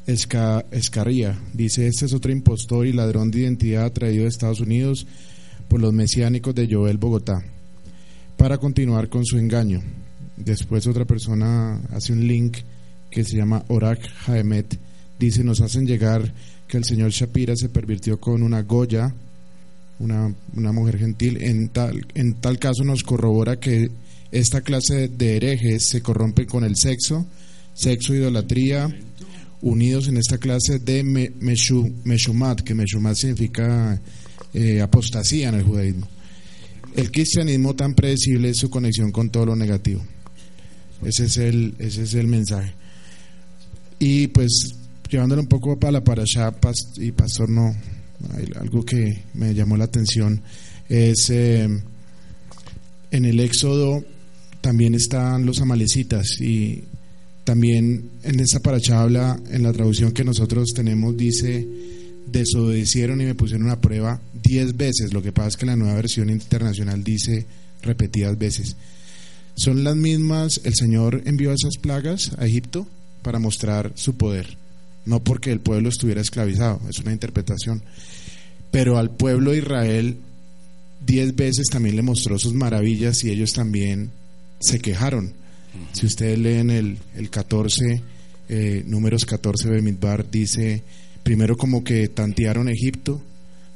Esca- 0.07 0.65
Escarría, 0.71 1.39
dice, 1.53 1.87
este 1.87 2.07
es 2.07 2.13
otro 2.13 2.33
impostor 2.33 2.87
y 2.87 2.93
ladrón 2.93 3.31
de 3.31 3.41
identidad 3.41 3.93
traído 3.93 4.23
de 4.25 4.29
Estados 4.31 4.61
Unidos 4.61 5.07
por 5.69 5.81
los 5.81 5.93
mesiánicos 5.93 6.55
de 6.55 6.69
Joel 6.73 6.99
Bogotá 6.99 7.45
para 8.43 8.59
continuar 8.59 9.09
con 9.09 9.25
su 9.25 9.39
engaño. 9.39 9.81
Después 10.37 10.89
otra 10.89 11.05
persona 11.05 11.81
hace 11.93 12.13
un 12.13 12.27
link 12.27 12.57
que 13.09 13.23
se 13.23 13.37
llama 13.37 13.63
Orak 13.69 14.01
Haemet. 14.27 14.77
Dice, 15.17 15.45
nos 15.45 15.61
hacen 15.61 15.87
llegar 15.87 16.33
que 16.67 16.77
el 16.77 16.85
señor 16.85 17.13
Shapira 17.13 17.55
se 17.55 17.69
pervirtió 17.69 18.19
con 18.19 18.43
una 18.43 18.63
Goya, 18.63 19.15
una, 20.01 20.35
una 20.57 20.73
mujer 20.73 20.99
gentil. 20.99 21.41
En 21.41 21.69
tal, 21.69 22.05
en 22.15 22.35
tal 22.35 22.59
caso 22.59 22.83
nos 22.83 23.05
corrobora 23.05 23.61
que 23.61 23.93
esta 24.33 24.61
clase 24.63 25.07
de 25.07 25.37
herejes 25.37 25.87
se 25.91 26.03
corrompen 26.03 26.47
con 26.47 26.65
el 26.65 26.75
sexo, 26.75 27.25
sexo, 27.75 28.13
idolatría, 28.13 28.93
unidos 29.61 30.09
en 30.09 30.17
esta 30.17 30.39
clase 30.39 30.81
de 30.81 31.05
me- 31.05 31.33
meshu- 31.35 31.93
meshumat, 32.03 32.63
que 32.63 32.75
meshumat 32.75 33.15
significa 33.15 34.01
eh, 34.53 34.81
apostasía 34.81 35.51
en 35.51 35.55
el 35.55 35.63
judaísmo. 35.63 36.09
El 36.95 37.11
cristianismo 37.11 37.75
tan 37.75 37.95
predecible 37.95 38.51
es 38.51 38.59
su 38.59 38.69
conexión 38.69 39.13
con 39.13 39.31
todo 39.31 39.47
lo 39.47 39.57
negativo. 39.57 40.03
Ese 41.05 41.25
es 41.25 41.37
el, 41.39 41.75
ese 41.79 42.03
es 42.03 42.15
el 42.15 42.27
mensaje. 42.27 42.75
Y 43.99 44.29
pues 44.29 44.75
llevándolo 45.09 45.43
un 45.43 45.49
poco 45.49 45.79
para 45.79 45.93
la 45.93 46.05
parasha, 46.05 46.55
y 46.97 47.13
pastor 47.13 47.49
no, 47.51 47.75
algo 48.61 48.85
que 48.85 49.25
me 49.35 49.55
llamó 49.55 49.77
la 49.77 49.85
atención 49.85 50.41
es 50.89 51.31
eh, 51.31 51.69
en 53.11 53.25
el 53.25 53.41
Éxodo 53.41 54.05
también 54.61 54.95
están 54.95 55.45
los 55.45 55.61
amalecitas 55.61 56.41
y 56.41 56.85
también 57.45 58.11
en 58.23 58.41
esa 58.41 58.61
paracha 58.61 59.03
habla, 59.03 59.39
en 59.51 59.63
la 59.63 59.73
traducción 59.73 60.13
que 60.13 60.25
nosotros 60.25 60.73
tenemos, 60.75 61.17
dice, 61.17 61.67
desobedecieron 62.27 63.21
y 63.21 63.25
me 63.25 63.35
pusieron 63.35 63.69
a 63.71 63.81
prueba 63.81 64.21
diez 64.43 64.77
veces. 64.77 65.13
Lo 65.13 65.23
que 65.23 65.33
pasa 65.33 65.49
es 65.49 65.57
que 65.57 65.67
la 65.67 65.77
nueva 65.77 65.95
versión 65.95 66.31
internacional 66.31 67.05
dice 67.05 67.47
repetidas 67.83 68.39
veces. 68.39 68.77
Son 69.55 69.85
las 69.85 69.97
mismas, 69.97 70.61
el 70.65 70.75
Señor 70.75 71.23
envió 71.27 71.53
esas 71.53 71.77
plagas 71.81 72.33
a 72.39 72.47
Egipto 72.47 72.87
para 73.23 73.39
mostrar 73.39 73.93
su 73.95 74.17
poder, 74.17 74.57
no 75.05 75.23
porque 75.23 75.53
el 75.53 75.61
pueblo 75.61 75.89
estuviera 75.89 76.21
esclavizado, 76.21 76.81
es 76.89 76.99
una 77.01 77.13
interpretación. 77.13 77.83
pero 78.71 78.97
al 78.97 79.11
pueblo 79.11 79.51
de 79.51 79.59
Israel 79.59 80.17
diez 81.05 81.37
veces 81.37 81.67
también 81.71 81.97
le 81.97 82.03
mostró 82.03 82.39
sus 82.39 82.55
maravillas 82.55 83.23
y 83.25 83.31
ellos 83.31 83.53
también 83.53 84.11
se 84.61 84.79
quejaron. 84.79 85.35
Si 85.93 86.07
ustedes 86.07 86.39
leen 86.39 86.71
el, 86.71 86.99
el 87.15 87.31
14, 87.31 88.03
eh, 88.49 88.83
números 88.87 89.25
14 89.25 89.71
de 89.71 89.83
Midbar, 89.83 90.31
dice, 90.31 90.83
primero 91.23 91.57
como 91.57 91.83
que 91.83 92.09
tantearon 92.09 92.69
Egipto, 92.69 93.23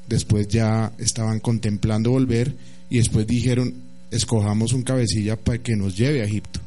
después 0.08 0.48
ya 0.48 0.92
estaban 0.98 1.40
contemplando 1.40 2.10
volver 2.10 2.54
y 2.90 2.98
después 2.98 3.26
dijeron, 3.26 3.74
escojamos 4.10 4.72
un 4.72 4.82
cabecilla 4.82 5.36
para 5.36 5.58
que 5.58 5.76
nos 5.76 5.96
lleve 5.96 6.22
a 6.22 6.24
Egipto. 6.24 6.60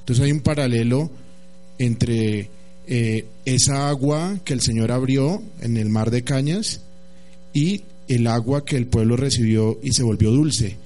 Entonces 0.00 0.24
hay 0.24 0.32
un 0.32 0.40
paralelo 0.40 1.10
entre 1.78 2.48
eh, 2.86 3.26
esa 3.44 3.88
agua 3.88 4.40
que 4.44 4.52
el 4.52 4.60
Señor 4.60 4.90
abrió 4.90 5.42
en 5.60 5.76
el 5.76 5.88
mar 5.88 6.10
de 6.10 6.24
Cañas 6.24 6.80
y 7.52 7.82
el 8.08 8.26
agua 8.26 8.64
que 8.64 8.76
el 8.76 8.86
pueblo 8.86 9.16
recibió 9.16 9.78
y 9.82 9.92
se 9.92 10.02
volvió 10.02 10.30
dulce. 10.30 10.76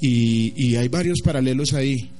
Y, 0.00 0.76
hay 0.76 0.88
varios 0.88 1.18
paralelos 1.24 1.72
ahí. 1.72 2.10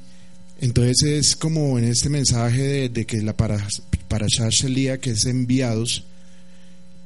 Entonces 0.60 1.02
es 1.02 1.36
como 1.36 1.78
en 1.78 1.84
este 1.84 2.08
mensaje 2.08 2.88
de, 2.88 3.04
que 3.04 3.22
la 3.22 3.36
para, 3.36 3.64
para 4.08 4.26
Shelia, 4.28 4.98
que 4.98 5.10
es 5.10 5.26
enviados, 5.26 6.04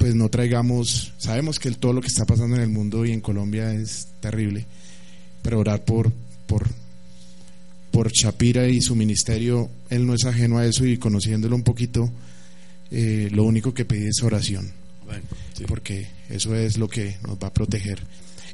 pues 0.03 0.17
no 0.17 0.29
traigamos, 0.29 1.13
sabemos 1.17 1.61
que 1.61 1.71
todo 1.71 1.93
lo 1.93 2.01
que 2.01 2.09
está 2.09 2.25
pasando 2.25 2.57
en 2.57 2.63
el 2.63 2.69
mundo 2.69 3.07
y 3.07 3.13
en 3.13 3.21
Colombia 3.21 3.73
es 3.73 4.09
terrible, 4.19 4.67
pero 5.43 5.61
orar 5.61 5.85
por, 5.85 6.11
por, 6.49 6.67
por 7.93 8.11
Shapira 8.11 8.67
y 8.67 8.81
su 8.81 8.97
ministerio, 8.97 9.71
él 9.91 10.05
no 10.05 10.15
es 10.15 10.25
ajeno 10.25 10.59
a 10.59 10.67
eso 10.67 10.85
y 10.85 10.99
conociéndolo 10.99 11.55
un 11.55 11.63
poquito, 11.63 12.11
eh, 12.91 13.29
lo 13.31 13.45
único 13.45 13.73
que 13.73 13.85
pide 13.85 14.09
es 14.09 14.25
oración, 14.25 14.73
porque 15.69 16.09
eso 16.29 16.57
es 16.57 16.79
lo 16.79 16.89
que 16.89 17.19
nos 17.25 17.39
va 17.39 17.47
a 17.47 17.55
proteger. 17.55 18.01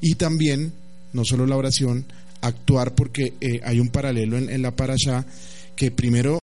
Y 0.03 0.17
también, 0.17 0.75
no 1.15 1.25
solo 1.25 1.47
la 1.47 1.57
oración, 1.57 2.05
actuar 2.43 2.95
porque 2.95 3.33
eh, 3.41 3.63
hay 3.65 3.81
un 3.81 3.89
paralelo 3.89 4.37
en, 4.37 4.51
en 4.51 4.61
la 4.61 4.77
parasha 4.77 5.25
que 5.77 5.91
primero 5.91 6.37